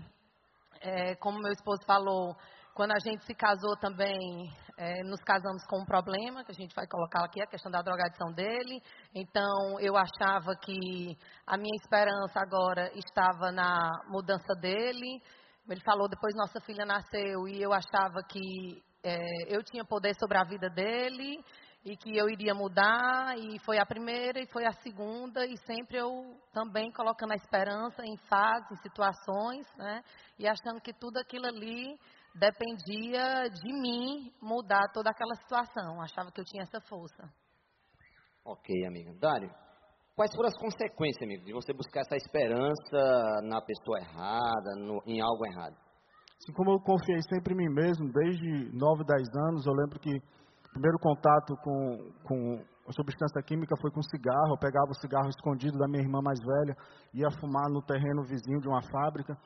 é, 0.82 1.15
como 1.15 1.39
meu 1.39 1.51
esposo 1.51 1.82
falou, 1.86 2.36
quando 2.73 2.91
a 2.91 2.99
gente 2.99 3.25
se 3.25 3.34
casou 3.36 3.75
também, 3.79 4.17
é, 4.77 5.03
nos 5.03 5.21
casamos 5.21 5.63
com 5.67 5.82
um 5.82 5.86
problema, 5.86 6.43
que 6.43 6.51
a 6.51 6.55
gente 6.55 6.73
vai 6.73 6.88
colocar 6.88 7.23
aqui, 7.23 7.41
a 7.41 7.47
questão 7.47 7.71
da 7.71 7.82
drogadição 7.82 8.32
dele. 8.34 8.82
Então, 9.13 9.79
eu 9.79 9.95
achava 9.95 10.55
que 10.63 11.17
a 11.45 11.57
minha 11.57 11.75
esperança 11.75 12.39
agora 12.39 12.91
estava 12.95 13.51
na 13.51 13.89
mudança 14.07 14.53
dele. 14.59 15.21
Ele 15.69 15.82
falou, 15.82 16.09
depois 16.09 16.34
nossa 16.36 16.59
filha 16.61 16.86
nasceu, 16.86 17.47
e 17.47 17.61
eu 17.61 17.71
achava 17.71 18.23
que 18.27 18.82
é, 19.03 19.55
eu 19.55 19.63
tinha 19.63 19.86
poder 19.86 20.15
sobre 20.15 20.38
a 20.38 20.43
vida 20.43 20.69
dele 20.69 21.38
e 21.84 21.97
que 21.97 22.15
eu 22.15 22.29
iria 22.29 22.53
mudar, 22.53 23.36
e 23.38 23.57
foi 23.65 23.79
a 23.79 23.86
primeira 23.86 24.39
e 24.39 24.45
foi 24.47 24.65
a 24.65 24.71
segunda, 24.71 25.45
e 25.45 25.57
sempre 25.65 25.97
eu 25.97 26.38
também 26.53 26.91
colocando 26.91 27.32
a 27.32 27.36
esperança 27.36 28.03
em 28.05 28.17
fases, 28.29 28.71
em 28.71 28.82
situações, 28.84 29.65
né? 29.77 30.03
E 30.38 30.47
achando 30.47 30.79
que 30.79 30.93
tudo 30.93 31.17
aquilo 31.17 31.47
ali 31.47 31.97
dependia 32.36 33.49
de 33.49 33.73
mim 33.73 34.32
mudar 34.41 34.91
toda 34.93 35.09
aquela 35.09 35.36
situação. 35.36 36.01
Achava 36.01 36.32
que 36.32 36.39
eu 36.39 36.45
tinha 36.45 36.63
essa 36.63 36.79
força. 36.82 37.23
Ok, 38.45 38.86
amiga. 38.86 39.13
Dário, 39.19 39.49
quais 40.15 40.32
foram 40.36 40.49
as 40.49 40.57
consequências, 40.57 41.23
amigo, 41.23 41.45
de 41.45 41.53
você 41.53 41.73
buscar 41.73 42.01
essa 42.01 42.15
esperança 42.15 43.41
na 43.43 43.59
pessoa 43.61 43.99
errada, 43.99 44.75
no, 44.77 45.01
em 45.07 45.19
algo 45.19 45.45
errado? 45.47 45.75
Assim 46.38 46.53
como 46.53 46.71
eu 46.71 46.79
confiei 46.79 47.21
sempre 47.29 47.53
em 47.53 47.57
mim 47.57 47.73
mesmo, 47.73 48.11
desde 48.11 48.71
9, 48.75 49.03
10 49.03 49.27
anos, 49.49 49.65
eu 49.65 49.73
lembro 49.73 49.99
que 49.99 50.19
primeiro 50.72 50.97
contato 50.99 51.55
com, 51.63 52.11
com 52.24 52.63
a 52.88 52.91
substância 52.91 53.41
química 53.43 53.76
foi 53.82 53.91
com 53.91 54.01
cigarro. 54.01 54.53
Eu 54.53 54.57
pegava 54.57 54.89
o 54.89 54.99
cigarro 54.99 55.30
escondido 55.30 55.78
da 55.78 55.88
minha 55.88 56.03
irmã 56.03 56.19
mais 56.22 56.39
velha, 56.39 56.76
ia 57.13 57.30
fumar 57.39 57.69
no 57.69 57.82
terreno 57.82 58.24
vizinho 58.24 58.59
de 58.59 58.67
uma 58.67 58.82
fábrica. 58.82 59.38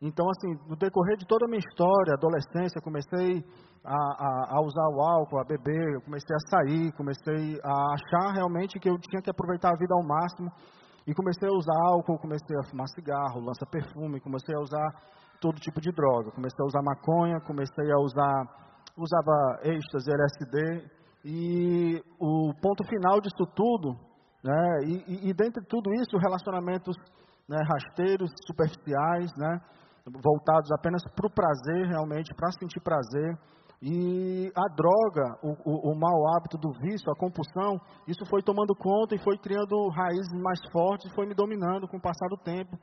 Então, 0.00 0.26
assim, 0.30 0.54
no 0.68 0.76
decorrer 0.76 1.16
de 1.16 1.26
toda 1.26 1.44
a 1.46 1.48
minha 1.48 1.58
história, 1.58 2.14
adolescência, 2.14 2.80
comecei 2.80 3.44
a, 3.84 3.94
a, 3.94 4.56
a, 4.56 4.60
usar 4.62 4.88
o 4.94 5.02
álcool, 5.02 5.40
a 5.40 5.44
beber, 5.44 6.00
comecei 6.04 6.36
a 6.36 6.48
sair, 6.48 6.92
comecei 6.92 7.58
a 7.64 7.94
achar 7.94 8.32
realmente 8.32 8.78
que 8.78 8.88
eu 8.88 8.96
tinha 8.96 9.20
que 9.20 9.30
aproveitar 9.30 9.70
a 9.70 9.78
vida 9.78 9.94
ao 9.94 10.06
máximo. 10.06 10.50
E 11.04 11.14
comecei 11.14 11.48
a 11.48 11.52
usar 11.52 11.74
álcool, 11.86 12.18
comecei 12.18 12.56
a 12.58 12.70
fumar 12.70 12.86
cigarro, 12.94 13.40
lança 13.40 13.66
perfume, 13.66 14.20
comecei 14.20 14.54
a 14.54 14.60
usar 14.60 14.88
todo 15.40 15.58
tipo 15.58 15.80
de 15.80 15.90
droga. 15.90 16.30
Comecei 16.30 16.62
a 16.62 16.66
usar 16.66 16.82
maconha, 16.82 17.40
comecei 17.40 17.90
a 17.90 17.98
usar 17.98 18.67
usava 18.98 19.60
êxtase, 19.62 20.10
LSD, 20.10 20.90
e 21.24 22.02
o 22.18 22.52
ponto 22.60 22.84
final 22.84 23.20
disso 23.20 23.46
tudo, 23.54 23.94
né, 24.42 24.78
e, 24.84 25.04
e, 25.06 25.30
e 25.30 25.34
dentre 25.34 25.64
tudo 25.66 25.92
isso, 25.94 26.16
relacionamentos 26.18 26.96
né, 27.48 27.58
rasteiros, 27.62 28.30
superficiais, 28.46 29.30
né, 29.36 29.60
voltados 30.22 30.70
apenas 30.72 31.02
para 31.14 31.26
o 31.26 31.32
prazer, 31.32 31.86
realmente, 31.86 32.34
para 32.34 32.50
sentir 32.52 32.80
prazer. 32.80 33.36
E 33.80 34.50
a 34.56 34.74
droga, 34.74 35.38
o, 35.40 35.52
o, 35.64 35.92
o 35.92 35.98
mau 35.98 36.34
hábito 36.34 36.58
do 36.58 36.72
vício, 36.80 37.12
a 37.12 37.16
compulsão, 37.16 37.78
isso 38.08 38.24
foi 38.26 38.42
tomando 38.42 38.74
conta 38.74 39.14
e 39.14 39.22
foi 39.22 39.38
criando 39.38 39.88
raízes 39.90 40.32
mais 40.42 40.58
fortes 40.72 41.12
foi 41.14 41.26
me 41.26 41.34
dominando 41.34 41.86
com 41.86 41.96
o 41.96 42.02
passar 42.02 42.26
do 42.28 42.36
tempo. 42.38 42.76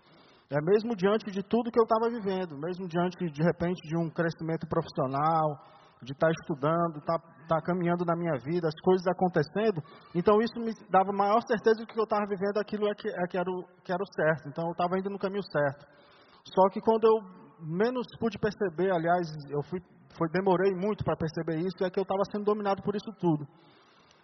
É 0.49 0.61
mesmo 0.61 0.95
diante 0.95 1.29
de 1.31 1.43
tudo 1.43 1.71
que 1.71 1.79
eu 1.79 1.83
estava 1.83 2.09
vivendo, 2.09 2.57
mesmo 2.57 2.87
diante 2.87 3.17
de 3.17 3.43
repente 3.43 3.81
de 3.89 3.97
um 3.97 4.09
crescimento 4.09 4.67
profissional, 4.67 5.59
de 6.05 6.13
estar 6.13 6.27
tá 6.27 6.33
estudando, 6.39 6.99
estar 6.99 7.19
tá, 7.19 7.57
tá 7.57 7.61
caminhando 7.61 8.05
na 8.05 8.15
minha 8.15 8.37
vida, 8.39 8.67
as 8.67 8.79
coisas 8.81 9.05
acontecendo. 9.07 9.81
Então 10.13 10.39
isso 10.39 10.59
me 10.59 10.71
dava 10.89 11.11
maior 11.11 11.41
certeza 11.41 11.81
de 11.81 11.85
que 11.85 11.99
eu 11.99 12.03
estava 12.03 12.25
vivendo 12.29 12.57
aquilo 12.57 12.87
é 12.87 12.95
que, 12.95 13.09
é 13.09 13.27
que, 13.27 13.37
era 13.37 13.49
o, 13.49 13.63
que 13.83 13.91
era 13.91 14.01
o 14.01 14.13
certo. 14.13 14.47
Então 14.47 14.65
eu 14.65 14.71
estava 14.71 14.97
indo 14.97 15.09
no 15.09 15.19
caminho 15.19 15.43
certo. 15.51 15.85
Só 16.53 16.69
que 16.69 16.79
quando 16.79 17.05
eu 17.05 17.45
menos 17.59 18.05
pude 18.19 18.37
perceber, 18.37 18.91
aliás, 18.91 19.27
eu 19.49 19.61
fui, 19.63 19.81
foi, 20.17 20.29
demorei 20.29 20.73
muito 20.75 21.03
para 21.03 21.17
perceber 21.17 21.57
isso, 21.59 21.83
é 21.83 21.89
que 21.89 21.99
eu 21.99 22.03
estava 22.03 22.21
sendo 22.31 22.45
dominado 22.45 22.81
por 22.83 22.95
isso 22.95 23.11
tudo. 23.19 23.45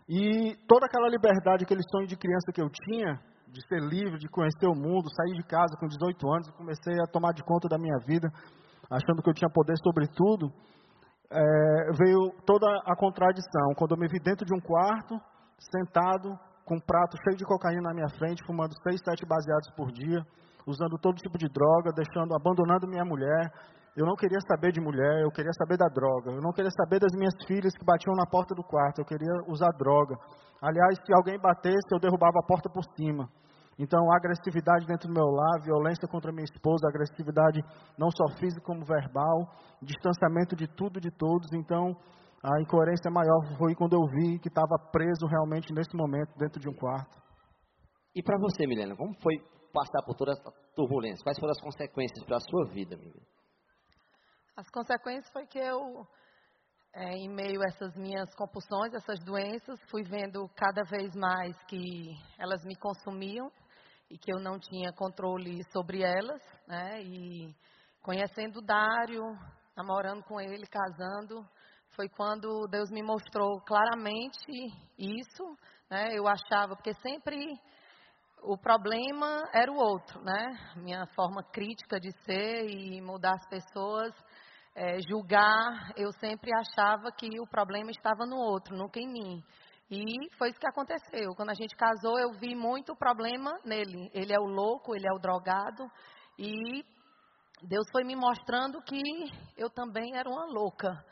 E 0.08 0.56
toda 0.68 0.86
aquela 0.86 1.10
liberdade, 1.10 1.64
aquele 1.64 1.84
sonho 1.90 2.08
de 2.08 2.18
criança 2.18 2.52
que 2.54 2.62
eu 2.62 2.70
tinha, 2.70 3.20
de 3.48 3.66
ser 3.68 3.82
livre, 3.82 4.18
de 4.18 4.30
conhecer 4.30 4.68
o 4.68 4.76
mundo, 4.76 5.10
sair 5.16 5.36
de 5.36 5.44
casa 5.44 5.76
com 5.80 5.88
18 5.88 6.34
anos, 6.34 6.48
e 6.48 6.54
comecei 6.54 6.96
a 7.02 7.08
tomar 7.12 7.34
de 7.34 7.44
conta 7.44 7.68
da 7.68 7.78
minha 7.78 7.98
vida, 8.06 8.30
achando 8.90 9.22
que 9.22 9.30
eu 9.30 9.34
tinha 9.34 9.50
poder 9.50 9.76
sobre 9.84 10.08
tudo 10.08 10.52
é, 11.32 11.92
veio 11.98 12.32
toda 12.46 12.68
a 12.86 12.96
contradição. 12.96 13.74
Quando 13.78 13.96
eu 13.96 13.98
me 13.98 14.08
vi 14.08 14.20
dentro 14.20 14.46
de 14.46 14.54
um 14.54 14.60
quarto, 14.60 15.16
sentado, 15.72 16.38
com 16.66 16.76
um 16.76 16.80
prato 16.80 17.18
cheio 17.24 17.38
de 17.38 17.46
cocaína 17.46 17.90
na 17.90 17.94
minha 17.94 18.10
frente, 18.18 18.46
fumando 18.46 18.74
seis, 18.84 19.00
sete 19.04 19.26
baseados 19.26 19.72
por 19.76 19.92
dia, 19.92 20.22
usando 20.68 20.98
todo 21.00 21.16
tipo 21.16 21.38
de 21.38 21.48
droga, 21.48 21.92
deixando, 21.96 22.36
abandonando 22.36 22.88
minha 22.88 23.06
mulher. 23.06 23.52
Eu 23.96 24.06
não 24.06 24.16
queria 24.16 24.40
saber 24.48 24.72
de 24.72 24.80
mulher, 24.80 25.22
eu 25.22 25.32
queria 25.32 25.52
saber 25.58 25.78
da 25.78 25.88
droga. 25.88 26.32
Eu 26.32 26.42
não 26.42 26.52
queria 26.52 26.72
saber 26.72 27.00
das 27.00 27.12
minhas 27.16 27.36
filhas 27.46 27.74
que 27.74 27.86
batiam 27.86 28.16
na 28.16 28.26
porta 28.26 28.54
do 28.56 28.64
quarto, 28.64 29.00
eu 29.00 29.06
queria 29.06 29.34
usar 29.48 29.70
droga. 29.78 30.16
Aliás, 30.62 30.96
se 31.06 31.14
alguém 31.14 31.40
batesse, 31.40 31.90
eu 31.92 32.00
derrubava 32.00 32.40
a 32.40 32.48
porta 32.48 32.70
por 32.70 32.84
cima. 32.96 33.28
Então, 33.82 34.14
agressividade 34.14 34.86
dentro 34.86 35.08
do 35.08 35.14
meu 35.16 35.26
lar, 35.26 35.60
violência 35.64 36.08
contra 36.08 36.32
minha 36.32 36.46
esposa, 36.46 36.88
agressividade 36.88 37.60
não 37.98 38.12
só 38.12 38.38
física 38.38 38.62
como 38.64 38.86
verbal, 38.86 39.50
distanciamento 39.82 40.56
de 40.56 40.68
tudo 40.68 41.00
e 41.00 41.02
de 41.02 41.10
todos. 41.10 41.52
Então, 41.52 41.98
a 42.44 42.62
incoerência 42.62 43.10
maior 43.10 43.42
foi 43.58 43.74
quando 43.74 43.94
eu 43.94 44.06
vi 44.06 44.38
que 44.38 44.50
estava 44.50 44.78
preso 44.92 45.26
realmente 45.26 45.74
nesse 45.74 45.98
momento 45.98 46.30
dentro 46.38 46.60
de 46.62 46.70
um 46.70 46.76
quarto. 46.76 47.20
E 48.14 48.22
para 48.22 48.38
você, 48.38 48.68
Milena, 48.68 48.96
como 48.96 49.20
foi 49.20 49.42
passar 49.74 50.04
por 50.06 50.14
toda 50.14 50.34
essa 50.34 50.52
turbulência? 50.76 51.24
Quais 51.24 51.40
foram 51.40 51.52
as 51.52 51.62
consequências 51.62 52.24
para 52.24 52.38
a 52.38 52.42
sua 52.42 52.66
vida, 52.72 52.94
amiga? 52.94 53.20
As 54.58 54.70
consequências 54.70 55.34
foi 55.34 55.48
que 55.48 55.58
eu, 55.58 56.06
é, 56.94 57.16
em 57.16 57.34
meio 57.34 57.60
a 57.64 57.66
essas 57.66 57.96
minhas 57.96 58.32
compulsões, 58.36 58.94
essas 58.94 59.18
doenças, 59.26 59.80
fui 59.90 60.04
vendo 60.04 60.48
cada 60.56 60.84
vez 60.84 61.16
mais 61.16 61.58
que 61.64 62.12
elas 62.38 62.64
me 62.64 62.76
consumiam 62.76 63.50
e 64.12 64.18
que 64.18 64.32
eu 64.32 64.40
não 64.40 64.60
tinha 64.60 64.92
controle 64.92 65.64
sobre 65.72 66.04
elas, 66.04 66.42
né? 66.68 67.02
E 67.02 67.56
conhecendo 68.02 68.60
o 68.60 68.66
Dário, 68.66 69.24
namorando 69.76 70.22
com 70.24 70.40
ele, 70.40 70.68
casando, 70.68 71.48
foi 71.96 72.10
quando 72.10 72.68
Deus 72.70 72.90
me 72.92 73.02
mostrou 73.02 73.62
claramente 73.62 74.52
isso, 74.98 75.44
né? 75.90 76.10
Eu 76.14 76.28
achava, 76.28 76.76
porque 76.76 76.94
sempre 76.96 77.54
o 78.44 78.58
problema 78.58 79.44
era 79.54 79.72
o 79.72 79.78
outro, 79.78 80.22
né? 80.22 80.74
Minha 80.76 81.06
forma 81.16 81.42
crítica 81.44 81.98
de 81.98 82.12
ser 82.26 82.70
e 82.70 83.02
mudar 83.02 83.34
as 83.36 83.48
pessoas, 83.48 84.14
é, 84.76 85.00
julgar, 85.08 85.94
eu 85.96 86.12
sempre 86.20 86.52
achava 86.54 87.12
que 87.14 87.40
o 87.40 87.48
problema 87.48 87.92
estava 87.92 88.26
no 88.26 88.36
outro, 88.36 88.76
nunca 88.76 89.00
em 89.00 89.08
mim. 89.08 89.44
E 89.92 90.04
foi 90.38 90.50
isso 90.50 90.60
que 90.60 90.70
aconteceu. 90.70 91.36
Quando 91.36 91.50
a 91.50 91.54
gente 91.54 91.76
casou, 91.76 92.18
eu 92.18 92.32
vi 92.40 92.56
muito 92.56 92.96
problema 92.96 93.52
nele. 93.66 94.10
Ele 94.14 94.34
é 94.34 94.40
o 94.40 94.46
louco, 94.46 94.96
ele 94.96 95.06
é 95.06 95.14
o 95.14 95.20
drogado. 95.20 95.84
E 96.40 96.82
Deus 97.62 97.86
foi 97.92 98.06
me 98.06 98.16
mostrando 98.16 98.82
que 98.82 99.02
eu 99.58 99.70
também 99.70 100.16
era 100.16 100.30
uma 100.30 100.46
louca. 100.46 101.04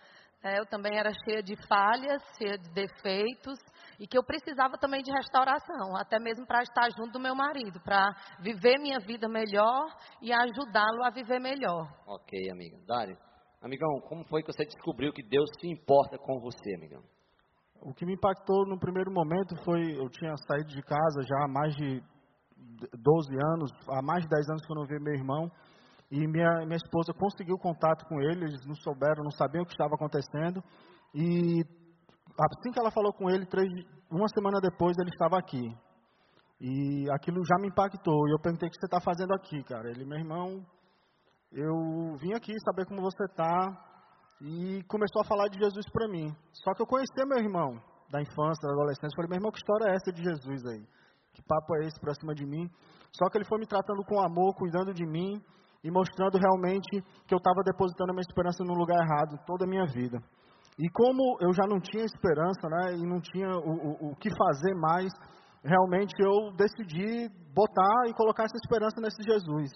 É, 0.41 0.57
eu 0.57 0.65
também 0.65 0.97
era 0.97 1.11
cheia 1.25 1.43
de 1.43 1.53
falhas, 1.67 2.23
cheia 2.37 2.57
de 2.57 2.69
defeitos 2.71 3.59
e 3.99 4.07
que 4.07 4.17
eu 4.17 4.23
precisava 4.23 4.77
também 4.77 5.01
de 5.03 5.11
restauração, 5.11 5.97
até 5.97 6.17
mesmo 6.17 6.47
para 6.47 6.63
estar 6.63 6.89
junto 6.91 7.11
do 7.11 7.19
meu 7.19 7.35
marido, 7.35 7.81
para 7.81 8.07
viver 8.39 8.79
minha 8.79 8.99
vida 8.99 9.27
melhor 9.27 9.93
e 10.21 10.31
ajudá-lo 10.31 11.03
a 11.03 11.09
viver 11.09 11.39
melhor. 11.39 11.85
Ok, 12.07 12.49
amiga. 12.49 12.77
Dário, 12.87 13.17
amigão, 13.61 13.99
como 14.07 14.23
foi 14.29 14.41
que 14.41 14.53
você 14.53 14.63
descobriu 14.63 15.11
que 15.11 15.21
Deus 15.21 15.49
se 15.59 15.67
importa 15.67 16.17
com 16.17 16.39
você, 16.39 16.75
amigão? 16.75 17.03
O 17.81 17.93
que 17.93 18.05
me 18.05 18.13
impactou 18.13 18.65
no 18.65 18.79
primeiro 18.79 19.11
momento 19.11 19.55
foi, 19.63 19.97
eu 19.97 20.09
tinha 20.09 20.35
saído 20.47 20.69
de 20.69 20.81
casa 20.81 21.21
já 21.21 21.45
há 21.45 21.47
mais 21.47 21.75
de 21.75 22.01
12 22.93 23.35
anos, 23.53 23.71
há 23.89 24.01
mais 24.01 24.23
de 24.23 24.29
10 24.29 24.49
anos 24.49 24.65
que 24.65 24.71
eu 24.71 24.75
não 24.75 24.85
vi 24.85 24.99
meu 24.99 25.13
irmão, 25.13 25.49
e 26.11 26.27
minha, 26.27 26.65
minha 26.65 26.75
esposa 26.75 27.13
conseguiu 27.13 27.57
contato 27.57 28.05
com 28.05 28.19
ele, 28.21 28.45
eles 28.45 28.65
não 28.65 28.75
souberam, 28.75 29.23
não 29.23 29.31
sabiam 29.31 29.63
o 29.63 29.65
que 29.65 29.73
estava 29.73 29.95
acontecendo. 29.95 30.61
E 31.13 31.63
assim 32.39 32.71
que 32.71 32.79
ela 32.79 32.91
falou 32.91 33.13
com 33.13 33.29
ele, 33.29 33.45
três, 33.45 33.69
uma 34.11 34.27
semana 34.29 34.59
depois 34.59 34.97
ele 34.97 35.09
estava 35.09 35.37
aqui. 35.37 35.71
E 36.59 37.09
aquilo 37.11 37.45
já 37.45 37.55
me 37.61 37.67
impactou. 37.67 38.27
E 38.27 38.31
eu 38.31 38.39
perguntei: 38.39 38.67
o 38.67 38.71
que 38.71 38.79
você 38.79 38.85
está 38.85 38.99
fazendo 38.99 39.33
aqui, 39.33 39.63
cara? 39.63 39.89
Ele, 39.89 40.03
meu 40.03 40.17
irmão, 40.17 40.65
eu 41.51 42.17
vim 42.17 42.33
aqui 42.33 42.53
saber 42.65 42.85
como 42.85 43.01
você 43.01 43.23
está. 43.25 43.88
E 44.41 44.83
começou 44.87 45.21
a 45.21 45.25
falar 45.25 45.47
de 45.49 45.59
Jesus 45.59 45.85
para 45.91 46.07
mim. 46.07 46.33
Só 46.53 46.73
que 46.73 46.81
eu 46.81 46.87
conhecia 46.87 47.25
meu 47.25 47.39
irmão 47.39 47.75
da 48.09 48.21
infância, 48.21 48.67
da 48.67 48.73
adolescência. 48.73 49.15
Falei: 49.15 49.29
meu 49.29 49.37
irmão, 49.37 49.51
que 49.51 49.59
história 49.59 49.91
é 49.91 49.95
essa 49.95 50.11
de 50.11 50.23
Jesus 50.23 50.65
aí? 50.65 50.83
Que 51.33 51.41
papo 51.43 51.75
é 51.77 51.87
esse 51.87 51.99
para 51.99 52.13
cima 52.15 52.33
de 52.33 52.45
mim? 52.45 52.69
Só 53.11 53.29
que 53.29 53.37
ele 53.37 53.45
foi 53.45 53.59
me 53.59 53.67
tratando 53.67 54.03
com 54.05 54.19
amor, 54.21 54.55
cuidando 54.55 54.93
de 54.93 55.05
mim 55.05 55.41
e 55.83 55.91
mostrando 55.91 56.37
realmente 56.37 57.01
que 57.27 57.33
eu 57.33 57.37
estava 57.37 57.61
depositando 57.63 58.11
a 58.11 58.13
minha 58.13 58.27
esperança 58.27 58.63
no 58.63 58.73
lugar 58.73 58.99
errado 58.99 59.39
toda 59.45 59.65
a 59.65 59.67
minha 59.67 59.85
vida. 59.85 60.19
E 60.77 60.89
como 60.89 61.37
eu 61.41 61.53
já 61.53 61.67
não 61.67 61.79
tinha 61.79 62.05
esperança, 62.05 62.67
né, 62.69 62.95
e 62.95 63.05
não 63.05 63.19
tinha 63.19 63.49
o, 63.49 64.07
o, 64.07 64.11
o 64.11 64.15
que 64.15 64.29
fazer 64.35 64.73
mais, 64.75 65.11
realmente 65.63 66.13
eu 66.19 66.51
decidi 66.55 67.27
botar 67.53 68.07
e 68.07 68.13
colocar 68.13 68.43
essa 68.43 68.55
esperança 68.63 69.01
nesse 69.01 69.21
Jesus. 69.21 69.71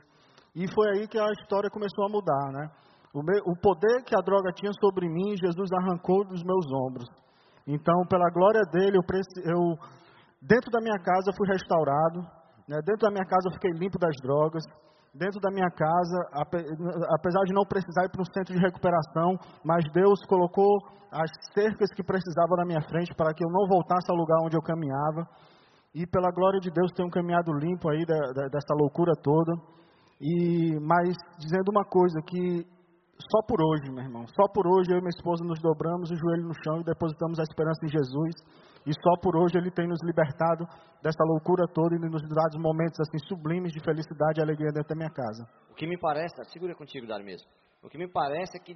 E 0.55 0.71
foi 0.73 0.89
aí 0.91 1.07
que 1.07 1.19
a 1.19 1.31
história 1.41 1.69
começou 1.69 2.05
a 2.05 2.09
mudar, 2.09 2.51
né? 2.51 2.69
O, 3.13 3.53
poder 3.61 4.01
que 4.03 4.15
a 4.17 4.21
droga 4.25 4.51
tinha 4.53 4.71
sobre 4.81 5.07
mim, 5.07 5.37
Jesus 5.37 5.69
arrancou 5.71 6.25
dos 6.25 6.43
meus 6.43 6.65
ombros. 6.73 7.07
Então, 7.67 7.93
pela 8.09 8.27
glória 8.31 8.61
dele, 8.71 8.97
eu, 8.97 9.03
eu 9.45 9.77
dentro 10.41 10.71
da 10.71 10.81
minha 10.81 10.97
casa 10.97 11.31
fui 11.37 11.47
restaurado, 11.47 12.21
né? 12.67 12.79
dentro 12.83 13.05
da 13.05 13.11
minha 13.11 13.25
casa 13.25 13.47
eu 13.47 13.53
fiquei 13.53 13.71
limpo 13.77 13.99
das 13.99 14.15
drogas, 14.23 14.63
dentro 15.13 15.39
da 15.39 15.51
minha 15.51 15.69
casa, 15.69 16.17
apesar 17.13 17.43
de 17.45 17.53
não 17.53 17.63
precisar 17.63 18.05
ir 18.05 18.09
para 18.09 18.21
um 18.21 18.33
centro 18.33 18.55
de 18.55 18.59
recuperação, 18.59 19.37
mas 19.63 19.85
Deus 19.93 20.19
colocou 20.27 20.73
as 21.11 21.29
cercas 21.53 21.93
que 21.93 22.03
precisava 22.03 22.57
na 22.57 22.65
minha 22.65 22.81
frente 22.81 23.13
para 23.13 23.31
que 23.31 23.45
eu 23.45 23.51
não 23.51 23.67
voltasse 23.67 24.09
ao 24.09 24.17
lugar 24.17 24.41
onde 24.43 24.57
eu 24.57 24.61
caminhava. 24.61 25.29
E 25.93 26.07
pela 26.07 26.31
glória 26.31 26.59
de 26.59 26.71
Deus 26.71 26.91
tenho 26.93 27.09
caminhado 27.11 27.53
limpo 27.53 27.87
aí 27.91 28.03
da, 28.03 28.17
da, 28.33 28.47
dessa 28.47 28.73
loucura 28.73 29.13
toda. 29.21 29.53
E 30.19 30.79
mas 30.81 31.15
dizendo 31.37 31.69
uma 31.69 31.85
coisa 31.85 32.19
que 32.25 32.65
só 33.31 33.41
por 33.47 33.61
hoje, 33.61 33.91
meu 33.91 34.03
irmão, 34.03 34.25
só 34.27 34.47
por 34.53 34.67
hoje 34.67 34.91
eu 34.91 34.97
e 34.97 35.01
minha 35.01 35.15
esposa 35.15 35.43
nos 35.43 35.59
dobramos 35.61 36.11
o 36.11 36.15
joelho 36.15 36.47
no 36.47 36.53
chão 36.63 36.81
e 36.81 36.83
depositamos 36.83 37.39
a 37.39 37.43
esperança 37.43 37.85
em 37.85 37.89
Jesus 37.89 38.35
e 38.85 38.91
só 38.93 39.15
por 39.21 39.35
hoje 39.35 39.57
Ele 39.57 39.71
tem 39.71 39.87
nos 39.87 40.01
libertado 40.03 40.65
dessa 41.01 41.23
loucura 41.23 41.65
toda 41.73 41.95
e 41.95 41.99
nos 41.99 42.21
dado 42.29 42.59
momentos 42.59 42.99
assim 42.99 43.17
sublimes 43.27 43.71
de 43.71 43.79
felicidade 43.83 44.39
e 44.39 44.43
alegria 44.43 44.71
dentro 44.71 44.89
da 44.89 44.95
minha 44.95 45.09
casa. 45.09 45.47
O 45.71 45.75
que 45.75 45.87
me 45.87 45.97
parece, 45.97 46.35
segura 46.51 46.75
contigo, 46.75 47.07
Dário 47.07 47.25
mesmo. 47.25 47.47
O 47.81 47.89
que 47.89 47.97
me 47.97 48.07
parece 48.07 48.57
é 48.57 48.59
que 48.59 48.75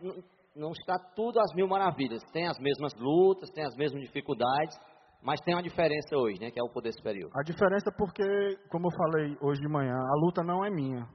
não 0.55 0.71
está 0.71 0.97
tudo 1.15 1.39
às 1.39 1.53
mil 1.53 1.67
maravilhas. 1.67 2.23
Tem 2.31 2.47
as 2.47 2.57
mesmas 2.59 2.93
lutas, 2.95 3.49
tem 3.51 3.65
as 3.65 3.75
mesmas 3.75 4.01
dificuldades, 4.01 4.75
mas 5.21 5.39
tem 5.41 5.53
uma 5.55 5.63
diferença 5.63 6.15
hoje, 6.15 6.39
né, 6.39 6.51
que 6.51 6.59
é 6.59 6.63
o 6.63 6.71
poder 6.71 6.91
superior. 6.93 7.29
A 7.35 7.43
diferença 7.43 7.89
é 7.89 7.97
porque, 7.97 8.23
como 8.69 8.87
eu 8.87 8.91
falei 8.91 9.37
hoje 9.41 9.61
de 9.61 9.67
manhã, 9.67 9.95
a 9.95 10.25
luta 10.25 10.43
não 10.43 10.63
é 10.63 10.69
minha. 10.69 11.07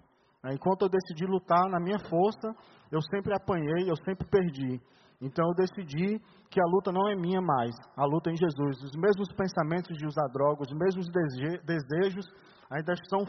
Né. 0.42 0.54
Enquanto 0.54 0.82
eu 0.82 0.88
decidi 0.88 1.24
lutar 1.26 1.68
na 1.68 1.80
minha 1.80 1.98
força, 1.98 2.48
eu 2.90 3.00
sempre 3.02 3.34
apanhei, 3.34 3.90
eu 3.90 3.96
sempre 4.04 4.26
perdi. 4.28 4.80
Então 5.20 5.46
eu 5.46 5.54
decidi 5.54 6.18
que 6.50 6.60
a 6.60 6.66
luta 6.66 6.90
não 6.90 7.08
é 7.08 7.14
minha 7.14 7.40
mais, 7.40 7.74
a 7.96 8.04
luta 8.04 8.30
é 8.30 8.32
em 8.32 8.36
Jesus. 8.36 8.82
Os 8.82 8.96
mesmos 8.96 9.28
pensamentos 9.32 9.96
de 9.96 10.04
usar 10.04 10.26
drogas, 10.32 10.68
os 10.68 10.76
mesmos 10.76 11.06
desejos 11.64 12.26
ainda 12.68 12.94
são, 13.08 13.20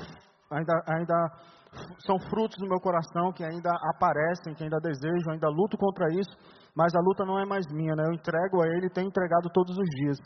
ainda, 0.49 0.73
ainda 0.89 1.15
são 2.05 2.17
frutos 2.29 2.57
do 2.57 2.67
meu 2.67 2.79
coração 2.79 3.31
que 3.31 3.43
ainda 3.43 3.69
aparecem, 3.93 4.55
que 4.55 4.63
ainda 4.63 4.79
desejo, 4.79 5.29
ainda 5.29 5.47
luto 5.49 5.77
contra 5.77 6.09
isso, 6.11 6.35
mas 6.75 6.95
a 6.95 6.99
luta 6.99 7.25
não 7.25 7.39
é 7.39 7.45
mais 7.45 7.65
minha, 7.71 7.95
né? 7.95 8.03
Eu 8.07 8.13
entrego 8.13 8.63
a 8.63 8.67
Ele 8.67 8.89
tenho 8.89 9.07
entregado 9.07 9.49
todos 9.53 9.77
os 9.77 9.89
dias. 9.97 10.17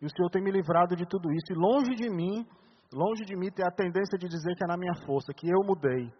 E 0.00 0.06
o 0.06 0.10
Senhor 0.10 0.28
tem 0.30 0.42
me 0.42 0.50
livrado 0.50 0.96
de 0.96 1.06
tudo 1.06 1.30
isso. 1.30 1.52
E 1.52 1.54
longe 1.54 1.94
de 1.94 2.10
mim, 2.10 2.44
longe 2.92 3.24
de 3.24 3.36
mim 3.36 3.50
ter 3.50 3.64
a 3.64 3.70
tendência 3.70 4.18
de 4.18 4.26
dizer 4.26 4.56
que 4.56 4.64
é 4.64 4.66
na 4.66 4.76
minha 4.76 4.94
força, 5.06 5.32
que 5.32 5.46
eu 5.46 5.64
mudei. 5.64 6.12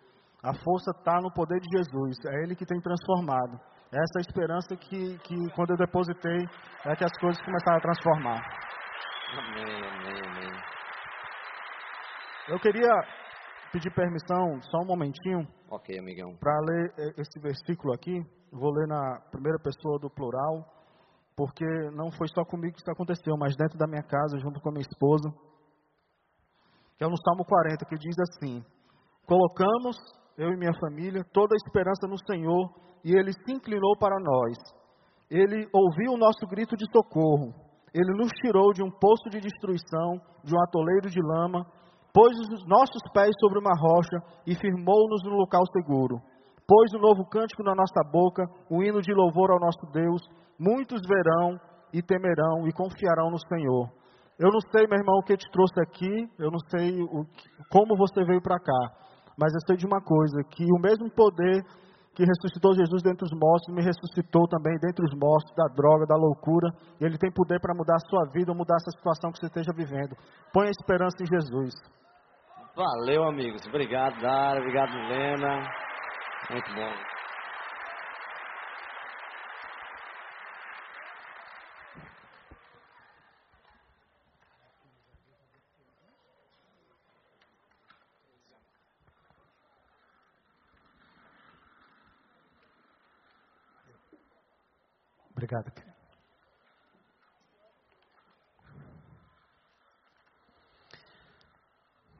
A 0.42 0.52
força 0.52 0.90
está 0.90 1.20
no 1.20 1.32
poder 1.32 1.60
de 1.60 1.78
Jesus, 1.78 2.16
é 2.26 2.42
Ele 2.42 2.56
que 2.56 2.66
tem 2.66 2.80
transformado 2.80 3.60
essa 3.92 4.20
esperança 4.20 4.74
que, 4.74 5.18
que 5.18 5.50
quando 5.54 5.70
eu 5.70 5.76
depositei, 5.76 6.48
é 6.86 6.96
que 6.96 7.04
as 7.04 7.12
coisas 7.20 7.40
começaram 7.44 7.76
a 7.76 7.80
transformar. 7.80 8.40
Amém, 9.38 9.84
amém, 9.86 10.22
amém. 10.26 10.62
Eu 12.48 12.58
queria 12.58 12.90
pedir 13.70 13.94
permissão, 13.94 14.60
só 14.62 14.78
um 14.78 14.86
momentinho. 14.86 15.46
Ok, 15.70 15.98
amigão. 15.98 16.34
Para 16.36 16.58
ler 16.60 17.14
esse 17.18 17.38
versículo 17.40 17.92
aqui. 17.94 18.18
Vou 18.50 18.72
ler 18.72 18.86
na 18.88 19.20
primeira 19.30 19.58
pessoa 19.58 19.98
do 19.98 20.10
plural, 20.10 20.66
porque 21.36 21.64
não 21.92 22.10
foi 22.12 22.28
só 22.28 22.44
comigo 22.44 22.74
que 22.74 22.80
isso 22.80 22.90
aconteceu, 22.90 23.34
mas 23.38 23.56
dentro 23.56 23.78
da 23.78 23.86
minha 23.86 24.02
casa, 24.02 24.38
junto 24.38 24.60
com 24.60 24.70
a 24.70 24.72
minha 24.72 24.86
esposa. 24.88 25.30
Que 26.96 27.04
é 27.04 27.08
no 27.08 27.16
Salmo 27.16 27.44
40, 27.44 27.84
que 27.86 27.96
diz 27.96 28.16
assim: 28.18 28.64
Colocamos, 29.26 29.96
eu 30.42 30.52
e 30.52 30.58
minha 30.58 30.74
família, 30.80 31.24
toda 31.32 31.54
a 31.54 31.60
esperança 31.64 32.06
no 32.08 32.18
Senhor 32.26 32.68
e 33.04 33.14
ele 33.16 33.32
se 33.32 33.52
inclinou 33.52 33.96
para 33.98 34.18
nós. 34.18 34.58
Ele 35.30 35.68
ouviu 35.72 36.12
o 36.12 36.18
nosso 36.18 36.46
grito 36.46 36.76
de 36.76 36.84
socorro. 36.90 37.54
Ele 37.94 38.12
nos 38.16 38.30
tirou 38.40 38.72
de 38.72 38.82
um 38.82 38.90
poço 38.90 39.30
de 39.30 39.40
destruição, 39.40 40.20
de 40.42 40.54
um 40.54 40.62
atoleiro 40.62 41.08
de 41.08 41.20
lama, 41.20 41.64
pôs 42.12 42.36
os 42.38 42.66
nossos 42.66 43.02
pés 43.14 43.30
sobre 43.40 43.58
uma 43.58 43.74
rocha 43.74 44.18
e 44.46 44.54
firmou-nos 44.54 45.22
no 45.24 45.36
local 45.36 45.62
seguro. 45.72 46.20
Pôs 46.66 46.92
um 46.94 47.00
novo 47.00 47.24
cântico 47.28 47.62
na 47.62 47.74
nossa 47.74 48.02
boca, 48.10 48.44
um 48.70 48.82
hino 48.82 49.00
de 49.00 49.12
louvor 49.12 49.50
ao 49.50 49.60
nosso 49.60 49.86
Deus. 49.92 50.22
Muitos 50.58 51.00
verão 51.06 51.58
e 51.92 52.02
temerão 52.02 52.66
e 52.66 52.72
confiarão 52.72 53.30
no 53.30 53.38
Senhor. 53.46 53.90
Eu 54.38 54.50
não 54.50 54.60
sei, 54.72 54.86
meu 54.86 54.98
irmão, 54.98 55.18
o 55.18 55.22
que 55.22 55.36
te 55.36 55.50
trouxe 55.50 55.80
aqui, 55.82 56.28
eu 56.38 56.50
não 56.50 56.58
sei 56.70 57.02
o, 57.02 57.24
como 57.70 57.96
você 57.96 58.24
veio 58.24 58.40
para 58.40 58.58
cá, 58.58 59.01
mas 59.38 59.52
eu 59.52 59.60
sei 59.66 59.76
de 59.76 59.86
uma 59.86 60.00
coisa, 60.00 60.42
que 60.50 60.64
o 60.64 60.80
mesmo 60.80 61.10
poder 61.10 61.62
que 62.14 62.24
ressuscitou 62.24 62.74
Jesus 62.74 63.02
dentre 63.02 63.24
os 63.24 63.32
mortos, 63.32 63.72
me 63.74 63.82
ressuscitou 63.82 64.46
também 64.46 64.76
dentre 64.78 65.04
os 65.04 65.14
mortos, 65.16 65.50
da 65.56 65.66
droga, 65.74 66.04
da 66.06 66.16
loucura. 66.16 66.68
Ele 67.00 67.16
tem 67.16 67.32
poder 67.32 67.58
para 67.60 67.74
mudar 67.74 67.96
a 67.96 68.06
sua 68.08 68.28
vida, 68.32 68.52
mudar 68.52 68.76
essa 68.76 68.90
situação 68.90 69.32
que 69.32 69.38
você 69.38 69.46
esteja 69.46 69.72
vivendo. 69.74 70.14
Põe 70.52 70.68
a 70.68 70.70
esperança 70.70 71.16
em 71.22 71.26
Jesus. 71.26 71.72
Valeu, 72.76 73.24
amigos. 73.24 73.64
Obrigado, 73.66 74.20
Dara. 74.20 74.60
Obrigado, 74.60 74.92
Helena. 74.92 75.64
Muito 76.50 76.74
bom. 76.74 77.21
Obrigado. 95.42 95.72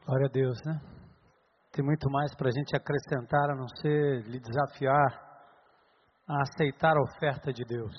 Glória 0.04 0.26
a 0.26 0.32
Deus, 0.32 0.58
né? 0.64 0.80
Tem 1.70 1.84
muito 1.84 2.10
mais 2.10 2.34
para 2.34 2.48
a 2.48 2.50
gente 2.50 2.74
acrescentar 2.74 3.50
a 3.50 3.54
não 3.54 3.68
ser 3.68 4.24
lhe 4.24 4.40
desafiar 4.40 5.30
a 6.28 6.42
aceitar 6.42 6.96
a 6.96 7.02
oferta 7.02 7.52
de 7.52 7.64
Deus. 7.64 7.94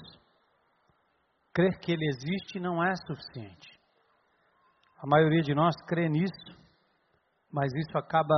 Crer 1.54 1.80
que 1.80 1.94
Ele 1.94 2.06
existe 2.10 2.60
não 2.60 2.84
é 2.84 2.94
suficiente. 3.08 3.80
A 5.00 5.08
maioria 5.08 5.42
de 5.42 5.56
nós 5.56 5.74
crê 5.88 6.10
nisso, 6.10 6.52
mas 7.50 7.72
isso 7.74 7.98
acaba 7.98 8.36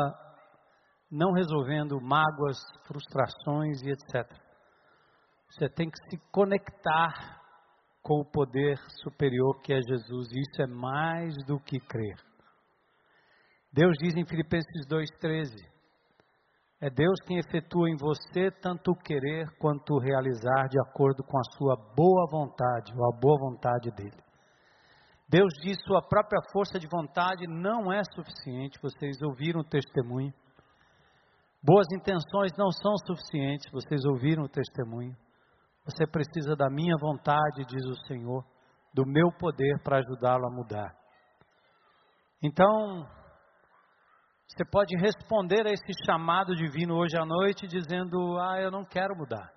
não 1.09 1.31
resolvendo 1.31 1.99
mágoas, 1.99 2.57
frustrações 2.85 3.81
e 3.81 3.89
etc. 3.89 4.44
Você 5.49 5.69
tem 5.69 5.89
que 5.89 5.97
se 6.09 6.17
conectar 6.31 7.41
com 8.05 8.19
o 8.19 8.25
poder 8.25 8.77
superior 9.01 9.59
que 9.61 9.73
é 9.73 9.81
Jesus. 9.81 10.31
E 10.31 10.39
isso 10.39 10.61
é 10.61 10.67
mais 10.67 11.33
do 11.47 11.59
que 11.59 11.79
crer. 11.79 12.17
Deus 13.73 13.97
diz 13.99 14.15
em 14.15 14.25
Filipenses 14.25 14.87
2,13: 14.87 15.49
É 16.79 16.89
Deus 16.89 17.19
quem 17.25 17.39
efetua 17.39 17.89
em 17.89 17.97
você 17.97 18.51
tanto 18.61 18.91
o 18.91 18.95
querer 18.95 19.49
quanto 19.57 19.95
o 19.95 19.99
realizar 19.99 20.67
de 20.69 20.79
acordo 20.79 21.23
com 21.23 21.37
a 21.37 21.57
sua 21.57 21.75
boa 21.95 22.27
vontade, 22.29 22.93
ou 22.95 23.05
a 23.11 23.19
boa 23.19 23.37
vontade 23.39 23.89
dele. 23.91 24.23
Deus 25.27 25.51
diz 25.63 25.75
sua 25.87 26.01
própria 26.07 26.39
força 26.53 26.77
de 26.79 26.87
vontade 26.87 27.47
não 27.47 27.91
é 27.91 28.03
suficiente, 28.13 28.79
vocês 28.79 29.19
ouviram 29.23 29.61
o 29.61 29.67
testemunho. 29.67 30.31
Boas 31.63 31.87
intenções 31.91 32.51
não 32.55 32.69
são 32.69 32.93
suficientes, 33.07 33.71
vocês 33.71 34.05
ouviram 34.05 34.43
o 34.43 34.49
testemunho. 34.49 35.17
Você 35.85 36.07
precisa 36.07 36.55
da 36.55 36.67
minha 36.69 36.97
vontade, 36.99 37.65
diz 37.67 37.85
o 37.85 38.07
Senhor, 38.07 38.43
do 38.93 39.05
meu 39.05 39.31
poder 39.31 39.79
para 39.83 39.99
ajudá-lo 39.99 40.47
a 40.47 40.51
mudar. 40.51 40.95
Então, 42.41 43.07
você 44.47 44.65
pode 44.71 44.95
responder 44.97 45.67
a 45.67 45.71
esse 45.71 45.93
chamado 46.05 46.55
divino 46.55 46.95
hoje 46.95 47.17
à 47.17 47.25
noite 47.25 47.67
dizendo: 47.67 48.39
Ah, 48.39 48.59
eu 48.59 48.71
não 48.71 48.83
quero 48.83 49.15
mudar. 49.15 49.53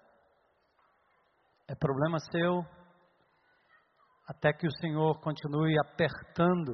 É 1.66 1.74
problema 1.74 2.18
seu, 2.18 2.64
até 4.26 4.52
que 4.52 4.66
o 4.66 4.72
Senhor 4.80 5.20
continue 5.20 5.78
apertando 5.78 6.72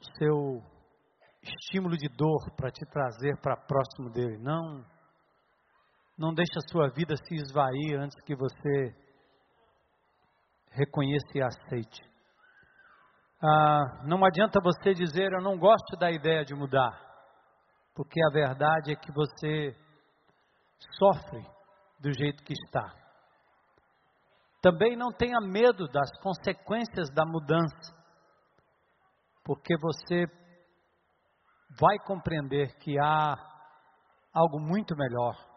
o 0.00 0.18
seu 0.18 0.62
estímulo 1.42 1.96
de 1.96 2.08
dor 2.08 2.50
para 2.56 2.70
te 2.70 2.84
trazer 2.86 3.40
para 3.40 3.56
próximo 3.56 4.10
dele. 4.10 4.38
Não 4.38 4.84
não 6.22 6.32
deixe 6.32 6.52
a 6.56 6.70
sua 6.70 6.88
vida 6.88 7.16
se 7.16 7.34
esvair 7.34 7.98
antes 7.98 8.16
que 8.24 8.36
você 8.36 8.94
reconheça 10.70 11.26
e 11.34 11.42
aceite. 11.42 12.00
Ah, 13.42 14.04
não 14.04 14.24
adianta 14.24 14.60
você 14.62 14.94
dizer 14.94 15.32
eu 15.32 15.42
não 15.42 15.58
gosto 15.58 15.96
da 15.98 16.12
ideia 16.12 16.44
de 16.44 16.54
mudar, 16.54 16.92
porque 17.92 18.22
a 18.22 18.30
verdade 18.32 18.92
é 18.92 18.94
que 18.94 19.10
você 19.12 19.76
sofre 20.96 21.44
do 21.98 22.12
jeito 22.16 22.44
que 22.44 22.52
está. 22.52 22.88
Também 24.60 24.96
não 24.96 25.12
tenha 25.12 25.40
medo 25.40 25.88
das 25.88 26.08
consequências 26.20 27.10
da 27.12 27.26
mudança, 27.26 27.92
porque 29.42 29.74
você 29.76 30.26
vai 31.80 31.98
compreender 32.06 32.78
que 32.78 32.96
há 32.96 33.34
algo 34.32 34.60
muito 34.60 34.94
melhor 34.96 35.51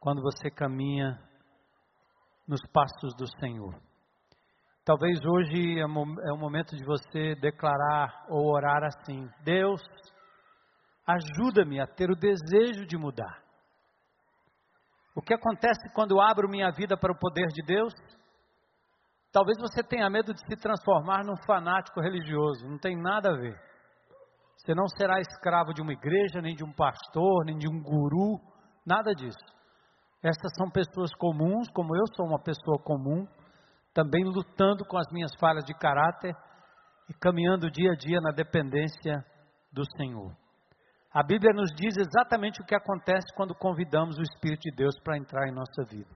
quando 0.00 0.22
você 0.22 0.50
caminha 0.50 1.20
nos 2.48 2.60
passos 2.72 3.14
do 3.16 3.26
Senhor. 3.38 3.78
Talvez 4.84 5.20
hoje 5.24 5.78
é, 5.78 5.82
é 5.82 6.32
o 6.32 6.38
momento 6.38 6.74
de 6.74 6.82
você 6.84 7.34
declarar 7.36 8.26
ou 8.30 8.50
orar 8.50 8.82
assim: 8.82 9.28
Deus, 9.44 9.80
ajuda-me 11.06 11.78
a 11.78 11.86
ter 11.86 12.10
o 12.10 12.16
desejo 12.16 12.86
de 12.86 12.96
mudar. 12.96 13.44
O 15.14 15.20
que 15.20 15.34
acontece 15.34 15.92
quando 15.94 16.12
eu 16.12 16.20
abro 16.20 16.48
minha 16.48 16.70
vida 16.72 16.96
para 16.96 17.12
o 17.12 17.18
poder 17.18 17.48
de 17.48 17.62
Deus? 17.62 17.92
Talvez 19.30 19.58
você 19.60 19.82
tenha 19.82 20.08
medo 20.08 20.32
de 20.32 20.40
se 20.40 20.56
transformar 20.60 21.24
num 21.24 21.36
fanático 21.46 22.00
religioso, 22.00 22.66
não 22.66 22.78
tem 22.78 22.96
nada 22.96 23.30
a 23.30 23.36
ver. 23.36 23.56
Você 24.56 24.74
não 24.74 24.88
será 24.88 25.20
escravo 25.20 25.72
de 25.72 25.82
uma 25.82 25.92
igreja, 25.92 26.40
nem 26.40 26.56
de 26.56 26.64
um 26.64 26.72
pastor, 26.72 27.44
nem 27.44 27.56
de 27.58 27.68
um 27.68 27.82
guru, 27.82 28.40
nada 28.84 29.12
disso. 29.14 29.59
Essas 30.22 30.52
são 30.56 30.70
pessoas 30.70 31.10
comuns, 31.14 31.68
como 31.70 31.96
eu 31.96 32.04
sou 32.14 32.26
uma 32.26 32.42
pessoa 32.42 32.78
comum, 32.82 33.26
também 33.94 34.22
lutando 34.24 34.84
com 34.84 34.98
as 34.98 35.10
minhas 35.10 35.30
falhas 35.40 35.64
de 35.64 35.74
caráter 35.74 36.34
e 37.08 37.14
caminhando 37.14 37.70
dia 37.70 37.92
a 37.92 37.96
dia 37.96 38.20
na 38.20 38.30
dependência 38.30 39.24
do 39.72 39.82
Senhor. 39.96 40.36
A 41.12 41.22
Bíblia 41.24 41.52
nos 41.52 41.70
diz 41.74 41.96
exatamente 41.96 42.60
o 42.60 42.64
que 42.64 42.74
acontece 42.74 43.34
quando 43.34 43.54
convidamos 43.54 44.16
o 44.18 44.22
Espírito 44.22 44.62
de 44.62 44.76
Deus 44.76 44.94
para 45.02 45.16
entrar 45.16 45.48
em 45.48 45.54
nossa 45.54 45.84
vida. 45.88 46.08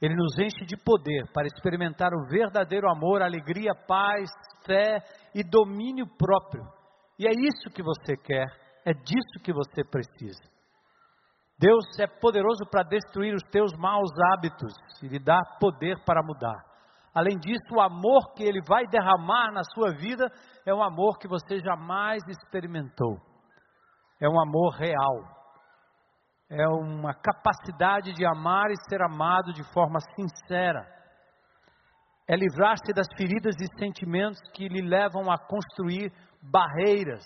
Ele 0.00 0.14
nos 0.14 0.38
enche 0.38 0.64
de 0.64 0.76
poder 0.76 1.26
para 1.32 1.46
experimentar 1.46 2.10
o 2.14 2.28
verdadeiro 2.30 2.88
amor, 2.88 3.20
alegria, 3.20 3.74
paz, 3.74 4.30
fé 4.64 5.02
e 5.34 5.42
domínio 5.42 6.06
próprio. 6.16 6.62
E 7.18 7.26
é 7.26 7.32
isso 7.32 7.68
que 7.74 7.82
você 7.82 8.16
quer, 8.16 8.46
é 8.86 8.92
disso 8.92 9.42
que 9.42 9.52
você 9.52 9.82
precisa. 9.84 10.40
Deus 11.58 11.84
é 11.98 12.06
poderoso 12.06 12.64
para 12.70 12.84
destruir 12.84 13.34
os 13.34 13.42
teus 13.50 13.72
maus 13.76 14.10
hábitos 14.32 14.72
e 15.02 15.08
lhe 15.08 15.18
dá 15.18 15.40
poder 15.58 15.96
para 16.04 16.22
mudar. 16.22 16.64
Além 17.12 17.36
disso, 17.36 17.74
o 17.74 17.80
amor 17.80 18.32
que 18.36 18.44
Ele 18.44 18.60
vai 18.64 18.86
derramar 18.86 19.50
na 19.50 19.64
sua 19.64 19.90
vida 19.90 20.30
é 20.64 20.72
um 20.72 20.82
amor 20.82 21.18
que 21.18 21.26
você 21.26 21.58
jamais 21.58 22.22
experimentou. 22.28 23.18
É 24.20 24.28
um 24.28 24.40
amor 24.40 24.74
real. 24.74 25.36
É 26.48 26.68
uma 26.68 27.12
capacidade 27.12 28.12
de 28.12 28.24
amar 28.24 28.70
e 28.70 28.76
ser 28.88 29.02
amado 29.02 29.52
de 29.52 29.64
forma 29.72 29.98
sincera. 30.14 30.86
É 32.28 32.36
livrar-se 32.36 32.92
das 32.92 33.08
feridas 33.16 33.56
e 33.60 33.78
sentimentos 33.80 34.38
que 34.54 34.68
lhe 34.68 34.82
levam 34.82 35.28
a 35.28 35.36
construir 35.36 36.12
barreiras 36.40 37.24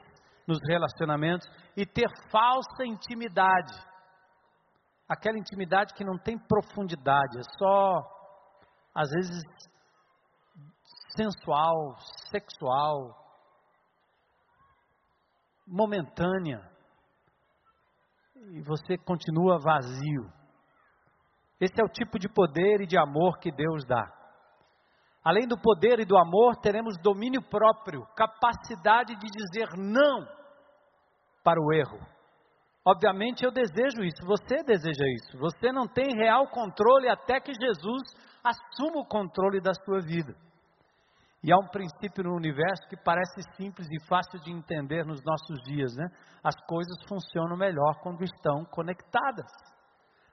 nos 0.49 0.59
relacionamentos 0.66 1.47
e 1.76 1.85
ter 1.85 2.09
falsa 2.30 2.87
intimidade 2.87 3.91
aquela 5.12 5.38
intimidade 5.38 5.92
que 5.94 6.04
não 6.04 6.16
tem 6.18 6.38
profundidade, 6.38 7.38
é 7.38 7.42
só, 7.58 8.02
às 8.94 9.10
vezes, 9.10 9.42
sensual, 11.14 11.96
sexual, 12.30 13.14
momentânea, 15.66 16.60
e 18.50 18.62
você 18.62 18.96
continua 18.98 19.58
vazio. 19.58 20.32
Esse 21.60 21.80
é 21.80 21.84
o 21.84 21.92
tipo 21.92 22.18
de 22.18 22.28
poder 22.28 22.80
e 22.80 22.86
de 22.86 22.98
amor 22.98 23.38
que 23.38 23.52
Deus 23.52 23.84
dá. 23.84 24.10
Além 25.22 25.46
do 25.46 25.56
poder 25.56 26.00
e 26.00 26.04
do 26.04 26.18
amor, 26.18 26.56
teremos 26.56 26.98
domínio 26.98 27.40
próprio, 27.42 28.04
capacidade 28.16 29.14
de 29.14 29.28
dizer 29.30 29.68
não 29.76 30.26
para 31.44 31.60
o 31.60 31.72
erro. 31.72 32.00
Obviamente 32.85 33.45
eu 33.45 33.53
desejo 33.53 34.03
isso, 34.03 34.26
você 34.26 34.62
deseja 34.64 35.05
isso. 35.07 35.39
Você 35.39 35.70
não 35.70 35.87
tem 35.87 36.16
real 36.16 36.49
controle 36.49 37.09
até 37.09 37.41
que 37.41 37.53
Jesus 37.55 38.03
assuma 38.43 39.01
o 39.01 39.07
controle 39.07 39.61
da 39.61 39.72
sua 39.72 40.01
vida. 40.01 40.35
E 41.45 41.53
há 41.53 41.57
um 41.57 41.68
princípio 41.68 42.24
no 42.24 42.37
universo 42.37 42.87
que 42.89 42.97
parece 42.97 43.43
simples 43.57 43.89
e 43.91 44.07
fácil 44.07 44.39
de 44.41 44.53
entender 44.53 45.05
nos 45.05 45.20
nossos 45.24 45.61
dias, 45.64 45.95
né? 45.97 46.07
As 46.43 46.55
coisas 46.66 46.97
funcionam 47.09 47.57
melhor 47.57 48.01
quando 48.01 48.22
estão 48.22 48.64
conectadas. 48.66 49.47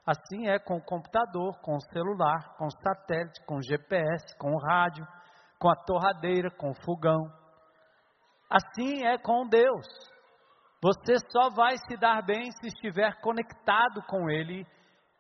Assim 0.05 0.47
é 0.47 0.59
com 0.59 0.77
o 0.77 0.83
computador, 0.83 1.59
com 1.61 1.75
o 1.75 1.81
celular, 1.93 2.55
com 2.57 2.65
o 2.65 2.71
satélite, 2.71 3.43
com 3.45 3.57
o 3.57 3.63
GPS, 3.63 4.37
com 4.39 4.51
o 4.51 4.59
rádio, 4.59 5.05
com 5.59 5.69
a 5.69 5.75
torradeira, 5.75 6.49
com 6.51 6.69
o 6.69 6.81
fogão. 6.83 7.31
Assim 8.49 9.05
é 9.05 9.17
com 9.17 9.47
Deus. 9.47 9.85
Você 10.81 11.15
só 11.31 11.49
vai 11.49 11.75
se 11.77 11.97
dar 11.97 12.21
bem 12.21 12.51
se 12.51 12.67
estiver 12.67 13.19
conectado 13.21 14.01
com 14.07 14.29
Ele 14.29 14.65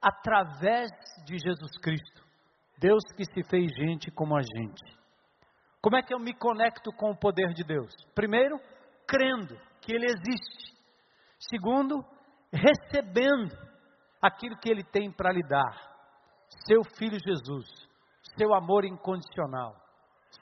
através 0.01 0.89
de 1.25 1.37
Jesus 1.37 1.77
Cristo, 1.81 2.23
Deus 2.79 3.03
que 3.15 3.25
se 3.25 3.43
fez 3.49 3.69
gente 3.75 4.09
como 4.11 4.37
a 4.37 4.41
gente. 4.41 4.97
Como 5.81 5.97
é 5.97 6.01
que 6.01 6.13
eu 6.13 6.19
me 6.19 6.33
conecto 6.33 6.91
com 6.93 7.11
o 7.11 7.17
poder 7.17 7.53
de 7.53 7.63
Deus? 7.63 7.93
Primeiro, 8.15 8.57
crendo 9.07 9.55
que 9.81 9.93
Ele 9.93 10.05
existe. 10.05 10.77
Segundo, 11.39 12.05
recebendo 12.51 13.55
aquilo 14.21 14.57
que 14.57 14.69
Ele 14.69 14.83
tem 14.83 15.11
para 15.11 15.31
lhe 15.31 15.45
dar. 15.47 15.89
Seu 16.67 16.83
Filho 16.97 17.17
Jesus, 17.19 17.67
seu 18.37 18.53
amor 18.53 18.85
incondicional, 18.85 19.75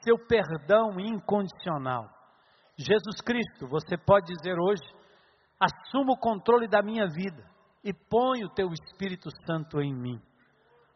seu 0.02 0.16
perdão 0.26 0.98
incondicional. 0.98 2.08
Jesus 2.76 3.20
Cristo, 3.20 3.68
você 3.68 3.96
pode 3.96 4.26
dizer 4.26 4.58
hoje, 4.58 4.82
assuma 5.60 6.12
o 6.12 6.18
controle 6.18 6.68
da 6.68 6.82
minha 6.82 7.06
vida 7.06 7.44
e 7.84 7.92
põe 7.92 8.44
o 8.44 8.50
teu 8.50 8.68
Espírito 8.72 9.30
Santo 9.46 9.80
em 9.80 9.94
mim. 9.94 10.20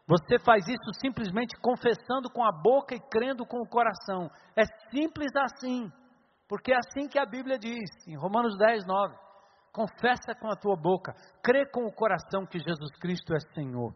Você 0.07 0.39
faz 0.39 0.67
isso 0.67 0.93
simplesmente 1.01 1.57
confessando 1.61 2.29
com 2.31 2.45
a 2.45 2.53
boca 2.53 2.95
e 2.95 3.01
crendo 3.01 3.47
com 3.47 3.59
o 3.59 3.69
coração. 3.69 4.29
É 4.57 4.65
simples 4.91 5.31
assim, 5.37 5.91
porque 6.49 6.73
é 6.73 6.77
assim 6.77 7.09
que 7.09 7.19
a 7.19 7.25
Bíblia 7.25 7.59
diz, 7.59 7.89
em 8.07 8.17
Romanos 8.17 8.57
10, 8.59 8.85
9. 8.85 9.15
Confessa 9.73 10.35
com 10.39 10.49
a 10.49 10.57
tua 10.57 10.77
boca, 10.77 11.15
crê 11.43 11.65
com 11.71 11.87
o 11.87 11.95
coração 11.95 12.45
que 12.45 12.59
Jesus 12.59 12.95
Cristo 13.01 13.33
é 13.35 13.41
Senhor. 13.55 13.95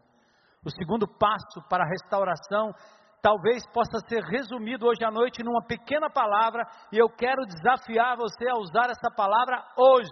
O 0.65 0.71
segundo 0.71 1.07
passo 1.07 1.61
para 1.69 1.83
a 1.83 1.87
restauração 1.87 2.73
talvez 3.21 3.65
possa 3.71 3.99
ser 4.07 4.23
resumido 4.23 4.87
hoje 4.87 5.03
à 5.03 5.11
noite 5.11 5.43
numa 5.43 5.63
pequena 5.65 6.09
palavra, 6.09 6.63
e 6.91 6.97
eu 6.97 7.09
quero 7.09 7.45
desafiar 7.45 8.15
você 8.15 8.47
a 8.49 8.57
usar 8.57 8.89
essa 8.89 9.11
palavra 9.15 9.63
hoje. 9.77 10.09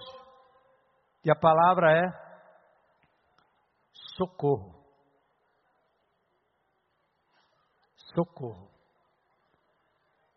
E 1.26 1.32
a 1.32 1.36
palavra 1.36 1.92
é 1.92 2.04
socorro. 4.16 4.86
Socorro. 8.14 8.70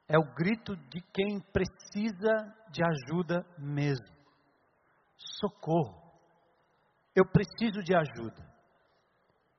É 0.09 0.19
o 0.19 0.25
grito 0.35 0.75
de 0.75 1.03
quem 1.13 1.41
precisa 1.53 2.33
de 2.71 2.83
ajuda 2.83 3.45
mesmo. 3.59 4.17
Socorro. 5.39 6.11
Eu 7.15 7.27
preciso 7.27 7.83
de 7.83 7.95
ajuda. 7.95 8.49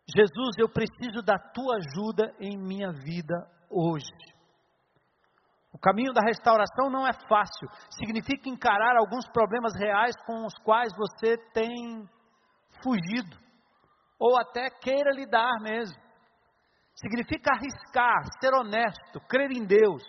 Jesus, 0.08 0.58
eu 0.58 0.68
preciso 0.68 1.22
da 1.22 1.38
tua 1.38 1.76
ajuda 1.76 2.36
em 2.40 2.58
minha 2.58 2.92
vida 2.92 3.36
hoje. 3.70 4.10
O 5.72 5.78
caminho 5.78 6.14
da 6.14 6.22
restauração 6.22 6.90
não 6.90 7.08
é 7.08 7.14
fácil. 7.28 7.68
Significa 7.92 8.50
encarar 8.50 8.98
alguns 8.98 9.28
problemas 9.30 9.74
reais 9.78 10.16
com 10.26 10.46
os 10.46 10.54
quais 10.64 10.92
você 10.96 11.38
tem 11.54 12.08
fugido, 12.84 13.38
ou 14.20 14.40
até 14.40 14.70
queira 14.70 15.12
lidar 15.12 15.60
mesmo. 15.62 15.98
Significa 16.96 17.52
arriscar, 17.54 18.24
ser 18.42 18.54
honesto, 18.54 19.20
crer 19.30 19.52
em 19.52 19.66
Deus. 19.66 20.04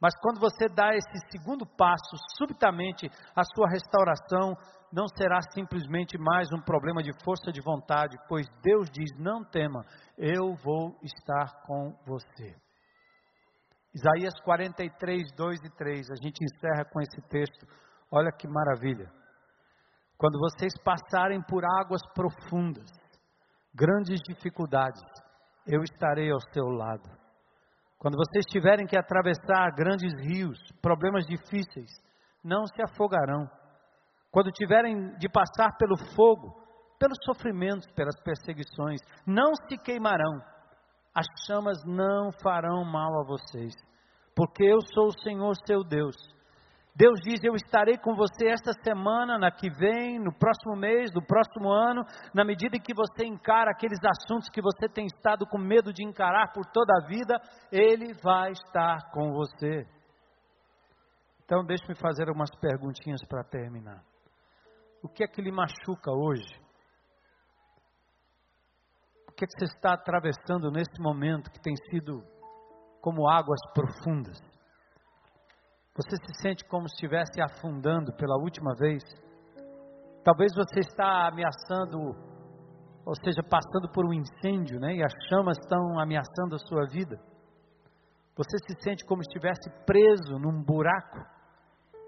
Mas 0.00 0.14
quando 0.20 0.38
você 0.38 0.68
dá 0.68 0.90
esse 0.94 1.30
segundo 1.30 1.66
passo, 1.66 2.16
subitamente 2.36 3.08
a 3.34 3.42
sua 3.42 3.68
restauração 3.70 4.54
não 4.92 5.06
será 5.08 5.40
simplesmente 5.52 6.16
mais 6.18 6.48
um 6.52 6.60
problema 6.60 7.02
de 7.02 7.12
força 7.24 7.50
de 7.50 7.60
vontade, 7.60 8.16
pois 8.28 8.46
Deus 8.62 8.88
diz: 8.90 9.10
não 9.18 9.44
tema, 9.44 9.84
eu 10.16 10.54
vou 10.62 10.96
estar 11.02 11.62
com 11.66 11.92
você. 12.06 12.67
Isaías 13.98 14.34
43, 14.44 15.32
2 15.36 15.64
e 15.64 15.70
3, 15.70 16.10
a 16.10 16.14
gente 16.22 16.44
encerra 16.44 16.84
com 16.84 17.00
esse 17.00 17.20
texto. 17.28 17.66
Olha 18.12 18.30
que 18.30 18.46
maravilha. 18.46 19.10
Quando 20.16 20.38
vocês 20.38 20.72
passarem 20.84 21.42
por 21.42 21.64
águas 21.64 22.02
profundas, 22.14 22.88
grandes 23.74 24.20
dificuldades, 24.28 25.02
eu 25.66 25.82
estarei 25.82 26.30
ao 26.30 26.40
seu 26.52 26.66
lado. 26.66 27.08
Quando 27.98 28.16
vocês 28.16 28.44
tiverem 28.46 28.86
que 28.86 28.96
atravessar 28.96 29.74
grandes 29.74 30.12
rios, 30.24 30.58
problemas 30.80 31.26
difíceis, 31.26 31.90
não 32.44 32.64
se 32.66 32.80
afogarão 32.82 33.50
quando 34.30 34.52
tiverem 34.52 35.16
de 35.16 35.28
passar 35.28 35.76
pelo 35.76 35.96
fogo, 36.14 36.54
pelos 36.98 37.18
sofrimentos, 37.24 37.90
pelas 37.92 38.20
perseguições, 38.22 39.00
não 39.26 39.52
se 39.68 39.76
queimarão, 39.78 40.40
as 41.14 41.26
chamas 41.46 41.78
não 41.84 42.30
farão 42.42 42.84
mal 42.84 43.20
a 43.20 43.24
vocês, 43.24 43.74
porque 44.38 44.62
eu 44.62 44.78
sou 44.94 45.08
o 45.08 45.20
Senhor 45.20 45.52
seu 45.66 45.82
Deus. 45.82 46.14
Deus 46.94 47.18
diz: 47.24 47.42
Eu 47.42 47.56
estarei 47.56 47.98
com 47.98 48.14
você 48.14 48.46
esta 48.46 48.72
semana, 48.84 49.36
na 49.36 49.50
que 49.50 49.68
vem, 49.68 50.20
no 50.20 50.32
próximo 50.32 50.76
mês, 50.76 51.10
no 51.12 51.20
próximo 51.20 51.68
ano, 51.68 52.04
na 52.32 52.44
medida 52.44 52.76
em 52.76 52.80
que 52.80 52.94
você 52.94 53.26
encara 53.26 53.72
aqueles 53.72 53.98
assuntos 54.04 54.48
que 54.48 54.62
você 54.62 54.88
tem 54.88 55.06
estado 55.06 55.44
com 55.44 55.58
medo 55.58 55.92
de 55.92 56.04
encarar 56.04 56.52
por 56.52 56.64
toda 56.66 56.92
a 56.96 57.06
vida, 57.08 57.40
Ele 57.72 58.14
vai 58.22 58.52
estar 58.52 59.10
com 59.10 59.32
você. 59.32 59.84
Então, 61.44 61.64
deixe-me 61.64 61.96
fazer 61.96 62.30
umas 62.30 62.54
perguntinhas 62.60 63.20
para 63.28 63.42
terminar. 63.42 64.04
O 65.02 65.08
que 65.08 65.24
é 65.24 65.26
que 65.26 65.42
lhe 65.42 65.50
machuca 65.50 66.12
hoje? 66.12 66.62
O 69.28 69.32
que 69.32 69.44
é 69.44 69.48
que 69.48 69.58
você 69.58 69.64
está 69.64 69.94
atravessando 69.94 70.70
nesse 70.70 71.00
momento 71.00 71.50
que 71.50 71.60
tem 71.60 71.74
sido 71.90 72.37
como 73.00 73.28
águas 73.28 73.60
profundas? 73.74 74.38
Você 75.96 76.16
se 76.16 76.40
sente 76.40 76.64
como 76.64 76.88
se 76.88 76.94
estivesse 76.94 77.40
afundando 77.40 78.12
pela 78.16 78.36
última 78.36 78.72
vez? 78.78 79.02
Talvez 80.22 80.52
você 80.54 80.80
está 80.80 81.26
ameaçando, 81.26 81.98
ou 83.04 83.14
seja, 83.24 83.42
passando 83.42 83.90
por 83.92 84.06
um 84.06 84.12
incêndio, 84.12 84.78
né? 84.78 84.94
E 84.94 85.02
as 85.02 85.12
chamas 85.28 85.58
estão 85.58 85.98
ameaçando 85.98 86.54
a 86.54 86.58
sua 86.58 86.86
vida. 86.86 87.18
Você 88.36 88.56
se 88.58 88.82
sente 88.84 89.04
como 89.04 89.24
se 89.24 89.28
estivesse 89.28 89.68
preso 89.84 90.38
num 90.38 90.62
buraco 90.62 91.18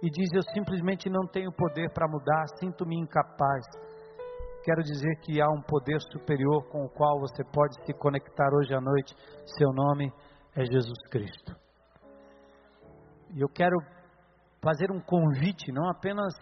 e 0.01 0.09
diz: 0.09 0.28
Eu 0.32 0.43
simplesmente 0.55 1.11
não 1.11 1.26
tenho 1.26 1.51
poder 1.51 1.93
para 1.93 2.07
mudar, 2.07 2.45
sinto-me 2.61 2.97
incapaz. 2.97 3.66
Quero 4.62 4.82
dizer 4.82 5.16
que 5.22 5.41
há 5.41 5.49
um 5.49 5.62
poder 5.62 5.99
superior 6.12 6.68
com 6.70 6.84
o 6.84 6.91
qual 6.91 7.18
você 7.18 7.43
pode 7.43 7.74
se 7.84 7.93
conectar 7.95 8.49
hoje 8.55 8.74
à 8.74 8.80
noite. 8.80 9.14
Seu 9.59 9.72
nome 9.72 10.07
é 10.07 10.30
Jesus 10.57 10.98
Cristo. 11.11 11.55
E 13.34 13.40
eu 13.40 13.48
quero 13.48 13.76
fazer 14.62 14.90
um 14.90 15.01
convite, 15.01 15.72
não 15.72 15.88
apenas 15.88 16.34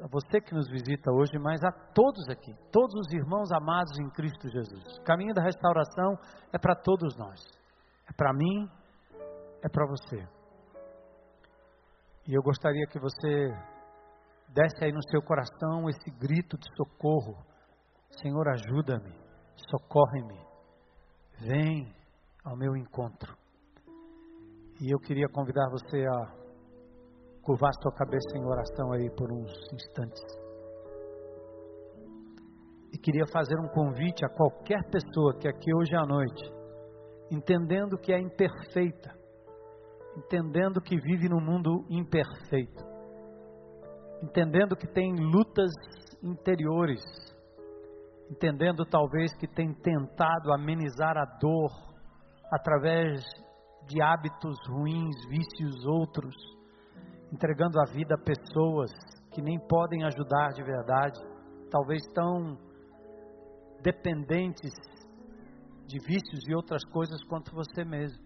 a 0.00 0.08
você 0.08 0.40
que 0.40 0.54
nos 0.54 0.68
visita 0.68 1.12
hoje, 1.12 1.38
mas 1.38 1.62
a 1.62 1.70
todos 1.94 2.28
aqui, 2.28 2.52
todos 2.72 2.94
os 2.94 3.12
irmãos 3.12 3.50
amados 3.52 3.98
em 3.98 4.10
Cristo 4.10 4.48
Jesus. 4.48 4.98
O 4.98 5.04
caminho 5.04 5.32
da 5.32 5.42
restauração 5.42 6.18
é 6.52 6.58
para 6.58 6.74
todos 6.74 7.16
nós. 7.16 7.40
É 8.08 8.12
para 8.12 8.32
mim, 8.32 8.68
é 9.62 9.68
para 9.68 9.86
você. 9.86 10.28
E 12.26 12.34
eu 12.34 12.42
gostaria 12.42 12.86
que 12.86 12.98
você 12.98 13.50
desse 14.48 14.84
aí 14.84 14.92
no 14.92 15.02
seu 15.10 15.22
coração 15.22 15.88
esse 15.88 16.10
grito 16.10 16.58
de 16.58 16.66
socorro: 16.76 17.36
Senhor, 18.20 18.48
ajuda-me, 18.48 19.14
socorre-me, 19.70 20.40
vem 21.40 21.94
ao 22.44 22.56
meu 22.56 22.76
encontro. 22.76 23.43
E 24.80 24.92
eu 24.92 24.98
queria 24.98 25.28
convidar 25.28 25.68
você 25.70 26.04
a 26.04 26.44
curvar 27.42 27.70
sua 27.80 27.92
cabeça 27.92 28.36
em 28.36 28.44
oração 28.44 28.92
aí 28.92 29.08
por 29.10 29.30
uns 29.30 29.52
instantes. 29.72 30.22
E 32.92 32.98
queria 32.98 33.24
fazer 33.32 33.56
um 33.60 33.68
convite 33.68 34.24
a 34.24 34.28
qualquer 34.28 34.82
pessoa 34.90 35.38
que 35.38 35.46
aqui 35.46 35.72
hoje 35.74 35.94
à 35.94 36.04
noite, 36.04 36.42
entendendo 37.30 37.98
que 37.98 38.12
é 38.12 38.18
imperfeita, 38.18 39.14
entendendo 40.16 40.80
que 40.80 40.96
vive 40.96 41.28
num 41.28 41.40
mundo 41.40 41.84
imperfeito, 41.88 42.84
entendendo 44.22 44.74
que 44.76 44.88
tem 44.88 45.14
lutas 45.14 45.70
interiores, 46.22 47.02
entendendo 48.28 48.84
talvez 48.86 49.34
que 49.36 49.46
tem 49.46 49.72
tentado 49.72 50.52
amenizar 50.52 51.16
a 51.16 51.24
dor 51.38 51.70
através 52.50 53.22
de 53.86 54.02
hábitos 54.02 54.56
ruins, 54.68 55.16
vícios 55.28 55.84
outros, 55.86 56.34
entregando 57.32 57.78
a 57.80 57.84
vida 57.92 58.14
a 58.14 58.18
pessoas 58.18 58.90
que 59.32 59.42
nem 59.42 59.58
podem 59.66 60.04
ajudar 60.04 60.50
de 60.50 60.62
verdade, 60.62 61.20
talvez 61.70 62.02
tão 62.14 62.56
dependentes 63.82 64.72
de 65.86 65.98
vícios 65.98 66.48
e 66.48 66.54
outras 66.54 66.84
coisas 66.86 67.22
quanto 67.24 67.54
você 67.54 67.84
mesmo. 67.84 68.24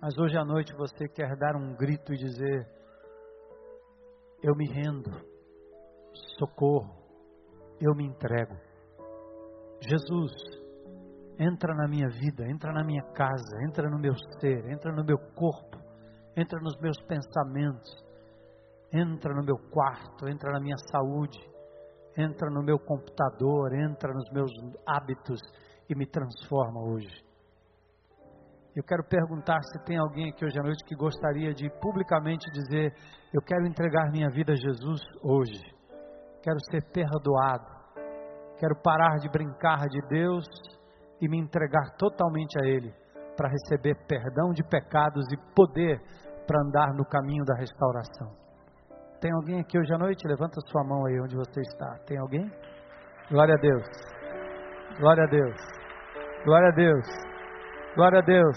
Mas 0.00 0.16
hoje 0.18 0.36
à 0.36 0.44
noite 0.44 0.74
você 0.74 1.08
quer 1.08 1.36
dar 1.36 1.56
um 1.56 1.74
grito 1.74 2.12
e 2.12 2.16
dizer: 2.16 2.66
Eu 4.42 4.54
me 4.54 4.66
rendo, 4.68 5.10
socorro, 6.38 6.94
eu 7.80 7.94
me 7.94 8.04
entrego. 8.04 8.54
Jesus, 9.80 10.32
entra 11.38 11.74
na 11.74 11.86
minha 11.86 12.08
vida, 12.08 12.48
entra 12.48 12.72
na 12.72 12.84
minha 12.84 13.02
casa, 13.12 13.62
entra 13.68 13.88
no 13.88 13.98
meu 13.98 14.14
ser, 14.40 14.68
entra 14.70 14.92
no 14.92 15.04
meu 15.04 15.18
corpo, 15.34 15.78
entra 16.36 16.58
nos 16.60 16.78
meus 16.80 16.96
pensamentos, 17.02 17.90
entra 18.92 19.34
no 19.34 19.44
meu 19.44 19.56
quarto, 19.70 20.28
entra 20.28 20.50
na 20.52 20.60
minha 20.60 20.76
saúde, 20.90 21.38
entra 22.16 22.50
no 22.50 22.62
meu 22.62 22.78
computador, 22.78 23.74
entra 23.74 24.12
nos 24.12 24.30
meus 24.30 24.50
hábitos 24.86 25.40
e 25.88 25.94
me 25.94 26.06
transforma 26.06 26.80
hoje. 26.80 27.24
Eu 28.74 28.84
quero 28.84 29.04
perguntar 29.04 29.58
se 29.62 29.84
tem 29.84 29.96
alguém 29.96 30.30
aqui 30.30 30.44
hoje 30.44 30.58
à 30.58 30.62
noite 30.62 30.84
que 30.84 30.94
gostaria 30.94 31.54
de 31.54 31.68
publicamente 31.80 32.50
dizer: 32.52 32.92
Eu 33.32 33.40
quero 33.40 33.66
entregar 33.66 34.10
minha 34.10 34.28
vida 34.28 34.52
a 34.52 34.56
Jesus 34.56 35.00
hoje. 35.22 35.62
Quero 36.42 36.58
ser 36.70 36.82
perdoado. 36.92 37.74
Quero 38.58 38.76
parar 38.82 39.16
de 39.16 39.30
brincar 39.30 39.86
de 39.88 40.00
Deus 40.08 40.44
e 41.20 41.28
me 41.28 41.38
entregar 41.38 41.96
totalmente 41.98 42.58
a 42.60 42.66
Ele 42.66 42.92
para 43.36 43.48
receber 43.48 43.94
perdão 44.06 44.50
de 44.52 44.62
pecados 44.62 45.24
e 45.32 45.36
poder 45.54 46.00
para 46.46 46.60
andar 46.62 46.94
no 46.94 47.04
caminho 47.04 47.44
da 47.44 47.54
restauração. 47.58 48.34
Tem 49.20 49.32
alguém 49.32 49.60
aqui 49.60 49.78
hoje 49.78 49.92
à 49.92 49.98
noite? 49.98 50.26
Levanta 50.26 50.60
sua 50.70 50.84
mão 50.84 51.06
aí 51.06 51.20
onde 51.20 51.36
você 51.36 51.60
está. 51.60 51.98
Tem 52.06 52.18
alguém? 52.18 52.50
Glória 53.30 53.54
a 53.54 53.60
Deus. 53.60 53.86
Glória 54.98 55.24
a 55.24 55.26
Deus. 55.26 55.56
Glória 56.44 56.68
a 56.68 56.74
Deus. 56.74 57.06
Glória 57.96 58.18
a 58.18 58.22
Deus. 58.22 58.56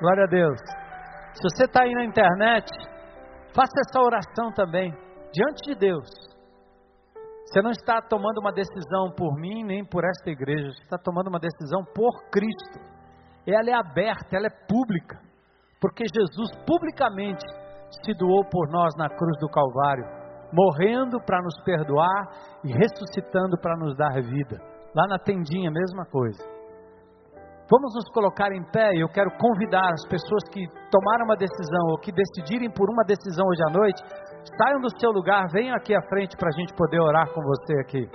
Glória 0.00 0.24
a 0.24 0.26
Deus. 0.26 0.58
Se 1.34 1.42
você 1.42 1.64
está 1.64 1.82
aí 1.82 1.92
na 1.92 2.04
internet, 2.04 2.66
faça 3.54 3.72
essa 3.86 4.00
oração 4.00 4.52
também, 4.52 4.90
diante 5.32 5.62
de 5.66 5.74
Deus. 5.74 6.31
Você 7.52 7.60
não 7.60 7.70
está 7.70 8.00
tomando 8.00 8.38
uma 8.40 8.50
decisão 8.50 9.12
por 9.14 9.36
mim 9.36 9.62
nem 9.62 9.84
por 9.84 10.02
esta 10.04 10.30
igreja, 10.30 10.72
você 10.72 10.82
está 10.84 10.96
tomando 10.96 11.28
uma 11.28 11.38
decisão 11.38 11.84
por 11.94 12.10
Cristo. 12.30 12.80
Ela 13.46 13.68
é 13.68 13.74
aberta, 13.74 14.34
ela 14.34 14.46
é 14.46 14.66
pública, 14.66 15.20
porque 15.78 16.04
Jesus 16.08 16.48
publicamente 16.64 17.44
se 18.06 18.14
doou 18.14 18.42
por 18.48 18.70
nós 18.70 18.96
na 18.96 19.06
cruz 19.06 19.36
do 19.38 19.50
Calvário, 19.50 20.06
morrendo 20.50 21.20
para 21.26 21.42
nos 21.42 21.62
perdoar 21.62 22.24
e 22.64 22.72
ressuscitando 22.72 23.60
para 23.60 23.76
nos 23.76 23.94
dar 23.98 24.14
vida. 24.22 24.56
Lá 24.96 25.06
na 25.06 25.18
tendinha, 25.18 25.70
mesma 25.70 26.06
coisa. 26.06 26.42
Vamos 27.70 27.94
nos 27.94 28.08
colocar 28.14 28.50
em 28.52 28.64
pé 28.72 28.94
e 28.94 29.00
eu 29.00 29.08
quero 29.08 29.30
convidar 29.36 29.92
as 29.92 30.08
pessoas 30.08 30.42
que 30.50 30.64
tomaram 30.90 31.26
uma 31.26 31.36
decisão 31.36 31.84
ou 31.90 31.98
que 31.98 32.12
decidirem 32.12 32.70
por 32.70 32.88
uma 32.88 33.04
decisão 33.04 33.44
hoje 33.46 33.62
à 33.68 33.70
noite, 33.70 34.02
saiam 34.56 34.80
do 34.80 34.90
seu 34.98 35.10
lugar, 35.10 35.46
venham 35.52 35.74
aqui 35.76 35.94
à 35.94 36.02
frente 36.08 36.36
para 36.36 36.48
a 36.48 36.56
gente 36.58 36.74
poder 36.74 37.00
orar 37.00 37.26
com 37.32 37.40
você 37.42 37.74
aqui. 37.80 38.08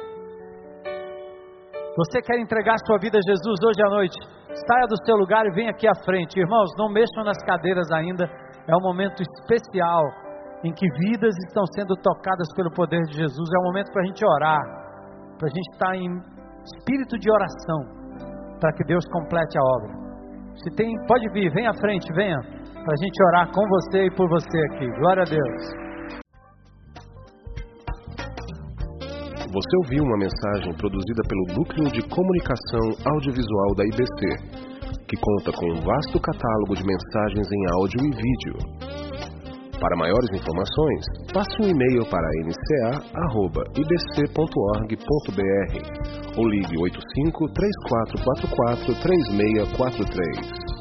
Você 1.97 2.21
quer 2.21 2.39
entregar 2.39 2.75
sua 2.86 2.99
vida 2.99 3.17
a 3.17 3.21
Jesus 3.21 3.57
hoje 3.65 3.82
à 3.84 3.89
noite? 3.89 4.17
Saia 4.53 4.88
do 4.88 4.97
seu 5.05 5.15
lugar 5.15 5.45
e 5.45 5.51
venha 5.51 5.71
aqui 5.71 5.88
à 5.88 5.95
frente. 6.05 6.39
Irmãos, 6.39 6.69
não 6.78 6.89
mexam 6.89 7.23
nas 7.23 7.38
cadeiras 7.43 7.91
ainda. 7.91 8.25
É 8.67 8.75
um 8.75 8.82
momento 8.82 9.21
especial 9.21 10.03
em 10.63 10.73
que 10.73 10.88
vidas 10.99 11.34
estão 11.47 11.63
sendo 11.75 11.95
tocadas 11.95 12.47
pelo 12.55 12.71
poder 12.71 13.01
de 13.03 13.17
Jesus. 13.17 13.49
É 13.55 13.59
um 13.59 13.65
momento 13.65 13.91
para 13.91 14.01
a 14.01 14.05
gente 14.05 14.25
orar, 14.25 14.61
para 15.38 15.47
a 15.47 15.49
gente 15.49 15.69
estar 15.73 15.95
em 15.95 16.21
espírito 16.75 17.17
de 17.17 17.32
oração 17.32 17.97
para 18.59 18.73
que 18.73 18.84
Deus 18.84 19.05
complete 19.11 19.57
a 19.57 19.61
obra. 19.61 20.07
Se 20.63 20.75
tem, 20.75 20.91
pode 21.07 21.30
vir, 21.32 21.51
vem 21.53 21.67
à 21.67 21.73
frente, 21.73 22.11
venha, 22.13 22.39
para 22.39 22.93
a 22.93 23.03
gente 23.03 23.23
orar 23.28 23.51
com 23.51 23.61
você 23.67 24.05
e 24.05 24.11
por 24.11 24.28
você 24.30 24.59
aqui. 24.71 24.88
Glória 24.99 25.23
a 25.23 25.25
Deus. 25.25 25.86
Você 29.50 29.78
ouviu 29.84 30.04
uma 30.04 30.18
mensagem 30.18 30.74
produzida 30.76 31.22
pelo 31.24 31.45
Núcleo 31.58 31.89
de 31.89 32.02
Comunicação 32.10 32.91
Audiovisual 33.06 33.76
da 33.76 33.86
IBC, 33.86 34.36
que 35.08 35.16
conta 35.16 35.54
com 35.54 35.72
um 35.72 35.80
vasto 35.82 36.20
catálogo 36.20 36.76
de 36.76 36.84
mensagens 36.84 37.48
em 37.50 37.66
áudio 37.72 38.02
e 38.04 38.12
vídeo. 38.12 38.58
Para 39.80 39.95
maiores 39.95 40.30
informações, 40.34 41.06
passe 41.32 41.62
um 41.62 41.70
e-mail 41.70 42.06
para 42.10 42.28
nca.ibc.org.br 42.43 43.78
ou 46.38 46.48
ligue 46.50 46.78
85 46.78 47.48
3444 47.54 48.95
3643. 49.02 50.76